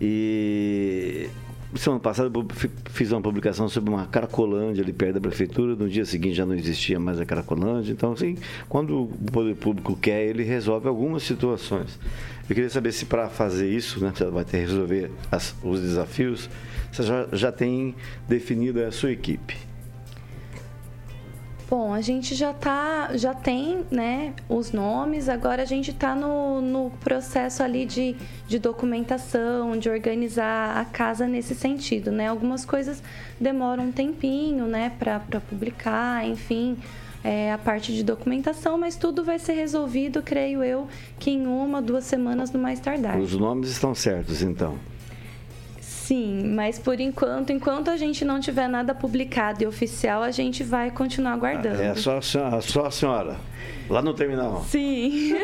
E 0.00 1.28
Semana 1.74 2.00
passada 2.00 2.30
fiz 2.86 3.12
uma 3.12 3.20
publicação 3.20 3.68
sobre 3.68 3.90
uma 3.90 4.06
Caracolândia 4.06 4.82
ali 4.82 4.92
perto 4.92 5.14
da 5.14 5.20
prefeitura. 5.20 5.76
No 5.76 5.88
dia 5.88 6.04
seguinte 6.06 6.34
já 6.34 6.46
não 6.46 6.54
existia 6.54 6.98
mais 6.98 7.20
a 7.20 7.26
Caracolândia. 7.26 7.92
Então, 7.92 8.12
assim, 8.12 8.36
quando 8.68 9.02
o 9.02 9.08
poder 9.30 9.54
público 9.54 9.94
quer, 9.94 10.24
ele 10.24 10.42
resolve 10.42 10.88
algumas 10.88 11.22
situações. 11.24 11.98
Eu 12.48 12.54
queria 12.54 12.70
saber 12.70 12.92
se 12.92 13.04
para 13.04 13.28
fazer 13.28 13.70
isso, 13.70 14.02
né, 14.02 14.10
você 14.14 14.24
vai 14.24 14.44
ter 14.44 14.52
que 14.52 14.64
resolver 14.64 15.10
as, 15.30 15.54
os 15.62 15.80
desafios, 15.80 16.48
você 16.90 17.02
já, 17.02 17.28
já 17.32 17.52
tem 17.52 17.94
definido 18.26 18.82
a 18.82 18.90
sua 18.90 19.12
equipe. 19.12 19.67
Bom, 21.70 21.92
a 21.92 22.00
gente 22.00 22.34
já 22.34 22.54
tá, 22.54 23.10
já 23.14 23.34
tem, 23.34 23.84
né, 23.90 24.32
os 24.48 24.72
nomes, 24.72 25.28
agora 25.28 25.62
a 25.62 25.66
gente 25.66 25.90
está 25.90 26.14
no, 26.14 26.62
no 26.62 26.90
processo 26.98 27.62
ali 27.62 27.84
de, 27.84 28.16
de 28.46 28.58
documentação, 28.58 29.76
de 29.76 29.90
organizar 29.90 30.78
a 30.78 30.84
casa 30.86 31.26
nesse 31.26 31.54
sentido, 31.54 32.10
né? 32.10 32.28
Algumas 32.28 32.64
coisas 32.64 33.02
demoram 33.38 33.84
um 33.84 33.92
tempinho, 33.92 34.66
né, 34.66 34.92
para 34.98 35.20
publicar, 35.40 36.26
enfim, 36.26 36.78
é, 37.22 37.52
a 37.52 37.58
parte 37.58 37.92
de 37.92 38.02
documentação, 38.02 38.78
mas 38.78 38.96
tudo 38.96 39.22
vai 39.22 39.38
ser 39.38 39.52
resolvido, 39.52 40.22
creio 40.22 40.64
eu, 40.64 40.88
que 41.18 41.30
em 41.30 41.46
uma, 41.46 41.82
duas 41.82 42.04
semanas 42.04 42.50
no 42.50 42.58
mais 42.58 42.80
tardar. 42.80 43.18
Os 43.18 43.34
nomes 43.34 43.68
estão 43.68 43.94
certos, 43.94 44.40
então? 44.40 44.78
Sim, 46.08 46.54
mas 46.54 46.78
por 46.78 46.98
enquanto, 46.98 47.52
enquanto 47.52 47.90
a 47.90 47.96
gente 47.98 48.24
não 48.24 48.40
tiver 48.40 48.66
nada 48.66 48.94
publicado 48.94 49.62
e 49.62 49.66
oficial, 49.66 50.22
a 50.22 50.30
gente 50.30 50.64
vai 50.64 50.90
continuar 50.90 51.34
aguardando. 51.34 51.82
É 51.82 51.94
só 51.94 52.16
a 52.16 52.22
senhora, 52.22 52.60
só 52.62 52.86
a 52.86 52.90
senhora 52.90 53.36
lá 53.90 54.00
no 54.00 54.14
terminal. 54.14 54.64
Sim. 54.64 55.34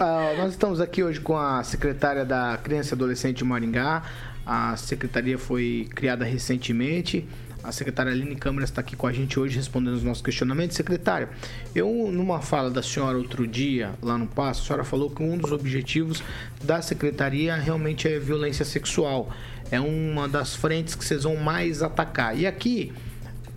Ah, 0.00 0.34
nós 0.36 0.50
estamos 0.52 0.80
aqui 0.80 1.02
hoje 1.02 1.20
com 1.20 1.36
a 1.36 1.62
secretária 1.64 2.24
da 2.24 2.58
Criança 2.62 2.94
e 2.94 2.94
Adolescente 2.94 3.38
de 3.38 3.44
Maringá. 3.44 4.04
A 4.46 4.76
secretaria 4.76 5.38
foi 5.38 5.88
criada 5.94 6.24
recentemente. 6.24 7.26
A 7.64 7.72
secretária 7.72 8.12
Aline 8.12 8.36
Câmara 8.36 8.62
está 8.62 8.82
aqui 8.82 8.94
com 8.94 9.06
a 9.06 9.12
gente 9.12 9.40
hoje 9.40 9.56
respondendo 9.56 9.94
os 9.94 10.02
nossos 10.02 10.22
questionamentos. 10.22 10.76
Secretária, 10.76 11.30
eu, 11.74 12.10
numa 12.12 12.42
fala 12.42 12.70
da 12.70 12.82
senhora 12.82 13.16
outro 13.16 13.46
dia, 13.46 13.94
lá 14.02 14.18
no 14.18 14.26
Passo, 14.26 14.62
a 14.62 14.66
senhora 14.66 14.84
falou 14.84 15.08
que 15.08 15.22
um 15.22 15.38
dos 15.38 15.50
objetivos 15.50 16.22
da 16.62 16.82
secretaria 16.82 17.56
realmente 17.56 18.06
é 18.06 18.18
violência 18.18 18.66
sexual. 18.66 19.32
É 19.70 19.80
uma 19.80 20.28
das 20.28 20.54
frentes 20.54 20.94
que 20.94 21.02
vocês 21.02 21.22
vão 21.22 21.36
mais 21.36 21.82
atacar. 21.82 22.38
E 22.38 22.46
aqui, 22.46 22.92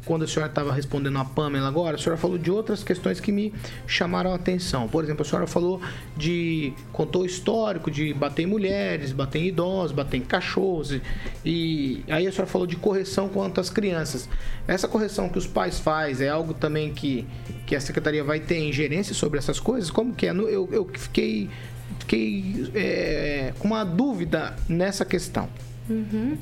quando 0.08 0.24
a 0.24 0.28
senhora 0.28 0.50
estava 0.50 0.72
respondendo 0.72 1.20
a 1.20 1.26
Pamela 1.26 1.68
agora, 1.68 1.98
a 1.98 2.00
senhora 2.00 2.18
falou 2.18 2.38
de 2.38 2.50
outras 2.50 2.82
questões 2.82 3.20
que 3.20 3.30
me 3.30 3.54
chamaram 3.86 4.32
a 4.32 4.36
atenção. 4.36 4.88
Por 4.88 5.04
exemplo, 5.04 5.24
a 5.24 5.26
senhora 5.26 5.46
falou 5.46 5.82
de. 6.16 6.74
contou 6.94 7.24
o 7.24 7.26
histórico 7.26 7.92
de 7.92 8.14
bater 8.14 8.44
em 8.44 8.46
mulheres, 8.46 9.12
bater 9.12 9.40
em 9.40 9.48
idosos, 9.48 9.92
bater 9.92 10.18
em 10.18 10.22
cachorros. 10.22 10.98
E, 11.46 12.04
aí 12.08 12.26
a 12.26 12.32
senhora 12.32 12.50
falou 12.50 12.66
de 12.66 12.78
correção 12.78 13.28
quanto 13.28 13.60
às 13.60 13.70
crianças. 13.70 14.30
Essa 14.66 14.88
correção 14.88 15.28
que 15.28 15.38
os 15.38 15.46
pais 15.46 15.78
fazem 15.78 16.28
é 16.28 16.30
algo 16.30 16.54
também 16.54 16.94
que, 16.94 17.28
que 17.66 17.76
a 17.76 17.82
secretaria 17.82 18.24
vai 18.24 18.40
ter 18.40 18.60
ingerência 18.60 19.14
sobre 19.14 19.38
essas 19.38 19.60
coisas? 19.60 19.92
Como 19.92 20.14
que 20.14 20.26
é? 20.26 20.32
Eu, 20.32 20.70
eu 20.72 20.90
fiquei, 20.94 21.50
fiquei 22.00 22.72
é, 22.74 23.54
com 23.60 23.68
uma 23.68 23.84
dúvida 23.84 24.56
nessa 24.70 25.04
questão. 25.04 25.50
Uhum. 25.90 26.38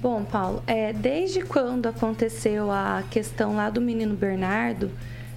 Bom, 0.00 0.22
Paulo, 0.22 0.62
é, 0.64 0.92
desde 0.92 1.40
quando 1.40 1.86
aconteceu 1.86 2.70
a 2.70 3.02
questão 3.10 3.56
lá 3.56 3.68
do 3.68 3.80
menino 3.80 4.14
Bernardo, 4.14 4.92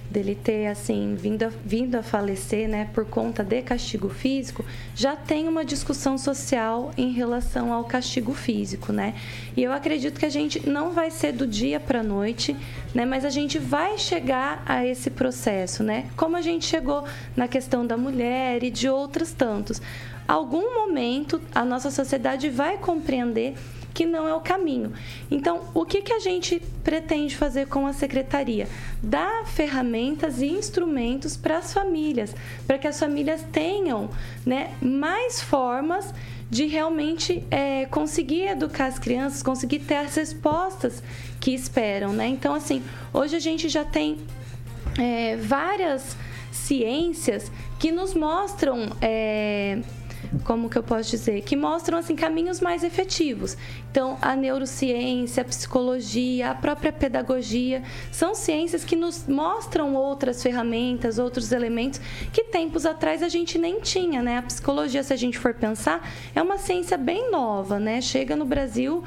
dele 0.08 0.36
ter 0.36 0.66
assim 0.66 1.16
vindo 1.18 1.42
a, 1.42 1.50
vindo 1.64 1.96
a 1.96 2.02
falecer, 2.02 2.68
né, 2.68 2.88
por 2.94 3.04
conta 3.04 3.42
de 3.42 3.60
castigo 3.62 4.08
físico, 4.08 4.64
já 4.94 5.16
tem 5.16 5.48
uma 5.48 5.64
discussão 5.64 6.16
social 6.16 6.92
em 6.96 7.10
relação 7.10 7.72
ao 7.72 7.82
castigo 7.84 8.34
físico, 8.34 8.92
né? 8.92 9.14
E 9.56 9.64
eu 9.64 9.72
acredito 9.72 10.20
que 10.20 10.26
a 10.26 10.30
gente 10.30 10.68
não 10.68 10.92
vai 10.92 11.10
ser 11.10 11.32
do 11.32 11.46
dia 11.46 11.80
para 11.80 12.00
a 12.00 12.04
noite, 12.04 12.54
né, 12.94 13.04
mas 13.04 13.24
a 13.24 13.30
gente 13.30 13.58
vai 13.58 13.98
chegar 13.98 14.62
a 14.64 14.86
esse 14.86 15.10
processo, 15.10 15.82
né? 15.82 16.06
Como 16.16 16.36
a 16.36 16.42
gente 16.42 16.66
chegou 16.66 17.04
na 17.34 17.48
questão 17.48 17.84
da 17.84 17.96
mulher 17.96 18.62
e 18.62 18.70
de 18.70 18.88
outros 18.88 19.32
tantos. 19.32 19.82
Algum 20.28 20.74
momento 20.74 21.40
a 21.52 21.64
nossa 21.64 21.90
sociedade 21.90 22.48
vai 22.48 22.76
compreender 22.76 23.54
que 23.92 24.06
não 24.06 24.26
é 24.26 24.34
o 24.34 24.40
caminho. 24.40 24.92
Então, 25.30 25.62
o 25.74 25.84
que, 25.84 26.02
que 26.02 26.12
a 26.12 26.18
gente 26.18 26.60
pretende 26.82 27.36
fazer 27.36 27.66
com 27.66 27.86
a 27.86 27.92
secretaria? 27.92 28.68
Dar 29.02 29.46
ferramentas 29.46 30.40
e 30.40 30.46
instrumentos 30.46 31.36
para 31.36 31.58
as 31.58 31.72
famílias, 31.72 32.34
para 32.66 32.78
que 32.78 32.88
as 32.88 32.98
famílias 32.98 33.44
tenham 33.52 34.10
né, 34.44 34.74
mais 34.80 35.40
formas 35.40 36.12
de 36.50 36.66
realmente 36.66 37.42
é, 37.50 37.86
conseguir 37.86 38.48
educar 38.48 38.86
as 38.86 38.98
crianças, 38.98 39.42
conseguir 39.42 39.78
ter 39.78 39.96
as 39.96 40.14
respostas 40.14 41.02
que 41.40 41.54
esperam, 41.54 42.12
né? 42.12 42.26
Então, 42.28 42.54
assim, 42.54 42.82
hoje 43.12 43.34
a 43.34 43.40
gente 43.40 43.70
já 43.70 43.86
tem 43.86 44.18
é, 44.98 45.36
várias 45.36 46.14
ciências 46.50 47.50
que 47.78 47.90
nos 47.90 48.12
mostram 48.12 48.94
é, 49.00 49.78
como 50.44 50.68
que 50.68 50.76
eu 50.76 50.82
posso 50.82 51.10
dizer, 51.10 51.42
que 51.42 51.56
mostram 51.56 51.98
assim 51.98 52.16
caminhos 52.16 52.60
mais 52.60 52.82
efetivos. 52.82 53.56
Então, 53.90 54.16
a 54.20 54.34
neurociência, 54.34 55.42
a 55.42 55.44
psicologia, 55.44 56.50
a 56.50 56.54
própria 56.54 56.92
pedagogia 56.92 57.82
são 58.10 58.34
ciências 58.34 58.84
que 58.84 58.96
nos 58.96 59.26
mostram 59.26 59.94
outras 59.94 60.42
ferramentas, 60.42 61.18
outros 61.18 61.52
elementos 61.52 62.00
que 62.32 62.44
tempos 62.44 62.86
atrás 62.86 63.22
a 63.22 63.28
gente 63.28 63.58
nem 63.58 63.80
tinha, 63.80 64.22
né? 64.22 64.38
A 64.38 64.42
psicologia, 64.42 65.02
se 65.02 65.12
a 65.12 65.16
gente 65.16 65.38
for 65.38 65.54
pensar, 65.54 66.08
é 66.34 66.42
uma 66.42 66.58
ciência 66.58 66.96
bem 66.96 67.30
nova, 67.30 67.78
né? 67.78 68.00
Chega 68.00 68.34
no 68.34 68.44
Brasil 68.44 69.02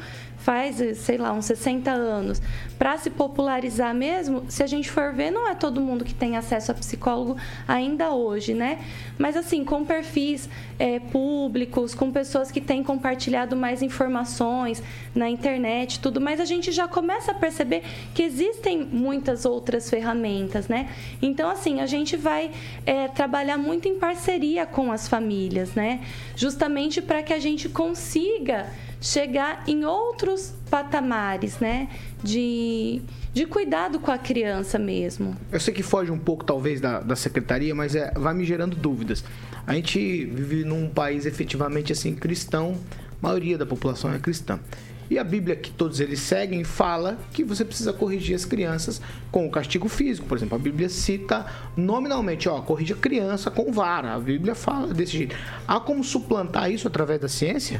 faz, 0.46 0.76
sei 1.00 1.18
lá, 1.18 1.34
uns 1.34 1.46
60 1.46 1.90
anos. 1.90 2.40
Para 2.78 2.96
se 3.00 3.10
popularizar 3.10 3.96
mesmo, 3.96 4.46
se 4.48 4.62
a 4.62 4.68
gente 4.68 4.92
for 4.92 5.12
ver, 5.12 5.32
não 5.32 5.48
é 5.48 5.56
todo 5.56 5.82
mundo 5.82 6.06
que 6.06 6.14
tem 6.14 6.38
acesso 6.38 6.72
a 6.72 6.76
psicólogo 6.76 7.36
ainda 7.68 8.12
hoje, 8.12 8.54
né? 8.54 8.78
Mas 9.18 9.36
assim, 9.36 9.66
com 9.66 9.84
perfis 9.84 10.48
é, 10.78 11.00
públicos, 11.00 11.96
com 11.96 12.12
pessoas 12.12 12.52
que 12.52 12.62
têm 12.62 12.84
compartilhado 12.84 13.56
mais 13.56 13.82
informações 13.82 14.84
na 15.16 15.28
internet, 15.28 16.00
tudo, 16.00 16.22
mas 16.22 16.40
a 16.40 16.46
gente 16.46 16.72
já 16.72 16.88
começa 16.88 17.32
a 17.32 17.34
perceber 17.34 17.82
que 18.14 18.22
existem 18.22 18.86
muitas 18.86 19.46
outras 19.46 19.90
ferramentas, 19.90 20.68
né? 20.68 20.90
Então, 21.24 21.50
assim, 21.50 21.80
a 21.80 21.88
gente 21.88 22.16
vai 22.16 22.52
é, 22.86 23.08
trabalhar 23.08 23.58
muito 23.58 23.88
em 23.88 23.98
parceria 23.98 24.64
com 24.68 24.92
as 24.92 25.08
famílias, 25.08 25.74
né? 25.74 26.02
Justamente 26.36 27.02
para 27.02 27.24
que 27.24 27.34
a 27.34 27.40
gente 27.40 27.68
consiga 27.68 28.68
chegar 29.06 29.64
em 29.68 29.86
outros 29.86 30.52
patamares, 30.68 31.60
né? 31.60 31.88
De, 32.24 33.02
de 33.32 33.46
cuidado 33.46 34.00
com 34.00 34.12
a 34.12 34.18
criança 34.18 34.80
mesmo. 34.80 35.38
Eu 35.52 35.60
sei 35.60 35.72
que 35.72 35.84
foge 35.84 36.12
um 36.12 36.18
pouco, 36.18 36.44
talvez, 36.44 36.82
da, 36.82 37.02
da 37.02 37.16
secretaria, 37.16 37.76
mas 37.76 37.96
é, 37.96 38.12
vai 38.16 38.34
me 38.34 38.44
gerando 38.44 38.76
dúvidas. 38.76 39.24
A 39.68 39.76
gente 39.76 40.26
vive 40.26 40.64
num 40.64 40.90
país 40.90 41.28
efetivamente 41.28 41.92
assim 41.94 42.16
cristão, 42.16 42.80
a 43.22 43.28
maioria 43.28 43.60
da 43.60 43.66
população 43.66 44.12
é 44.12 44.18
cristã. 44.18 44.60
E 45.08 45.20
a 45.20 45.24
Bíblia 45.24 45.56
que 45.56 45.70
todos 45.70 46.00
eles 46.00 46.20
seguem 46.20 46.64
fala 46.64 47.20
que 47.32 47.44
você 47.44 47.64
precisa 47.64 47.94
corrigir 47.94 48.36
as 48.36 48.44
crianças 48.44 49.00
com 49.32 49.46
o 49.46 49.52
castigo 49.52 49.88
físico. 49.88 50.28
Por 50.28 50.36
exemplo, 50.36 50.56
a 50.56 50.60
Bíblia 50.60 50.90
cita 50.90 51.46
nominalmente, 51.78 52.50
ó, 52.50 52.60
corrija 52.62 52.96
a 52.96 52.98
criança 52.98 53.52
com 53.52 53.72
vara. 53.72 54.16
A 54.16 54.20
Bíblia 54.20 54.56
fala 54.56 54.92
desse 54.92 55.16
jeito. 55.16 55.36
Há 55.68 55.80
como 55.80 56.04
suplantar 56.04 56.72
isso 56.72 56.88
através 56.88 57.22
da 57.22 57.28
ciência? 57.28 57.80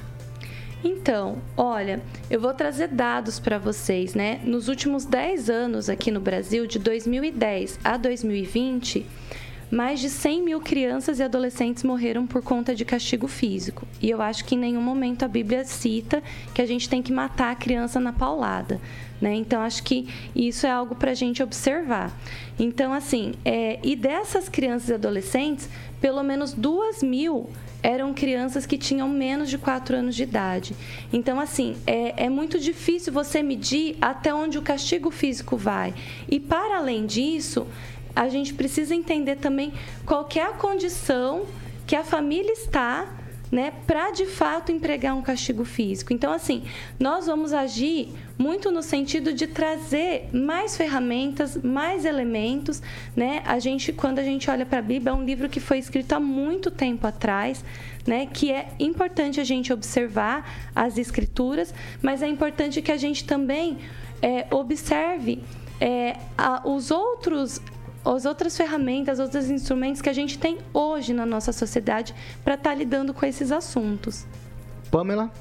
Então, 0.88 1.38
olha, 1.58 2.00
eu 2.30 2.40
vou 2.40 2.54
trazer 2.54 2.90
dados 2.90 3.40
para 3.40 3.58
vocês, 3.58 4.14
né? 4.14 4.40
Nos 4.44 4.68
últimos 4.68 5.04
10 5.04 5.50
anos 5.50 5.90
aqui 5.90 6.12
no 6.12 6.20
Brasil, 6.20 6.68
de 6.68 6.78
2010 6.78 7.80
a 7.84 7.98
2020, 7.98 9.04
mais 9.72 10.00
de 10.00 10.12
100 10.12 10.44
mil 10.44 10.62
crianças 10.62 11.18
e 11.18 11.24
adolescentes 11.24 11.82
morreram 11.82 12.28
por 12.28 12.44
conta 12.44 12.76
de 12.76 12.86
castigo 12.86 13.28
físico. 13.28 13.88
E 14.00 14.12
eu 14.12 14.22
acho 14.22 14.46
que 14.46 14.54
em 14.54 14.60
nenhum 14.60 14.80
momento 14.80 15.26
a 15.26 15.28
Bíblia 15.28 15.66
cita 15.66 16.22
que 16.54 16.62
a 16.62 16.68
gente 16.68 16.88
tem 16.88 17.02
que 17.02 17.12
matar 17.12 17.52
a 17.52 17.56
criança 17.56 18.00
na 18.00 18.14
paulada. 18.14 18.80
Né? 19.20 19.34
Então, 19.34 19.64
acho 19.64 19.82
que 19.82 20.08
isso 20.36 20.68
é 20.68 20.70
algo 20.70 20.94
para 20.94 21.10
a 21.10 21.16
gente 21.16 21.42
observar. 21.42 22.16
Então, 22.60 22.94
assim, 22.94 23.34
é, 23.44 23.80
e 23.82 23.96
dessas 23.96 24.48
crianças 24.48 24.90
e 24.90 24.94
adolescentes, 24.94 25.68
pelo 26.00 26.22
menos 26.22 26.54
duas 26.54 27.02
mil 27.02 27.50
eram 27.86 28.16
crianças 28.16 28.66
que 28.66 28.80
tinham 28.80 29.08
menos 29.08 29.48
de 29.48 29.60
4 29.60 29.98
anos 29.98 30.16
de 30.16 30.24
idade. 30.24 30.76
Então, 31.14 31.40
assim, 31.40 31.78
é, 31.86 32.26
é, 32.26 32.30
muito 32.30 32.60
difícil 32.60 33.14
você 33.14 33.44
medir 33.44 33.96
até 34.02 34.34
onde 34.34 34.58
o 34.58 34.62
castigo 34.64 35.12
físico 35.12 35.56
vai. 35.56 35.94
E, 36.28 36.40
para 36.40 36.78
além 36.78 37.06
disso, 37.06 37.68
a 38.16 38.28
gente 38.28 38.56
precisa 38.56 38.96
entender 38.96 39.36
também 39.36 39.72
qual 40.04 40.28
é 40.36 40.42
a 40.42 40.54
condição 40.54 41.46
que 41.86 41.96
a 41.96 42.04
família 42.04 42.54
está 42.54 43.08
né, 43.56 43.72
para 43.88 44.12
de 44.12 44.26
fato 44.26 44.70
empregar 44.70 45.16
um 45.16 45.22
castigo 45.22 45.64
físico. 45.64 46.12
Então, 46.12 46.34
assim, 46.34 46.64
nós 47.00 47.26
vamos 47.26 47.54
agir 47.54 48.10
muito 48.38 48.70
no 48.70 48.84
sentido 48.84 49.32
de 49.32 49.48
trazer 49.48 50.28
mais 50.34 50.76
ferramentas, 50.76 51.56
mais 51.64 52.04
elementos, 52.04 52.82
né? 53.16 53.42
A 53.46 53.58
gente, 53.58 53.94
quando 53.94 54.20
a 54.20 54.24
gente 54.24 54.50
olha 54.52 54.66
para 54.66 54.80
a 54.80 54.82
Bíblia, 54.82 55.12
é 55.12 55.14
um 55.14 55.24
livro 55.24 55.48
que 55.48 55.62
foi 55.62 55.80
escrito 55.80 56.12
há 56.12 56.20
muito 56.20 56.70
tempo 56.70 57.08
atrás, 57.08 57.64
né? 58.06 58.26
Que 58.26 58.52
é 58.52 58.68
importante 58.78 59.40
a 59.40 59.46
gente 59.46 59.72
observar 59.72 60.70
as 60.76 60.98
escrituras, 60.98 61.74
mas 62.02 62.22
é 62.22 62.28
importante 62.28 62.82
que 62.82 62.92
a 62.92 62.98
gente 62.98 63.24
também 63.24 63.78
é, 64.22 64.48
observe 64.52 65.42
é, 65.80 66.18
a, 66.38 66.68
os 66.68 66.92
outros 66.92 67.62
as 68.06 68.26
outras 68.26 68.56
ferramentas, 68.56 69.20
os 69.20 69.26
outros 69.26 69.50
instrumentos 69.50 70.02
que 70.02 70.10
a 70.10 70.14
gente 70.14 70.38
tem 70.38 70.60
hoje 70.74 71.14
na 71.14 71.26
nossa 71.26 71.52
sociedade 71.52 72.14
para 72.44 72.54
estar 72.54 72.70
tá 72.70 72.76
lidando 72.76 73.14
com 73.14 73.26
esses 73.26 73.52
assuntos. 73.52 74.26
Pamela? 74.92 75.32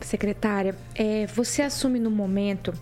Secretária, 0.00 0.76
é, 0.94 1.26
você 1.26 1.62
assume 1.62 1.98
no 1.98 2.10
momento 2.10 2.72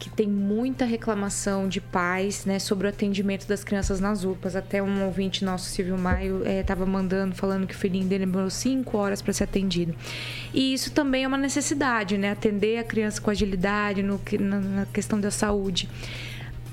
que 0.00 0.08
tem 0.08 0.26
muita 0.26 0.86
reclamação 0.86 1.68
de 1.68 1.78
pais 1.78 2.46
né, 2.46 2.58
sobre 2.58 2.86
o 2.86 2.90
atendimento 2.90 3.46
das 3.46 3.62
crianças 3.62 4.00
nas 4.00 4.24
UPAs. 4.24 4.56
Até 4.56 4.82
um 4.82 5.04
ouvinte 5.04 5.44
nosso, 5.44 5.66
Silvio 5.66 5.98
Maio, 5.98 6.42
estava 6.46 6.84
é, 6.84 6.86
mandando, 6.86 7.34
falando 7.34 7.66
que 7.66 7.74
o 7.74 7.76
filhinho 7.76 8.06
dele 8.06 8.24
demorou 8.24 8.48
cinco 8.48 8.96
horas 8.96 9.20
para 9.20 9.34
ser 9.34 9.44
atendido. 9.44 9.94
E 10.54 10.72
isso 10.72 10.90
também 10.90 11.24
é 11.24 11.28
uma 11.28 11.36
necessidade, 11.36 12.16
né? 12.16 12.30
Atender 12.30 12.78
a 12.78 12.84
criança 12.84 13.20
com 13.20 13.30
agilidade 13.30 14.02
no, 14.02 14.18
na, 14.40 14.58
na 14.58 14.86
questão 14.86 15.20
da 15.20 15.30
saúde. 15.30 15.86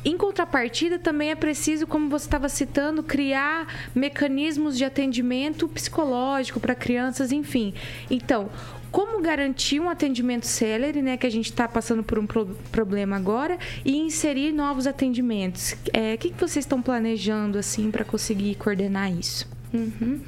Em 0.07 0.15
contrapartida, 0.17 0.97
também 0.97 1.31
é 1.31 1.35
preciso, 1.35 1.85
como 1.85 2.09
você 2.09 2.25
estava 2.27 2.47
citando, 2.47 3.03
criar 3.03 3.67
mecanismos 3.93 4.77
de 4.77 4.85
atendimento 4.85 5.67
psicológico 5.67 6.61
para 6.61 6.73
crianças, 6.73 7.33
enfim. 7.33 7.73
Então, 8.09 8.49
como 8.89 9.21
garantir 9.21 9.81
um 9.81 9.89
atendimento 9.89 10.47
célere, 10.47 11.01
né, 11.01 11.17
que 11.17 11.27
a 11.27 11.29
gente 11.29 11.49
está 11.49 11.67
passando 11.67 12.03
por 12.03 12.17
um 12.17 12.25
pro 12.25 12.45
problema 12.71 13.17
agora, 13.17 13.57
e 13.83 13.97
inserir 13.97 14.53
novos 14.53 14.87
atendimentos. 14.87 15.75
É, 15.91 16.13
o 16.13 16.17
que, 16.17 16.29
que 16.29 16.39
vocês 16.39 16.63
estão 16.63 16.81
planejando 16.81 17.57
assim 17.57 17.91
para 17.91 18.05
conseguir 18.05 18.55
coordenar 18.55 19.11
isso? 19.11 19.45
Uhum. 19.73 20.21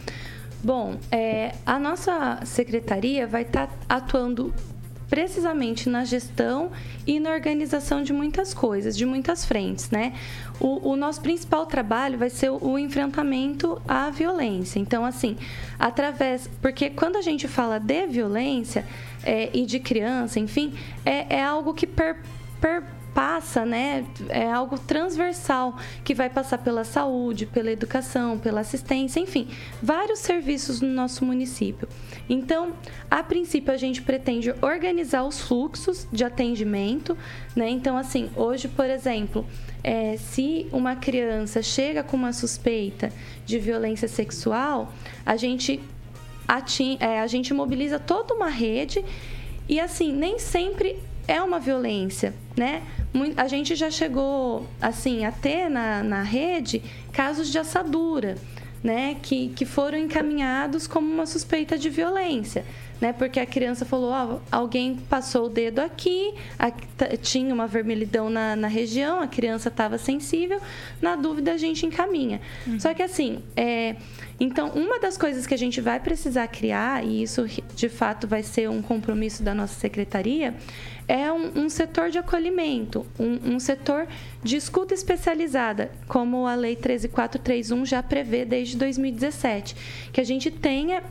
Bom, 0.61 0.99
é, 1.09 1.55
a 1.65 1.79
nossa 1.79 2.41
secretaria 2.43 3.25
vai 3.25 3.43
estar 3.43 3.67
tá 3.67 3.73
atuando 3.87 4.53
precisamente 5.09 5.89
na 5.89 6.05
gestão 6.05 6.71
e 7.05 7.19
na 7.19 7.31
organização 7.31 8.03
de 8.03 8.13
muitas 8.13 8.53
coisas, 8.53 8.95
de 8.95 9.05
muitas 9.05 9.43
frentes, 9.43 9.89
né? 9.89 10.13
O, 10.59 10.91
o, 10.91 10.95
nosso 10.95 11.21
principal 11.21 11.65
trabalho 11.65 12.17
vai 12.17 12.29
ser 12.29 12.51
o, 12.51 12.59
o 12.61 12.79
enfrentamento 12.79 13.81
à 13.87 14.09
violência. 14.09 14.79
Então, 14.79 15.03
assim, 15.03 15.35
através. 15.79 16.49
Porque 16.61 16.89
quando 16.89 17.15
a 17.15 17.21
gente 17.21 17.47
fala 17.47 17.79
de 17.79 18.05
violência 18.07 18.85
é, 19.23 19.49
e 19.53 19.65
de 19.65 19.79
criança, 19.79 20.39
enfim, 20.39 20.73
é, 21.05 21.37
é 21.37 21.43
algo 21.43 21.73
que 21.73 21.87
per, 21.87 22.17
per 22.61 22.83
passa, 23.13 23.65
né, 23.65 24.05
é 24.29 24.49
algo 24.49 24.77
transversal 24.77 25.75
que 26.03 26.13
vai 26.13 26.29
passar 26.29 26.59
pela 26.59 26.83
saúde, 26.83 27.45
pela 27.45 27.71
educação, 27.71 28.37
pela 28.37 28.61
assistência, 28.61 29.19
enfim, 29.19 29.47
vários 29.81 30.19
serviços 30.19 30.79
no 30.79 30.87
nosso 30.87 31.25
município. 31.25 31.87
Então, 32.29 32.73
a 33.09 33.23
princípio 33.23 33.73
a 33.73 33.77
gente 33.77 34.01
pretende 34.03 34.53
organizar 34.61 35.23
os 35.23 35.41
fluxos 35.41 36.07
de 36.13 36.23
atendimento, 36.23 37.17
né? 37.55 37.69
Então, 37.69 37.97
assim, 37.97 38.29
hoje, 38.35 38.67
por 38.67 38.85
exemplo, 38.85 39.45
é, 39.83 40.15
se 40.17 40.67
uma 40.71 40.95
criança 40.95 41.61
chega 41.63 42.03
com 42.03 42.15
uma 42.15 42.31
suspeita 42.31 43.11
de 43.45 43.57
violência 43.57 44.07
sexual, 44.07 44.93
a 45.25 45.35
gente 45.35 45.81
é, 46.99 47.19
a 47.19 47.27
gente 47.27 47.53
mobiliza 47.53 47.99
toda 47.99 48.33
uma 48.33 48.49
rede 48.49 49.05
e 49.67 49.79
assim 49.79 50.11
nem 50.11 50.39
sempre 50.39 50.97
é 51.27 51.41
uma 51.43 51.59
violência, 51.59 52.33
né? 52.57 52.81
A 53.37 53.47
gente 53.47 53.75
já 53.75 53.91
chegou 53.91 54.67
assim 54.81 55.25
a 55.25 55.31
ter 55.31 55.69
na, 55.69 56.01
na 56.01 56.23
rede 56.23 56.81
casos 57.11 57.49
de 57.49 57.59
assadura, 57.59 58.35
né? 58.83 59.17
Que, 59.21 59.49
que 59.49 59.65
foram 59.65 59.97
encaminhados 59.97 60.87
como 60.87 61.11
uma 61.11 61.25
suspeita 61.25 61.77
de 61.77 61.89
violência. 61.89 62.65
Né? 62.99 63.13
Porque 63.13 63.39
a 63.39 63.45
criança 63.45 63.85
falou, 63.85 64.11
ó, 64.11 64.39
alguém 64.51 64.97
passou 65.09 65.45
o 65.45 65.49
dedo 65.49 65.79
aqui, 65.79 66.33
a, 66.57 66.69
tinha 67.21 67.53
uma 67.53 67.65
vermelhidão 67.65 68.29
na, 68.29 68.57
na 68.57 68.67
região, 68.67 69.21
a 69.21 69.27
criança 69.27 69.69
estava 69.69 69.97
sensível, 69.97 70.59
na 71.01 71.15
dúvida 71.15 71.53
a 71.53 71.57
gente 71.57 71.85
encaminha. 71.85 72.41
Uhum. 72.67 72.77
Só 72.77 72.93
que 72.93 73.01
assim, 73.01 73.41
é, 73.55 73.95
então, 74.39 74.69
uma 74.69 74.99
das 74.99 75.17
coisas 75.17 75.45
que 75.45 75.53
a 75.53 75.57
gente 75.57 75.79
vai 75.79 75.99
precisar 75.99 76.47
criar, 76.47 77.05
e 77.05 77.23
isso 77.23 77.45
de 77.75 77.89
fato 77.89 78.27
vai 78.27 78.41
ser 78.41 78.69
um 78.69 78.81
compromisso 78.81 79.43
da 79.43 79.53
nossa 79.53 79.79
secretaria, 79.79 80.53
é 81.09 81.33
um, 81.33 81.63
um 81.63 81.69
setor 81.69 82.11
de 82.11 82.19
acolhimento, 82.19 83.03
um, 83.19 83.55
um, 83.55 83.59
setor 83.59 84.07
de 84.43 84.55
escuta 84.55 84.93
especializada, 84.93 85.91
como 86.07 86.45
a 86.45 86.53
Lei 86.53 86.75
13431 86.75 87.83
já 87.83 88.03
prevê 88.03 88.45
desde 88.45 88.77
2017. 88.77 89.75
Que 90.13 90.21
a 90.21 90.23
gente 90.23 90.51
tenha 90.51 91.01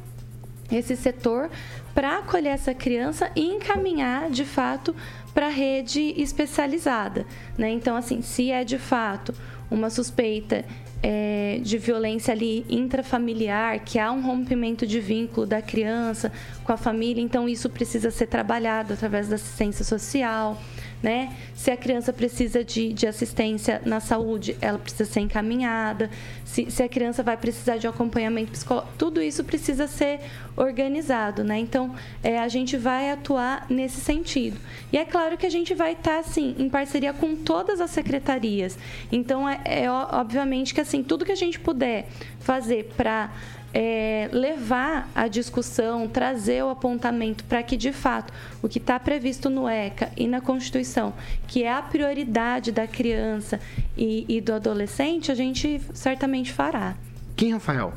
esse 0.71 0.95
setor 0.95 1.51
para 1.93 2.19
acolher 2.19 2.53
essa 2.53 2.73
criança 2.73 3.29
e 3.35 3.43
encaminhar, 3.43 4.31
de 4.31 4.45
fato, 4.45 4.95
para 5.35 5.47
a 5.47 5.51
rede 5.51 6.15
especializada. 6.17 7.27
Né? 7.57 7.71
Então, 7.71 7.97
assim, 7.97 8.23
se 8.23 8.53
é 8.53 8.63
de 8.63 8.79
fato 8.79 9.35
uma 9.71 9.91
suspeita 9.91 10.65
é, 11.03 11.61
de 11.63 11.79
violência 11.79 12.33
ali 12.33 12.65
intrafamiliar, 12.69 13.81
que 13.85 13.99
há 13.99 14.11
um 14.11 14.21
rompimento 14.21 14.87
de 14.87 15.01
vínculo 15.01 15.47
da 15.47 15.63
criança 15.63 16.33
com 16.65 16.73
a 16.73 16.77
família, 16.77 17.23
então 17.23 17.49
isso 17.49 17.69
precisa 17.69 18.11
ser 18.11 18.27
trabalhado 18.27 18.95
através 18.95 19.29
da 19.29 19.37
assistência 19.37 19.85
social 19.85 20.61
né? 21.03 21.35
Se 21.55 21.71
a 21.71 21.77
criança 21.77 22.13
precisa 22.13 22.65
de, 22.65 22.93
de 22.93 23.07
assistência 23.07 23.81
na 23.85 24.01
saúde, 24.01 24.57
ela 24.61 24.79
precisa 24.79 25.05
ser 25.05 25.21
encaminhada. 25.21 26.11
Se, 26.45 26.71
se 26.71 26.83
a 26.83 26.89
criança 26.89 27.23
vai 27.23 27.37
precisar 27.37 27.77
de 27.77 27.87
um 27.87 27.91
acompanhamento 27.91 28.51
psicológico, 28.51 28.93
tudo 28.99 29.23
isso 29.23 29.45
precisa 29.45 29.87
ser 29.87 30.21
organizado, 30.57 31.45
né? 31.45 31.59
Então, 31.59 31.95
é, 32.23 32.39
a 32.39 32.49
gente 32.49 32.77
vai 32.77 33.11
atuar 33.11 33.67
nesse 33.69 34.01
sentido. 34.01 34.59
E 34.93 34.99
é 34.99 35.05
claro 35.05 35.37
que 35.37 35.47
a 35.47 35.51
gente 35.51 35.75
vai 35.75 35.93
estar, 35.93 36.19
assim, 36.19 36.55
em 36.59 36.69
parceria 36.69 37.13
com 37.13 37.37
todas 37.37 37.81
as 37.81 37.91
secretarias. 37.91 38.77
Então, 39.13 39.49
é, 39.49 39.61
é 39.65 39.91
obviamente 39.91 40.75
que, 40.75 40.81
assim, 40.81 41.03
tudo 41.03 41.25
que 41.25 41.33
a 41.33 41.37
gente 41.37 41.61
puder 41.61 42.09
fazer 42.41 42.91
para 42.97 43.31
é, 43.73 44.29
levar 44.33 45.11
a 45.15 45.29
discussão, 45.29 46.09
trazer 46.09 46.65
o 46.65 46.71
apontamento 46.71 47.45
para 47.45 47.63
que, 47.63 47.77
de 47.77 47.93
fato, 47.93 48.33
o 48.63 48.69
que 48.69 48.79
está 48.79 48.99
previsto 48.99 49.51
no 49.51 49.69
ECA 49.69 50.11
e 50.17 50.27
na 50.27 50.41
Constituição, 50.41 51.13
que 51.47 51.63
é 51.63 51.73
a 51.73 51.83
prioridade 51.83 52.73
da 52.73 52.87
criança 52.87 53.61
e, 53.97 54.25
e 54.29 54.41
do 54.41 54.53
adolescente, 54.53 55.31
a 55.31 55.35
gente 55.35 55.81
certamente 55.93 56.53
fará. 56.53 56.97
Quem, 57.37 57.53
Rafael? 57.53 57.93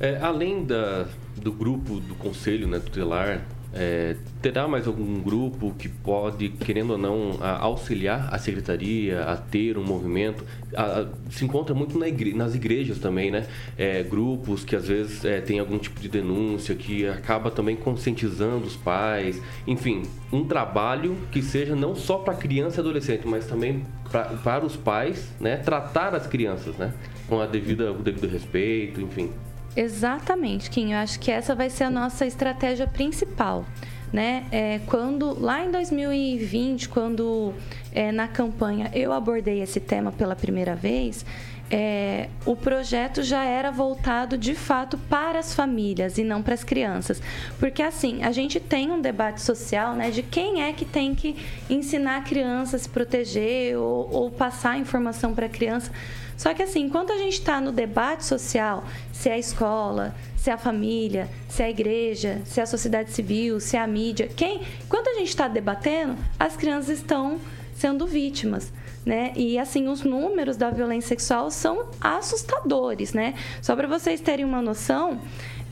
É, 0.00 0.18
além 0.20 0.64
da, 0.64 1.06
do 1.36 1.52
grupo 1.52 2.00
do 2.00 2.14
Conselho 2.14 2.66
né, 2.66 2.78
Tutelar 2.78 3.40
é, 3.74 4.16
terá 4.40 4.68
mais 4.68 4.86
algum 4.86 5.20
grupo 5.20 5.74
que 5.78 5.88
pode, 5.88 6.50
querendo 6.50 6.90
ou 6.90 6.98
não, 6.98 7.38
auxiliar 7.40 8.28
a 8.32 8.38
secretaria 8.38 9.22
a 9.24 9.36
ter 9.36 9.78
um 9.78 9.84
movimento? 9.84 10.44
A, 10.76 11.06
se 11.30 11.44
encontra 11.44 11.74
muito 11.74 11.98
na 11.98 12.06
igre 12.08 12.34
nas 12.34 12.54
igrejas 12.54 12.98
também, 12.98 13.30
né? 13.30 13.46
É, 13.76 14.02
grupos 14.02 14.64
que 14.64 14.76
às 14.76 14.88
vezes 14.88 15.24
é, 15.24 15.40
tem 15.40 15.58
algum 15.58 15.78
tipo 15.78 16.00
de 16.00 16.08
denúncia 16.08 16.74
que 16.74 17.06
acaba 17.06 17.50
também 17.50 17.76
conscientizando 17.76 18.66
os 18.66 18.76
pais. 18.76 19.40
Enfim, 19.66 20.02
um 20.32 20.44
trabalho 20.44 21.16
que 21.30 21.42
seja 21.42 21.74
não 21.74 21.94
só 21.94 22.18
para 22.18 22.34
criança 22.34 22.78
e 22.78 22.80
adolescente, 22.80 23.26
mas 23.26 23.46
também 23.46 23.84
pra, 24.10 24.24
para 24.24 24.64
os 24.66 24.76
pais, 24.76 25.32
né? 25.40 25.56
Tratar 25.56 26.14
as 26.14 26.26
crianças, 26.26 26.76
né? 26.76 26.92
Com 27.28 27.40
a 27.40 27.46
devida, 27.46 27.90
o 27.90 28.02
devido 28.02 28.28
respeito, 28.28 29.00
enfim. 29.00 29.30
Exatamente, 29.76 30.70
Kim. 30.70 30.92
Eu 30.92 30.98
acho 30.98 31.18
que 31.18 31.30
essa 31.30 31.54
vai 31.54 31.70
ser 31.70 31.84
a 31.84 31.90
nossa 31.90 32.26
estratégia 32.26 32.86
principal. 32.86 33.64
Né? 34.12 34.44
É, 34.52 34.78
quando 34.86 35.40
lá 35.40 35.64
em 35.64 35.70
2020, 35.70 36.90
quando 36.90 37.54
é, 37.94 38.12
na 38.12 38.28
campanha 38.28 38.90
eu 38.92 39.10
abordei 39.10 39.62
esse 39.62 39.80
tema 39.80 40.12
pela 40.12 40.36
primeira 40.36 40.74
vez, 40.74 41.24
é, 41.70 42.28
o 42.44 42.54
projeto 42.54 43.22
já 43.22 43.42
era 43.42 43.70
voltado 43.70 44.36
de 44.36 44.54
fato 44.54 44.98
para 44.98 45.38
as 45.38 45.54
famílias 45.54 46.18
e 46.18 46.24
não 46.24 46.42
para 46.42 46.52
as 46.52 46.62
crianças. 46.62 47.22
Porque 47.58 47.82
assim, 47.82 48.22
a 48.22 48.30
gente 48.30 48.60
tem 48.60 48.90
um 48.90 49.00
debate 49.00 49.40
social 49.40 49.94
né, 49.94 50.10
de 50.10 50.22
quem 50.22 50.62
é 50.62 50.74
que 50.74 50.84
tem 50.84 51.14
que 51.14 51.34
ensinar 51.70 52.18
a 52.18 52.20
criança 52.20 52.76
a 52.76 52.78
se 52.78 52.88
proteger 52.90 53.78
ou, 53.78 54.12
ou 54.12 54.30
passar 54.30 54.78
informação 54.78 55.34
para 55.34 55.46
a 55.46 55.48
criança. 55.48 55.90
Só 56.36 56.52
que 56.54 56.62
assim, 56.62 56.80
enquanto 56.80 57.12
a 57.12 57.18
gente 57.18 57.34
está 57.34 57.60
no 57.60 57.72
debate 57.72 58.24
social, 58.24 58.84
se 59.12 59.28
é 59.28 59.34
a 59.34 59.38
escola, 59.38 60.14
se 60.36 60.50
é 60.50 60.52
a 60.52 60.58
família, 60.58 61.28
se 61.48 61.62
é 61.62 61.66
a 61.66 61.70
igreja, 61.70 62.42
se 62.44 62.58
é 62.58 62.62
a 62.64 62.66
sociedade 62.66 63.12
civil, 63.12 63.60
se 63.60 63.76
é 63.76 63.80
a 63.80 63.86
mídia, 63.86 64.28
quem, 64.28 64.60
enquanto 64.84 65.08
a 65.08 65.14
gente 65.14 65.28
está 65.28 65.46
debatendo, 65.46 66.16
as 66.38 66.56
crianças 66.56 66.98
estão 66.98 67.38
sendo 67.76 68.06
vítimas. 68.06 68.72
Né? 69.04 69.32
E 69.34 69.58
assim, 69.58 69.88
os 69.88 70.02
números 70.02 70.56
da 70.56 70.70
violência 70.70 71.08
sexual 71.08 71.50
são 71.50 71.86
assustadores, 72.00 73.12
né? 73.12 73.34
Só 73.60 73.74
para 73.74 73.88
vocês 73.88 74.20
terem 74.20 74.44
uma 74.44 74.62
noção, 74.62 75.20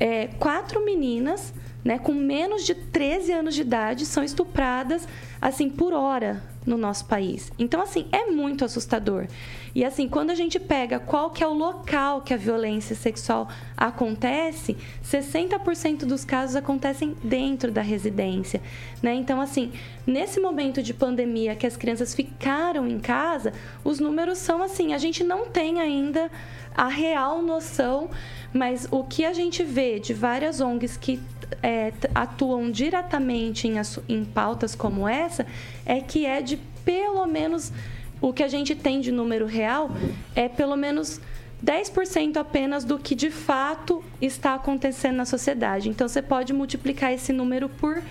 é, 0.01 0.27
quatro 0.27 0.85
meninas 0.85 1.53
né, 1.85 1.99
com 1.99 2.13
menos 2.13 2.65
de 2.65 2.75
13 2.75 3.33
anos 3.33 3.55
de 3.55 3.63
idade 3.63 4.05
são 4.05 4.23
estupradas 4.23 5.09
assim 5.41 5.71
por 5.71 5.93
hora 5.93 6.43
no 6.67 6.77
nosso 6.77 7.07
país. 7.07 7.51
Então 7.59 7.81
assim, 7.81 8.07
é 8.13 8.27
muito 8.27 8.65
assustador. 8.65 9.27
E 9.75 9.85
assim, 9.85 10.09
quando 10.09 10.31
a 10.31 10.35
gente 10.35 10.59
pega 10.59 10.99
qual 10.99 11.31
que 11.31 11.43
é 11.43 11.47
o 11.47 11.55
local 11.55 12.21
que 12.21 12.35
a 12.35 12.37
violência 12.37 12.95
sexual 12.95 13.49
acontece, 13.77 14.77
60% 15.05 16.05
dos 16.05 16.25
casos 16.25 16.57
acontecem 16.57 17.17
dentro 17.23 17.71
da 17.71 17.81
residência, 17.81 18.61
né? 19.03 19.15
Então 19.15 19.41
assim, 19.41 19.73
nesse 20.07 20.41
momento 20.41 20.83
de 20.83 20.93
pandemia 20.93 21.57
que 21.57 21.67
as 21.67 21.77
crianças 21.77 22.15
ficaram 22.15 22.87
em 22.87 22.99
casa, 22.99 23.53
os 23.83 23.99
números 23.99 24.39
são 24.39 24.63
assim, 24.63 24.93
a 24.93 24.99
gente 24.99 25.25
não 25.25 25.47
tem 25.47 25.81
ainda 25.81 26.31
a 26.77 26.89
real 26.89 27.43
noção, 27.43 28.11
mas 28.53 28.87
o 28.91 29.05
que 29.05 29.25
a 29.25 29.33
gente 29.33 29.63
vê 29.63 29.99
de 29.99 30.13
várias 30.13 30.61
ONGs 30.61 30.97
que 30.97 31.21
é, 31.63 31.93
atuam 32.15 32.71
diretamente 32.71 33.69
em, 33.69 33.75
em 34.09 34.25
pautas 34.25 34.75
como 34.75 35.09
essa 35.09 35.47
é 35.85 36.01
que 36.01 36.27
é 36.27 36.41
de 36.41 36.57
pelo 36.85 37.27
menos 37.27 37.73
o 38.21 38.33
que 38.33 38.43
a 38.43 38.49
gente 38.49 38.75
tem 38.75 39.01
de 39.01 39.11
número 39.11 39.47
real 39.47 39.91
é 40.35 40.49
pelo 40.49 40.77
menos 40.77 41.21
10% 41.65 42.37
apenas 42.37 42.85
do 42.85 42.99
que 42.99 43.15
de 43.15 43.31
fato 43.31 44.03
está 44.21 44.55
acontecendo 44.55 45.17
na 45.17 45.25
sociedade. 45.25 45.89
Então 45.89 46.09
você 46.09 46.23
pode 46.23 46.53
multiplicar 46.53 47.13
esse 47.13 47.33
número 47.33 47.69
por 47.69 48.03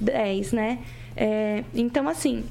10, 0.00 0.52
né? 0.52 0.78
É, 1.16 1.64
então, 1.74 2.08
assim, 2.08 2.44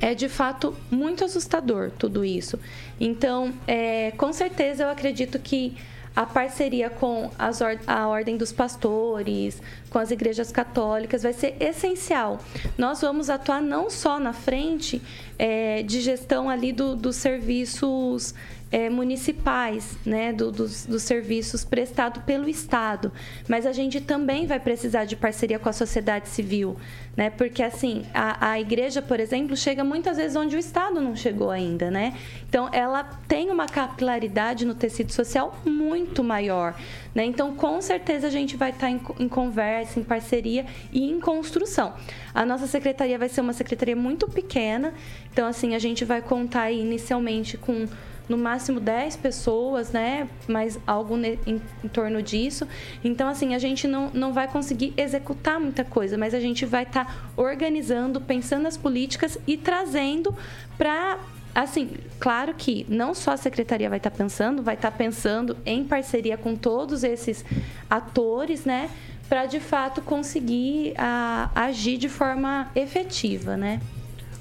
é 0.00 0.14
de 0.14 0.28
fato 0.28 0.74
muito 0.90 1.24
assustador 1.24 1.90
tudo 1.98 2.24
isso. 2.24 2.58
Então, 3.00 3.52
é, 3.66 4.12
com 4.12 4.32
certeza 4.32 4.84
eu 4.84 4.90
acredito 4.90 5.38
que 5.38 5.76
a 6.16 6.24
parceria 6.24 6.88
com 6.88 7.26
or 7.26 7.78
a 7.86 8.08
Ordem 8.08 8.38
dos 8.38 8.50
Pastores, 8.50 9.60
com 9.90 9.98
as 9.98 10.10
igrejas 10.10 10.50
católicas, 10.50 11.22
vai 11.22 11.34
ser 11.34 11.54
essencial. 11.60 12.40
Nós 12.78 13.02
vamos 13.02 13.28
atuar 13.28 13.60
não 13.60 13.90
só 13.90 14.18
na 14.18 14.32
frente 14.32 15.02
é, 15.38 15.82
de 15.82 16.00
gestão 16.00 16.48
ali 16.48 16.72
do, 16.72 16.96
dos 16.96 17.16
serviços 17.16 18.34
é, 18.70 18.90
municipais, 18.90 19.96
né, 20.04 20.32
do, 20.32 20.50
dos, 20.50 20.86
dos, 20.86 21.02
serviços 21.02 21.64
prestados 21.64 22.22
pelo 22.24 22.48
Estado. 22.48 23.12
Mas 23.48 23.64
a 23.64 23.72
gente 23.72 24.00
também 24.00 24.46
vai 24.46 24.58
precisar 24.58 25.04
de 25.04 25.14
parceria 25.14 25.58
com 25.58 25.68
a 25.68 25.72
sociedade 25.72 26.28
civil, 26.28 26.76
né, 27.16 27.30
porque 27.30 27.62
assim 27.62 28.04
a, 28.12 28.50
a 28.50 28.60
igreja, 28.60 29.00
por 29.00 29.20
exemplo, 29.20 29.56
chega 29.56 29.84
muitas 29.84 30.16
vezes 30.16 30.36
onde 30.36 30.56
o 30.56 30.58
Estado 30.58 31.00
não 31.00 31.14
chegou 31.14 31.50
ainda, 31.50 31.90
né. 31.90 32.16
Então 32.48 32.68
ela 32.72 33.04
tem 33.28 33.50
uma 33.50 33.66
capilaridade 33.66 34.64
no 34.64 34.74
tecido 34.74 35.12
social 35.12 35.56
muito 35.64 36.24
maior, 36.24 36.74
né. 37.14 37.24
Então 37.24 37.54
com 37.54 37.80
certeza 37.80 38.26
a 38.26 38.30
gente 38.30 38.56
vai 38.56 38.70
estar 38.70 38.90
em, 38.90 39.00
em 39.20 39.28
conversa, 39.28 40.00
em 40.00 40.04
parceria 40.04 40.66
e 40.92 41.08
em 41.08 41.20
construção. 41.20 41.94
A 42.34 42.44
nossa 42.44 42.66
secretaria 42.66 43.16
vai 43.16 43.28
ser 43.28 43.42
uma 43.42 43.52
secretaria 43.52 43.96
muito 43.96 44.26
pequena, 44.28 44.92
então 45.32 45.46
assim 45.46 45.76
a 45.76 45.78
gente 45.78 46.04
vai 46.04 46.20
contar 46.20 46.72
inicialmente 46.72 47.56
com 47.56 47.86
no 48.28 48.36
máximo 48.36 48.80
10 48.80 49.16
pessoas, 49.16 49.92
né? 49.92 50.28
Mas 50.48 50.78
algo 50.86 51.16
em, 51.16 51.38
em, 51.46 51.88
torno 51.88 52.22
disso. 52.22 52.66
Então, 53.04 53.28
assim, 53.28 53.54
a 53.54 53.58
gente 53.58 53.86
não, 53.86 54.10
não 54.12 54.32
vai 54.32 54.48
conseguir 54.48 54.92
executar 54.96 55.60
muita 55.60 55.84
coisa, 55.84 56.18
mas 56.18 56.34
a 56.34 56.40
gente 56.40 56.64
vai 56.64 56.82
estar 56.82 57.04
tá 57.04 57.14
organizando, 57.36 58.20
pensando 58.20 58.62
nas 58.62 58.76
políticas 58.76 59.38
e 59.46 59.56
trazendo 59.56 60.34
para. 60.76 61.18
Assim, 61.54 61.92
claro 62.20 62.52
que 62.52 62.84
não 62.86 63.14
só 63.14 63.30
a 63.32 63.36
secretaria 63.38 63.88
vai 63.88 63.96
estar 63.96 64.10
tá 64.10 64.16
pensando, 64.16 64.62
vai 64.62 64.74
estar 64.74 64.90
tá 64.90 64.96
pensando 64.96 65.56
em 65.64 65.84
parceria 65.84 66.36
com 66.36 66.54
todos 66.54 67.02
esses 67.02 67.44
atores, 67.88 68.66
né? 68.66 68.90
Para 69.26 69.46
de 69.46 69.58
fato 69.58 70.02
conseguir 70.02 70.92
a, 70.98 71.50
agir 71.54 71.96
de 71.96 72.10
forma 72.10 72.70
efetiva, 72.74 73.56
né? 73.56 73.80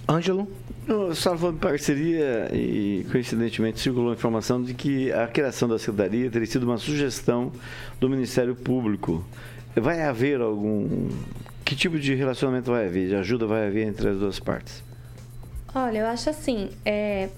Ângelo? 0.09 0.47
Estava 1.11 1.38
falando 1.38 1.55
de 1.55 1.61
parceria 1.61 2.47
e, 2.53 3.05
coincidentemente, 3.11 3.79
circulou 3.79 4.11
a 4.11 4.13
informação 4.13 4.61
de 4.61 4.75
que 4.75 5.11
a 5.11 5.27
criação 5.27 5.67
da 5.67 5.79
secretaria 5.79 6.29
teria 6.29 6.45
sido 6.45 6.63
uma 6.63 6.77
sugestão 6.77 7.51
do 7.99 8.07
Ministério 8.07 8.55
Público. 8.55 9.25
Vai 9.75 10.03
haver 10.03 10.41
algum. 10.41 11.09
Que 11.63 11.75
tipo 11.75 11.97
de 11.97 12.13
relacionamento 12.13 12.69
vai 12.69 12.86
haver, 12.86 13.07
de 13.07 13.15
ajuda 13.15 13.47
vai 13.47 13.67
haver 13.67 13.88
entre 13.88 14.09
as 14.09 14.19
duas 14.19 14.39
partes? 14.39 14.83
Olha, 15.73 15.99
eu 15.99 16.05
acho 16.05 16.29
assim, 16.29 16.69
é, 16.86 17.29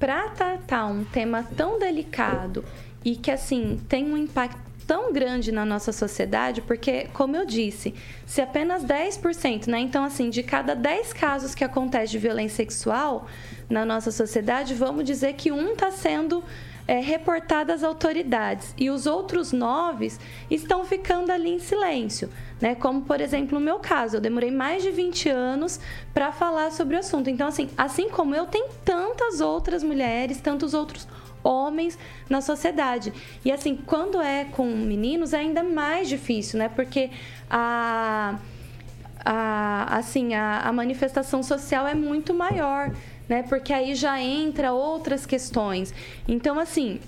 para 0.00 0.28
tratar 0.30 0.86
um 0.86 1.04
tema 1.04 1.44
tão 1.56 1.78
delicado 1.78 2.64
e 3.04 3.14
que, 3.14 3.30
assim, 3.30 3.80
tem 3.88 4.12
um 4.12 4.16
impacto 4.16 4.67
tão 4.88 5.12
grande 5.12 5.52
na 5.52 5.66
nossa 5.66 5.92
sociedade, 5.92 6.62
porque, 6.62 7.08
como 7.12 7.36
eu 7.36 7.44
disse, 7.44 7.94
se 8.24 8.40
apenas 8.40 8.82
10%, 8.82 9.66
né? 9.66 9.78
Então, 9.80 10.02
assim, 10.02 10.30
de 10.30 10.42
cada 10.42 10.74
10 10.74 11.12
casos 11.12 11.54
que 11.54 11.62
acontece 11.62 12.12
de 12.12 12.18
violência 12.18 12.56
sexual 12.56 13.26
na 13.68 13.84
nossa 13.84 14.10
sociedade, 14.10 14.74
vamos 14.74 15.04
dizer 15.04 15.34
que 15.34 15.52
um 15.52 15.74
está 15.74 15.90
sendo 15.90 16.42
é, 16.86 17.00
reportado 17.00 17.70
às 17.70 17.84
autoridades 17.84 18.74
e 18.78 18.88
os 18.88 19.06
outros 19.06 19.52
nove 19.52 20.10
estão 20.50 20.86
ficando 20.86 21.30
ali 21.30 21.50
em 21.50 21.58
silêncio. 21.58 22.30
Né? 22.58 22.74
Como, 22.74 23.02
por 23.02 23.20
exemplo, 23.20 23.58
no 23.58 23.64
meu 23.64 23.78
caso, 23.78 24.16
eu 24.16 24.20
demorei 24.22 24.50
mais 24.50 24.82
de 24.82 24.90
20 24.90 25.28
anos 25.28 25.78
para 26.14 26.32
falar 26.32 26.72
sobre 26.72 26.96
o 26.96 26.98
assunto. 26.98 27.28
Então, 27.28 27.46
assim, 27.46 27.68
assim 27.76 28.08
como 28.08 28.34
eu, 28.34 28.46
tem 28.46 28.68
tantas 28.86 29.42
outras 29.42 29.82
mulheres, 29.82 30.40
tantos 30.40 30.72
outros 30.72 31.06
homens 31.06 31.27
na 32.28 32.40
sociedade. 32.40 33.12
E 33.44 33.50
assim, 33.50 33.76
quando 33.76 34.20
é 34.20 34.44
com 34.44 34.66
meninos 34.66 35.32
é 35.32 35.38
ainda 35.38 35.62
mais 35.62 36.08
difícil, 36.08 36.58
né? 36.58 36.68
Porque 36.68 37.10
a, 37.50 38.38
a 39.24 39.96
assim, 39.98 40.34
a, 40.34 40.60
a 40.60 40.72
manifestação 40.72 41.42
social 41.42 41.86
é 41.86 41.94
muito 41.94 42.34
maior, 42.34 42.92
né? 43.28 43.42
Porque 43.42 43.72
aí 43.72 43.94
já 43.94 44.20
entra 44.20 44.72
outras 44.72 45.24
questões. 45.24 45.94
Então, 46.26 46.58
assim, 46.58 47.00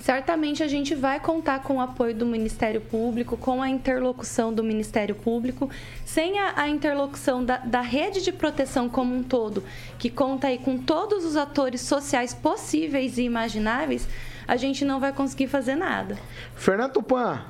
Certamente 0.00 0.62
a 0.62 0.66
gente 0.66 0.94
vai 0.94 1.20
contar 1.20 1.60
com 1.62 1.76
o 1.76 1.80
apoio 1.80 2.14
do 2.14 2.24
Ministério 2.24 2.80
Público, 2.80 3.36
com 3.36 3.62
a 3.62 3.68
interlocução 3.68 4.52
do 4.52 4.64
Ministério 4.64 5.14
Público. 5.14 5.70
Sem 6.06 6.38
a, 6.38 6.62
a 6.62 6.68
interlocução 6.68 7.44
da, 7.44 7.58
da, 7.58 7.82
rede 7.82 8.22
de 8.22 8.32
proteção 8.32 8.88
como 8.88 9.14
um 9.14 9.22
todo, 9.22 9.62
que 9.98 10.08
conta 10.08 10.46
aí 10.46 10.56
com 10.56 10.78
todos 10.78 11.22
os 11.24 11.36
atores 11.36 11.82
sociais 11.82 12.32
possíveis 12.32 13.18
e 13.18 13.22
imagináveis, 13.22 14.08
a 14.48 14.56
gente 14.56 14.86
não 14.86 14.98
vai 14.98 15.12
conseguir 15.12 15.48
fazer 15.48 15.76
nada. 15.76 16.18
Fernando 16.56 16.94
Tupan. 16.94 17.44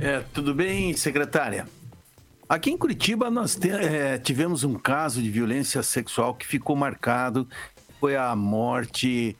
É, 0.00 0.22
tudo 0.32 0.54
bem, 0.54 0.94
secretária? 0.94 1.66
Aqui 2.48 2.70
em 2.70 2.78
Curitiba 2.78 3.30
nós 3.30 3.54
te, 3.54 3.70
é, 3.70 4.18
tivemos 4.18 4.64
um 4.64 4.74
caso 4.74 5.20
de 5.22 5.30
violência 5.30 5.82
sexual 5.82 6.34
que 6.34 6.46
ficou 6.46 6.74
marcado, 6.74 7.46
foi 8.00 8.16
a 8.16 8.34
morte 8.34 9.36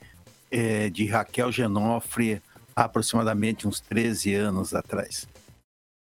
é, 0.51 0.89
de 0.91 1.07
Raquel 1.07 1.51
Genofre 1.51 2.43
há 2.75 2.85
aproximadamente 2.85 3.67
uns 3.67 3.81
13 3.81 4.35
anos 4.35 4.75
atrás. 4.75 5.27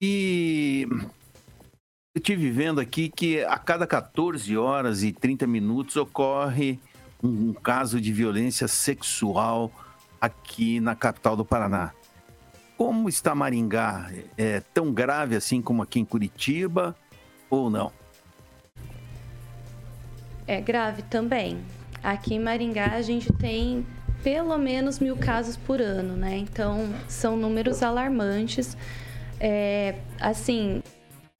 E 0.00 0.86
eu 0.90 2.18
estive 2.18 2.50
vendo 2.50 2.80
aqui 2.80 3.08
que 3.08 3.42
a 3.44 3.56
cada 3.56 3.86
14 3.86 4.56
horas 4.56 5.02
e 5.02 5.12
30 5.12 5.46
minutos 5.46 5.96
ocorre 5.96 6.78
um, 7.22 7.52
caso 7.52 8.00
de 8.00 8.12
violência 8.12 8.66
sexual 8.66 9.70
aqui 10.20 10.80
na 10.80 10.94
capital 10.94 11.36
do 11.36 11.44
Paraná. 11.44 11.92
Como 12.76 13.08
está 13.08 13.34
Maringá? 13.34 14.10
É 14.36 14.60
tão 14.74 14.92
grave 14.92 15.36
assim 15.36 15.62
como 15.62 15.82
aqui 15.82 16.00
em 16.00 16.04
Curitiba 16.04 16.96
ou 17.48 17.70
não? 17.70 17.92
É 20.46 20.60
grave 20.60 21.02
também. 21.02 21.62
Aqui 22.02 22.34
em 22.34 22.40
Maringá 22.40 22.92
a 22.94 23.02
gente 23.02 23.32
tem 23.32 23.86
pelo 24.22 24.56
menos 24.56 24.98
mil 24.98 25.16
casos 25.16 25.56
por 25.56 25.80
ano, 25.80 26.16
né? 26.16 26.36
Então, 26.36 26.88
são 27.08 27.36
números 27.36 27.82
alarmantes. 27.82 28.76
É, 29.40 29.96
assim, 30.20 30.82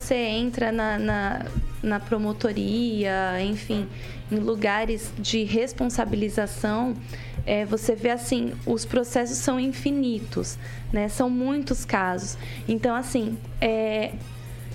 você 0.01 0.16
entra 0.16 0.72
na, 0.72 0.99
na, 0.99 1.47
na, 1.83 2.01
promotoria, 2.01 3.41
enfim, 3.41 3.89
em 4.30 4.37
lugares 4.37 5.12
de 5.16 5.45
responsabilização, 5.45 6.97
é, 7.47 7.64
você 7.64 7.95
vê 7.95 8.11
assim, 8.11 8.53
os 8.66 8.85
processos 8.85 9.39
são 9.39 9.61
infinitos, 9.61 10.59
né? 10.93 11.09
São 11.09 11.30
muitos 11.30 11.85
casos. 11.85 12.37
Então, 12.66 12.95
assim, 12.97 13.39
é, 13.61 14.12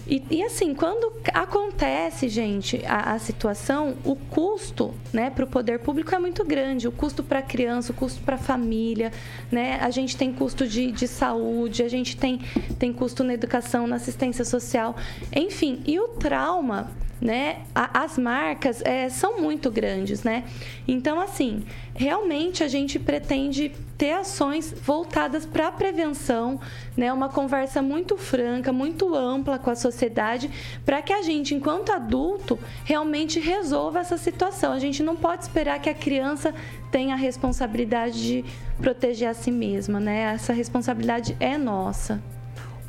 e, 0.09 0.23
e, 0.29 0.43
assim, 0.43 0.73
quando 0.73 1.11
acontece, 1.33 2.29
gente, 2.29 2.81
a, 2.85 3.13
a 3.13 3.19
situação, 3.19 3.95
o 4.05 4.15
custo 4.15 4.93
né, 5.11 5.29
para 5.29 5.43
o 5.43 5.47
poder 5.47 5.79
público 5.79 6.15
é 6.15 6.19
muito 6.19 6.45
grande. 6.45 6.87
O 6.87 6.91
custo 6.91 7.21
para 7.23 7.39
a 7.39 7.41
criança, 7.41 7.91
o 7.91 7.95
custo 7.95 8.21
para 8.21 8.35
a 8.35 8.37
família, 8.39 9.11
né? 9.51 9.77
A 9.81 9.89
gente 9.89 10.15
tem 10.15 10.31
custo 10.31 10.65
de, 10.65 10.91
de 10.91 11.07
saúde, 11.07 11.83
a 11.83 11.89
gente 11.89 12.15
tem, 12.15 12.39
tem 12.79 12.93
custo 12.93 13.23
na 13.23 13.33
educação, 13.33 13.85
na 13.85 13.97
assistência 13.97 14.45
social, 14.45 14.95
enfim. 15.35 15.81
E 15.85 15.99
o 15.99 16.07
trauma 16.07 16.89
né? 17.19 17.63
as 17.73 18.17
marcas 18.17 18.81
é, 18.83 19.09
são 19.09 19.41
muito 19.41 19.71
grandes, 19.71 20.23
né? 20.23 20.43
Então, 20.87 21.19
assim, 21.19 21.63
realmente 21.95 22.63
a 22.63 22.67
gente 22.67 22.99
pretende 22.99 23.71
ter 23.97 24.11
ações 24.11 24.71
voltadas 24.71 25.45
para 25.45 25.67
a 25.67 25.71
prevenção, 25.71 26.59
né? 26.95 27.11
Uma 27.11 27.29
conversa 27.29 27.81
muito 27.81 28.17
franca, 28.17 28.71
muito 28.71 29.15
ampla 29.15 29.57
com 29.57 29.71
a 29.71 29.75
sociedade, 29.75 30.51
para 30.85 31.01
que 31.01 31.11
a 31.11 31.23
gente, 31.23 31.55
enquanto 31.55 31.91
adulto, 31.91 32.59
realmente 32.83 33.39
resolva 33.39 33.99
essa 33.99 34.17
situação. 34.17 34.71
A 34.71 34.79
gente 34.79 35.01
não 35.01 35.15
pode 35.15 35.43
esperar 35.43 35.79
que 35.79 35.89
a 35.89 35.95
criança 35.95 36.53
tenha 36.91 37.15
a 37.15 37.17
responsabilidade 37.17 38.21
de 38.21 38.45
proteger 38.79 39.29
a 39.29 39.33
si 39.33 39.49
mesma, 39.49 39.99
né? 39.99 40.33
Essa 40.35 40.53
responsabilidade 40.53 41.35
é 41.39 41.57
nossa. 41.57 42.21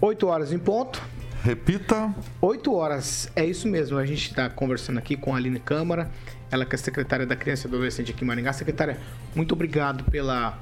8 0.01 0.27
horas 0.27 0.53
em 0.53 0.59
ponto. 0.59 1.03
Repita. 1.43 2.15
8 2.41 2.73
horas, 2.75 3.31
é 3.35 3.45
isso 3.45 3.69
mesmo. 3.69 3.97
A 3.97 4.05
gente 4.05 4.29
está 4.29 4.51
conversando 4.51 4.99
aqui 4.99 5.17
com 5.17 5.35
a 5.35 5.37
Aline 5.37 5.61
Câmara, 5.61 6.11
ela 6.51 6.65
que 6.65 6.75
é 6.75 6.79
secretária 6.79 7.27
da 7.27 7.37
Criança 7.37 7.67
e 7.67 7.69
Adolescente 7.69 8.11
aqui 8.11 8.25
em 8.25 8.27
Maringá. 8.27 8.53
Secretária, 8.53 8.99
muito 9.35 9.53
obrigado 9.53 10.05
pela 10.11 10.59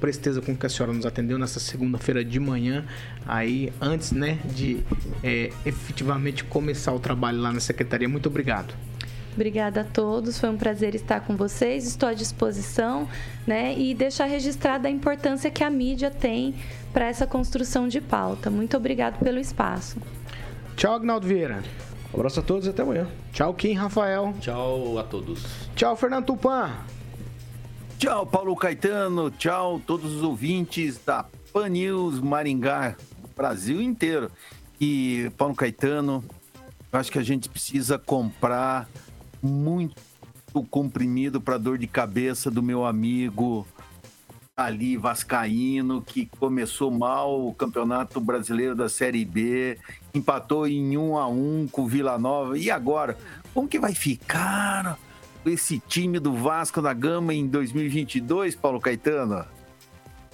presteza 0.00 0.40
com 0.42 0.56
que 0.56 0.66
a 0.66 0.68
senhora 0.68 0.92
nos 0.92 1.06
atendeu 1.06 1.38
nessa 1.38 1.60
segunda-feira 1.60 2.24
de 2.24 2.40
manhã, 2.40 2.84
aí 3.24 3.72
antes, 3.80 4.10
né, 4.10 4.40
de 4.52 4.82
é, 5.22 5.52
efetivamente 5.64 6.42
começar 6.42 6.92
o 6.92 6.98
trabalho 6.98 7.38
lá 7.40 7.52
na 7.52 7.60
secretaria. 7.60 8.08
Muito 8.08 8.26
obrigado. 8.26 8.74
Obrigada 9.34 9.80
a 9.80 9.84
todos, 9.84 10.38
foi 10.38 10.50
um 10.50 10.58
prazer 10.58 10.94
estar 10.94 11.20
com 11.20 11.36
vocês, 11.36 11.86
estou 11.86 12.08
à 12.08 12.14
disposição, 12.14 13.08
né? 13.46 13.74
E 13.76 13.94
deixar 13.94 14.26
registrada 14.26 14.88
a 14.88 14.90
importância 14.90 15.50
que 15.50 15.64
a 15.64 15.70
mídia 15.70 16.10
tem 16.10 16.54
para 16.92 17.06
essa 17.06 17.26
construção 17.26 17.88
de 17.88 18.00
pauta. 18.00 18.50
Muito 18.50 18.76
obrigado 18.76 19.18
pelo 19.18 19.38
espaço. 19.38 19.98
Tchau, 20.76 20.94
Agnaldo 20.94 21.26
Vieira. 21.26 21.62
Um 22.12 22.18
abraço 22.18 22.40
a 22.40 22.42
todos 22.42 22.66
e 22.66 22.70
até 22.70 22.82
amanhã. 22.82 23.08
Tchau, 23.32 23.54
Kim 23.54 23.72
Rafael. 23.72 24.34
Tchau 24.38 24.98
a 24.98 25.02
todos. 25.02 25.46
Tchau, 25.74 25.96
Fernando 25.96 26.26
Tupan. 26.26 26.70
Tchau, 27.98 28.26
Paulo 28.26 28.54
Caetano. 28.54 29.30
Tchau, 29.30 29.80
todos 29.86 30.12
os 30.12 30.22
ouvintes 30.22 31.00
da 31.06 31.24
Pan 31.52 31.70
News 31.70 32.20
Maringá, 32.20 32.96
Brasil 33.34 33.80
inteiro. 33.80 34.30
E, 34.78 35.30
Paulo 35.38 35.54
Caetano, 35.54 36.22
acho 36.92 37.10
que 37.10 37.18
a 37.18 37.22
gente 37.22 37.48
precisa 37.48 37.98
comprar 37.98 38.88
muito 39.42 39.96
comprimido 40.70 41.40
para 41.40 41.58
dor 41.58 41.78
de 41.78 41.86
cabeça 41.86 42.50
do 42.50 42.62
meu 42.62 42.84
amigo 42.84 43.66
ali 44.56 44.96
vascaíno 44.96 46.02
que 46.02 46.26
começou 46.38 46.90
mal 46.90 47.46
o 47.46 47.54
Campeonato 47.54 48.20
Brasileiro 48.20 48.76
da 48.76 48.88
Série 48.88 49.24
B, 49.24 49.78
empatou 50.14 50.68
em 50.68 50.96
um 50.96 51.16
a 51.16 51.26
um 51.26 51.66
com 51.70 51.82
o 51.82 51.88
Vila 51.88 52.18
Nova. 52.18 52.58
E 52.58 52.70
agora, 52.70 53.16
como 53.54 53.66
que 53.66 53.78
vai 53.78 53.94
ficar 53.94 54.98
esse 55.44 55.78
time 55.80 56.18
do 56.18 56.34
Vasco 56.34 56.82
da 56.82 56.92
Gama 56.92 57.34
em 57.34 57.46
2022, 57.46 58.54
Paulo 58.54 58.80
Caetano? 58.80 59.44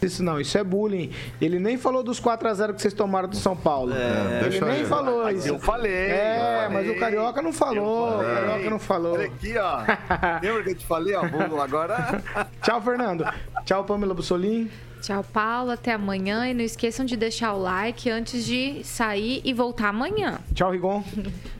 Isso 0.01 0.23
não, 0.23 0.41
isso 0.41 0.57
é 0.57 0.63
bullying. 0.63 1.11
Ele 1.41 1.59
nem 1.59 1.77
falou 1.77 2.03
dos 2.05 2.21
4x0 2.21 2.75
que 2.75 2.81
vocês 2.83 2.95
tomaram 2.95 3.29
do 3.29 3.35
São 3.37 3.57
Paulo. 3.57 3.93
É, 3.93 4.45
ele 4.47 4.61
nem 4.61 4.81
eu- 4.81 4.87
falou 4.87 5.25
Mas 5.25 5.39
isso. 5.39 5.49
eu 5.49 5.59
falei, 5.59 5.93
É, 5.93 6.65
eu 6.67 6.71
mas 6.71 6.85
falei. 6.85 6.91
o 6.97 7.01
Carioca 7.01 7.43
não 7.43 7.53
falou. 7.53 8.21
O. 8.21 8.23
Carioca 8.23 8.71
não 8.71 8.79
falou. 8.79 9.13
Olha 9.15 9.27
aqui, 9.27 9.55
ó. 9.59 9.79
Lembra 10.43 10.63
que 10.63 10.71
eu 10.71 10.75
te 10.77 10.87
falei, 10.87 11.15
ó? 11.17 11.27
Vou 11.27 11.61
agora. 11.61 12.23
Tchau, 12.63 12.81
Fernando. 12.81 13.25
Tchau, 13.65 13.85
Pamela 13.85 14.15
Bussolini. 14.15 14.71
Tchau, 15.03 15.25
Paulo. 15.33 15.71
Até 15.73 15.93
amanhã. 15.93 16.47
E 16.49 16.55
não 16.55 16.63
esqueçam 16.63 17.05
de 17.05 17.17
deixar 17.17 17.55
o 17.55 17.59
like 17.61 18.09
antes 18.09 18.45
de 18.45 18.83
sair 18.85 19.41
e 19.45 19.53
voltar 19.53 19.89
amanhã. 19.89 20.39
Tchau, 20.55 20.71
Rigon. 20.71 21.03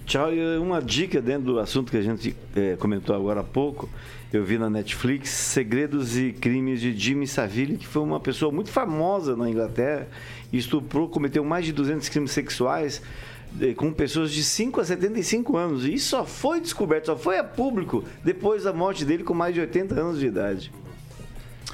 Tchau. 0.07 0.33
E 0.33 0.59
uma 0.59 0.81
dica 0.81 1.21
dentro 1.21 1.53
do 1.55 1.59
assunto 1.61 1.91
que 1.91 1.97
a 1.97 2.03
gente 2.03 2.37
eh, 2.57 2.77
comentou 2.79 3.15
agora 3.17 3.41
há 3.41 3.45
pouco. 3.45 3.89
Eu 4.31 4.45
vi 4.45 4.59
na 4.59 4.69
Netflix 4.69 5.31
Segredos 5.31 6.19
e 6.19 6.33
Crimes 6.33 6.83
de 6.83 6.95
Jimmy 6.95 7.27
Savile, 7.27 7.79
que 7.79 7.87
foi 7.87 8.03
uma 8.03 8.21
pessoa 8.21 8.53
muito 8.53 8.71
famosa 8.71 9.35
na 9.35 9.49
Inglaterra. 9.49 10.07
Estuprou, 10.53 11.09
cometeu 11.09 11.43
mais 11.43 11.65
de 11.65 11.73
200 11.73 12.11
crimes 12.11 12.33
sexuais 12.33 13.01
eh, 13.59 13.73
com 13.73 13.91
pessoas 13.91 14.31
de 14.31 14.45
5 14.45 14.83
a 14.83 14.85
75 14.85 15.57
anos. 15.57 15.87
E 15.87 15.95
isso 15.95 16.11
só 16.11 16.27
foi 16.27 16.61
descoberto, 16.61 17.07
só 17.07 17.17
foi 17.17 17.39
a 17.39 17.45
público 17.45 18.05
depois 18.23 18.65
da 18.65 18.73
morte 18.73 19.03
dele 19.03 19.25
com 19.25 19.33
mais 19.33 19.55
de 19.55 19.61
80 19.61 19.99
anos 19.99 20.19
de 20.19 20.27
idade. 20.27 20.71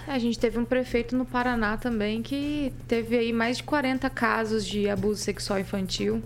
A 0.06 0.18
gente 0.20 0.38
teve 0.38 0.56
um 0.56 0.64
prefeito 0.64 1.16
no 1.16 1.24
Paraná 1.24 1.76
também 1.76 2.22
que 2.22 2.72
teve 2.86 3.16
aí 3.16 3.32
mais 3.32 3.56
de 3.56 3.64
40 3.64 4.08
casos 4.10 4.64
de 4.64 4.88
abuso 4.88 5.20
sexual 5.20 5.58
infantil. 5.58 6.22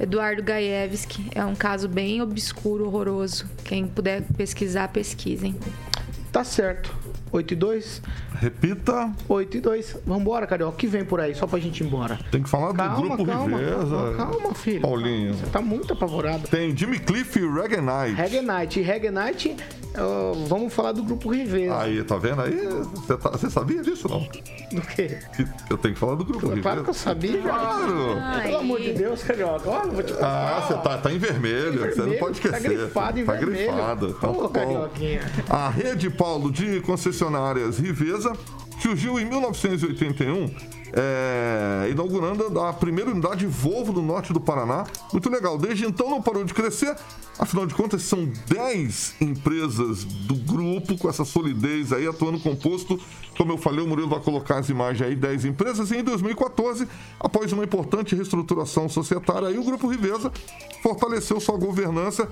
Eduardo 0.00 0.42
Gaevski. 0.42 1.28
É 1.34 1.44
um 1.44 1.54
caso 1.54 1.86
bem 1.86 2.22
obscuro, 2.22 2.86
horroroso. 2.86 3.46
Quem 3.62 3.86
puder 3.86 4.22
pesquisar, 4.36 4.88
pesquisem. 4.88 5.54
Tá 6.32 6.42
certo. 6.42 6.99
8 7.32 7.52
e 7.52 7.56
2. 7.56 8.02
Repita. 8.34 9.10
8 9.28 9.56
e 9.56 9.60
2. 9.60 9.96
Vambora, 10.06 10.46
Carioca. 10.46 10.72
O 10.74 10.76
que 10.76 10.86
vem 10.86 11.04
por 11.04 11.20
aí? 11.20 11.34
Só 11.34 11.46
pra 11.46 11.58
gente 11.58 11.82
ir 11.82 11.86
embora. 11.86 12.18
Tem 12.30 12.42
que 12.42 12.48
falar 12.48 12.74
Calma, 12.74 12.94
do 12.96 13.02
grupo 13.16 13.26
calma, 13.26 13.58
Riveza. 13.58 14.14
calma, 14.16 14.16
calma, 14.40 14.54
filho. 14.54 14.80
Paulinho. 14.80 15.34
Você 15.34 15.46
tá 15.46 15.60
muito 15.60 15.92
apavorado. 15.92 16.48
Tem 16.48 16.76
Jimmy 16.76 16.98
Cliff 16.98 17.38
e 17.38 17.46
Reggae 17.48 17.80
Night. 17.80 18.14
Reggae 18.14 18.40
Night. 18.42 18.78
E 18.80 18.82
Reggae 18.82 19.10
Night, 19.10 19.56
ó, 19.96 20.32
vamos 20.48 20.72
falar 20.72 20.92
do 20.92 21.02
grupo 21.02 21.28
Riveza. 21.30 21.78
Aí, 21.78 22.02
tá 22.02 22.16
vendo 22.16 22.40
aí? 22.42 22.56
Você 22.94 23.16
tá- 23.16 23.36
sabia 23.50 23.82
disso, 23.82 24.08
não? 24.08 24.20
Do 24.72 24.82
quê? 24.82 25.18
Eu 25.68 25.76
tenho 25.78 25.94
que 25.94 26.00
falar 26.00 26.14
do 26.14 26.24
grupo 26.24 26.46
Riveza. 26.46 26.62
Claro 26.62 26.84
que 26.84 26.90
eu 26.90 26.94
sabia. 26.94 27.42
Claro. 27.42 28.16
Pelo 28.42 28.58
amor 28.58 28.80
de 28.80 28.92
Deus, 28.92 29.22
Carioca. 29.22 29.68
Olha, 29.68 29.90
vou 29.90 30.02
te 30.02 30.14
Ah, 30.20 30.64
você 30.66 30.74
tá, 30.74 30.98
tá 30.98 31.12
em 31.12 31.18
vermelho, 31.18 31.80
você 31.94 32.02
não 32.02 32.14
pode 32.18 32.40
Tá 32.40 32.48
esquecer. 32.56 32.78
grifado 32.78 33.18
em 33.20 33.24
tá 33.24 33.32
vermelho. 33.34 33.72
grifado. 33.72 34.14
Então, 34.16 34.30
Ô, 34.32 34.34
tá 34.34 34.42
bom. 34.42 34.48
Carioquinha. 34.74 35.20
A 35.48 35.68
rede 35.68 36.08
Paulo 36.10 36.50
de 36.52 36.80
concessionárias 37.20 37.78
Riveza 37.78 38.32
surgiu 38.80 39.20
em 39.20 39.26
1981, 39.26 40.48
é, 40.92 41.88
inaugurando 41.90 42.60
a 42.60 42.72
primeira 42.72 43.10
unidade 43.10 43.46
Volvo 43.46 43.92
no 43.92 44.02
norte 44.02 44.32
do 44.32 44.40
Paraná. 44.40 44.86
Muito 45.12 45.28
legal. 45.28 45.58
Desde 45.58 45.86
então 45.86 46.10
não 46.10 46.22
parou 46.22 46.44
de 46.44 46.54
crescer. 46.54 46.96
Afinal 47.38 47.66
de 47.66 47.74
contas, 47.74 48.02
são 48.02 48.30
10 48.48 49.16
empresas 49.20 50.04
do 50.04 50.34
grupo 50.34 50.98
com 50.98 51.08
essa 51.08 51.24
solidez 51.24 51.92
aí, 51.92 52.06
atuando 52.06 52.38
composto. 52.38 53.00
Como 53.36 53.52
eu 53.52 53.58
falei, 53.58 53.84
o 53.84 53.88
Murilo 53.88 54.08
vai 54.08 54.20
colocar 54.20 54.58
as 54.58 54.68
imagens 54.68 55.08
aí, 55.08 55.16
10 55.16 55.46
empresas. 55.46 55.90
E 55.90 55.96
em 55.96 56.04
2014, 56.04 56.86
após 57.18 57.52
uma 57.52 57.64
importante 57.64 58.14
reestruturação 58.14 58.88
societária, 58.88 59.48
aí 59.48 59.58
o 59.58 59.64
Grupo 59.64 59.88
Riveza 59.88 60.30
fortaleceu 60.82 61.40
sua 61.40 61.56
governança 61.56 62.28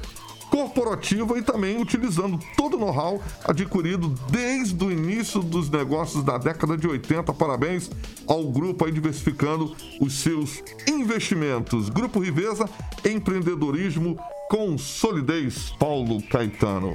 corporativa 0.50 1.38
e 1.38 1.42
também 1.42 1.80
utilizando 1.80 2.38
todo 2.56 2.76
o 2.76 2.80
know-how 2.80 3.20
adquirido 3.44 4.14
desde 4.30 4.82
o 4.82 4.90
início 4.90 5.42
dos 5.42 5.70
negócios 5.70 6.24
da 6.24 6.38
década 6.38 6.76
de 6.76 6.86
80. 6.86 7.32
Parabéns 7.32 7.90
ao 8.26 8.47
grupo 8.48 8.84
aí 8.84 8.92
diversificando 8.92 9.74
os 10.00 10.14
seus 10.14 10.62
investimentos. 10.88 11.88
Grupo 11.88 12.20
Riveza, 12.20 12.68
empreendedorismo 13.04 14.18
com 14.48 14.76
solidez. 14.78 15.70
Paulo 15.78 16.22
Caetano. 16.22 16.92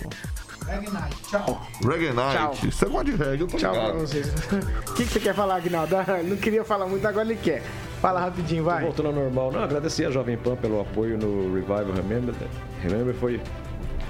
Reggae 0.65 0.89
Night. 0.91 1.15
Tchau. 1.29 1.61
Reggae 1.83 2.13
Night. 2.13 2.37
Tchau. 2.37 2.71
Você 2.71 2.85
gosta 2.85 3.03
de 3.05 3.11
reggae, 3.11 3.41
eu 3.41 3.47
tô 3.47 3.57
Tchau 3.57 3.73
pra 3.73 3.93
vocês. 3.93 4.27
O 4.89 4.93
que, 4.95 5.05
que 5.05 5.11
você 5.11 5.19
quer 5.19 5.35
falar, 5.35 5.55
Aguinaldo? 5.55 5.95
Não 6.25 6.37
queria 6.37 6.63
falar 6.63 6.87
muito, 6.87 7.05
agora 7.07 7.25
ele 7.27 7.39
quer. 7.41 7.61
Fala 8.01 8.19
rapidinho, 8.19 8.65
vai. 8.65 8.83
Voltando 8.83 9.07
ao 9.07 9.15
normal, 9.15 9.49
não, 9.49 9.63
agradecer 9.63 10.05
a 10.05 10.11
Jovem 10.11 10.35
Pan 10.35 10.57
pelo 10.57 10.81
apoio 10.81 11.17
no 11.17 11.53
Revival 11.53 11.93
Remember. 11.95 12.35
Remember 12.81 13.15
foi 13.15 13.39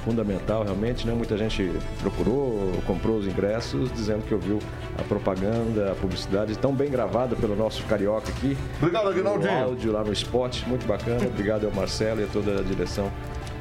fundamental 0.04 0.64
realmente, 0.64 1.08
né? 1.08 1.14
Muita 1.14 1.38
gente 1.38 1.72
procurou, 2.02 2.72
comprou 2.86 3.18
os 3.18 3.28
ingressos, 3.28 3.92
dizendo 3.92 4.24
que 4.26 4.34
ouviu 4.34 4.60
a 4.98 5.04
propaganda, 5.04 5.92
a 5.92 5.96
publicidade 5.96 6.58
tão 6.58 6.74
bem 6.74 6.90
gravada 6.90 7.36
pelo 7.36 7.56
nosso 7.56 7.84
carioca 7.84 8.30
aqui. 8.30 8.58
Obrigado, 8.80 9.06
O 9.06 9.10
Aguinaldinho. 9.10 9.64
áudio 9.64 9.92
lá 9.92 10.04
no 10.04 10.14
spot, 10.14 10.64
muito 10.68 10.86
bacana. 10.86 11.26
Obrigado 11.26 11.66
ao 11.66 11.72
Marcelo 11.72 12.22
e 12.22 12.24
a 12.24 12.28
toda 12.28 12.60
a 12.60 12.64
direção 12.64 13.12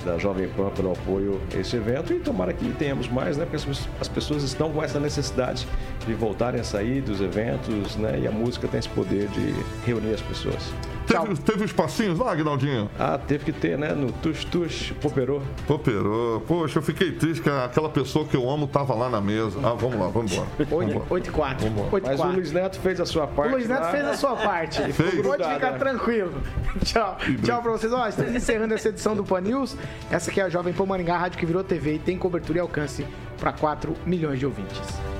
da 0.05 0.18
Jovem 0.18 0.49
Pan 0.49 0.68
pelo 0.70 0.90
apoio 0.93 1.40
a 1.55 1.59
esse 1.59 1.76
evento 1.76 2.12
e 2.12 2.18
tomara 2.18 2.53
que 2.53 2.68
tenhamos 2.72 3.09
mais, 3.09 3.36
né? 3.36 3.45
Porque 3.45 3.57
as- 3.70 3.88
as 4.01 4.09
pessoas 4.09 4.43
estão 4.43 4.72
com 4.72 4.82
essa 4.82 4.99
necessidade 4.99 5.64
de 6.05 6.12
voltarem 6.14 6.61
a 6.61 6.64
sair 6.64 7.01
dos 7.01 7.20
eventos, 7.20 7.95
né? 7.97 8.18
E 8.20 8.26
a 8.26 8.32
música 8.32 8.66
tem 8.66 8.80
esse 8.80 8.88
poder 8.88 9.28
de 9.28 9.55
reunir 9.86 10.12
as 10.14 10.20
pessoas. 10.20 10.72
Teve, 11.07 11.36
teve 11.36 11.64
os 11.64 11.72
passinhos 11.72 12.18
lá, 12.18 12.32
Aguinaldinho? 12.32 12.90
Ah, 12.98 13.18
teve 13.18 13.44
que 13.44 13.53
ter, 13.53 13.76
né? 13.76 13.92
No 13.92 14.12
Poperô. 15.00 15.42
Poperou. 15.66 16.40
Poxa, 16.40 16.78
eu 16.78 16.82
fiquei 16.82 17.12
triste 17.12 17.42
que 17.42 17.50
aquela 17.50 17.88
pessoa 17.88 18.24
que 18.24 18.36
eu 18.36 18.48
amo 18.48 18.66
tava 18.66 18.94
lá 18.94 19.09
na 19.09 19.20
mesa. 19.20 19.59
Ah, 19.62 19.74
vamos 19.74 19.98
lá, 19.98 20.09
vamos 20.09 20.32
embora. 20.32 20.48
Vamos 20.68 20.90
embora. 20.90 21.07
8 21.11 21.28
e 21.28 21.30
4. 21.30 21.66
8 21.92 22.05
e 22.05 22.09
Mas 22.09 22.14
o 22.18 22.22
4. 22.22 22.36
Luiz 22.36 22.53
Neto 22.53 22.80
fez 22.80 23.00
a 23.00 23.07
sua 23.07 23.26
parte. 23.26 23.48
O 23.48 23.57
Luiz 23.57 23.68
Neto 23.68 23.82
lá. 23.82 23.90
fez 23.90 24.05
a 24.07 24.16
sua 24.16 24.36
parte. 24.36 24.92
Ficou 24.92 25.22
Pode 25.32 25.44
ficar 25.44 25.72
né? 25.72 25.78
tranquilo. 25.78 26.32
Tchau. 26.84 27.16
Tchau 27.42 27.62
pra 27.62 27.72
vocês. 27.72 27.92
Ó, 27.92 28.07
estamos 28.07 28.34
encerrando 28.34 28.74
essa 28.74 28.88
edição 28.88 29.14
do 29.14 29.24
Pan 29.24 29.40
News. 29.40 29.76
Essa 30.11 30.30
aqui 30.30 30.40
é 30.40 30.44
a 30.44 30.48
Jovem 30.48 30.72
Pan 30.72 30.86
Maringá, 30.86 31.14
a 31.14 31.18
rádio 31.18 31.38
que 31.38 31.46
virou 31.46 31.62
TV 31.64 31.94
e 31.94 31.98
tem 31.98 32.16
cobertura 32.16 32.59
e 32.59 32.61
alcance 32.61 33.07
para 33.38 33.53
4 33.53 33.94
milhões 34.07 34.38
de 34.38 34.46
ouvintes. 34.46 35.12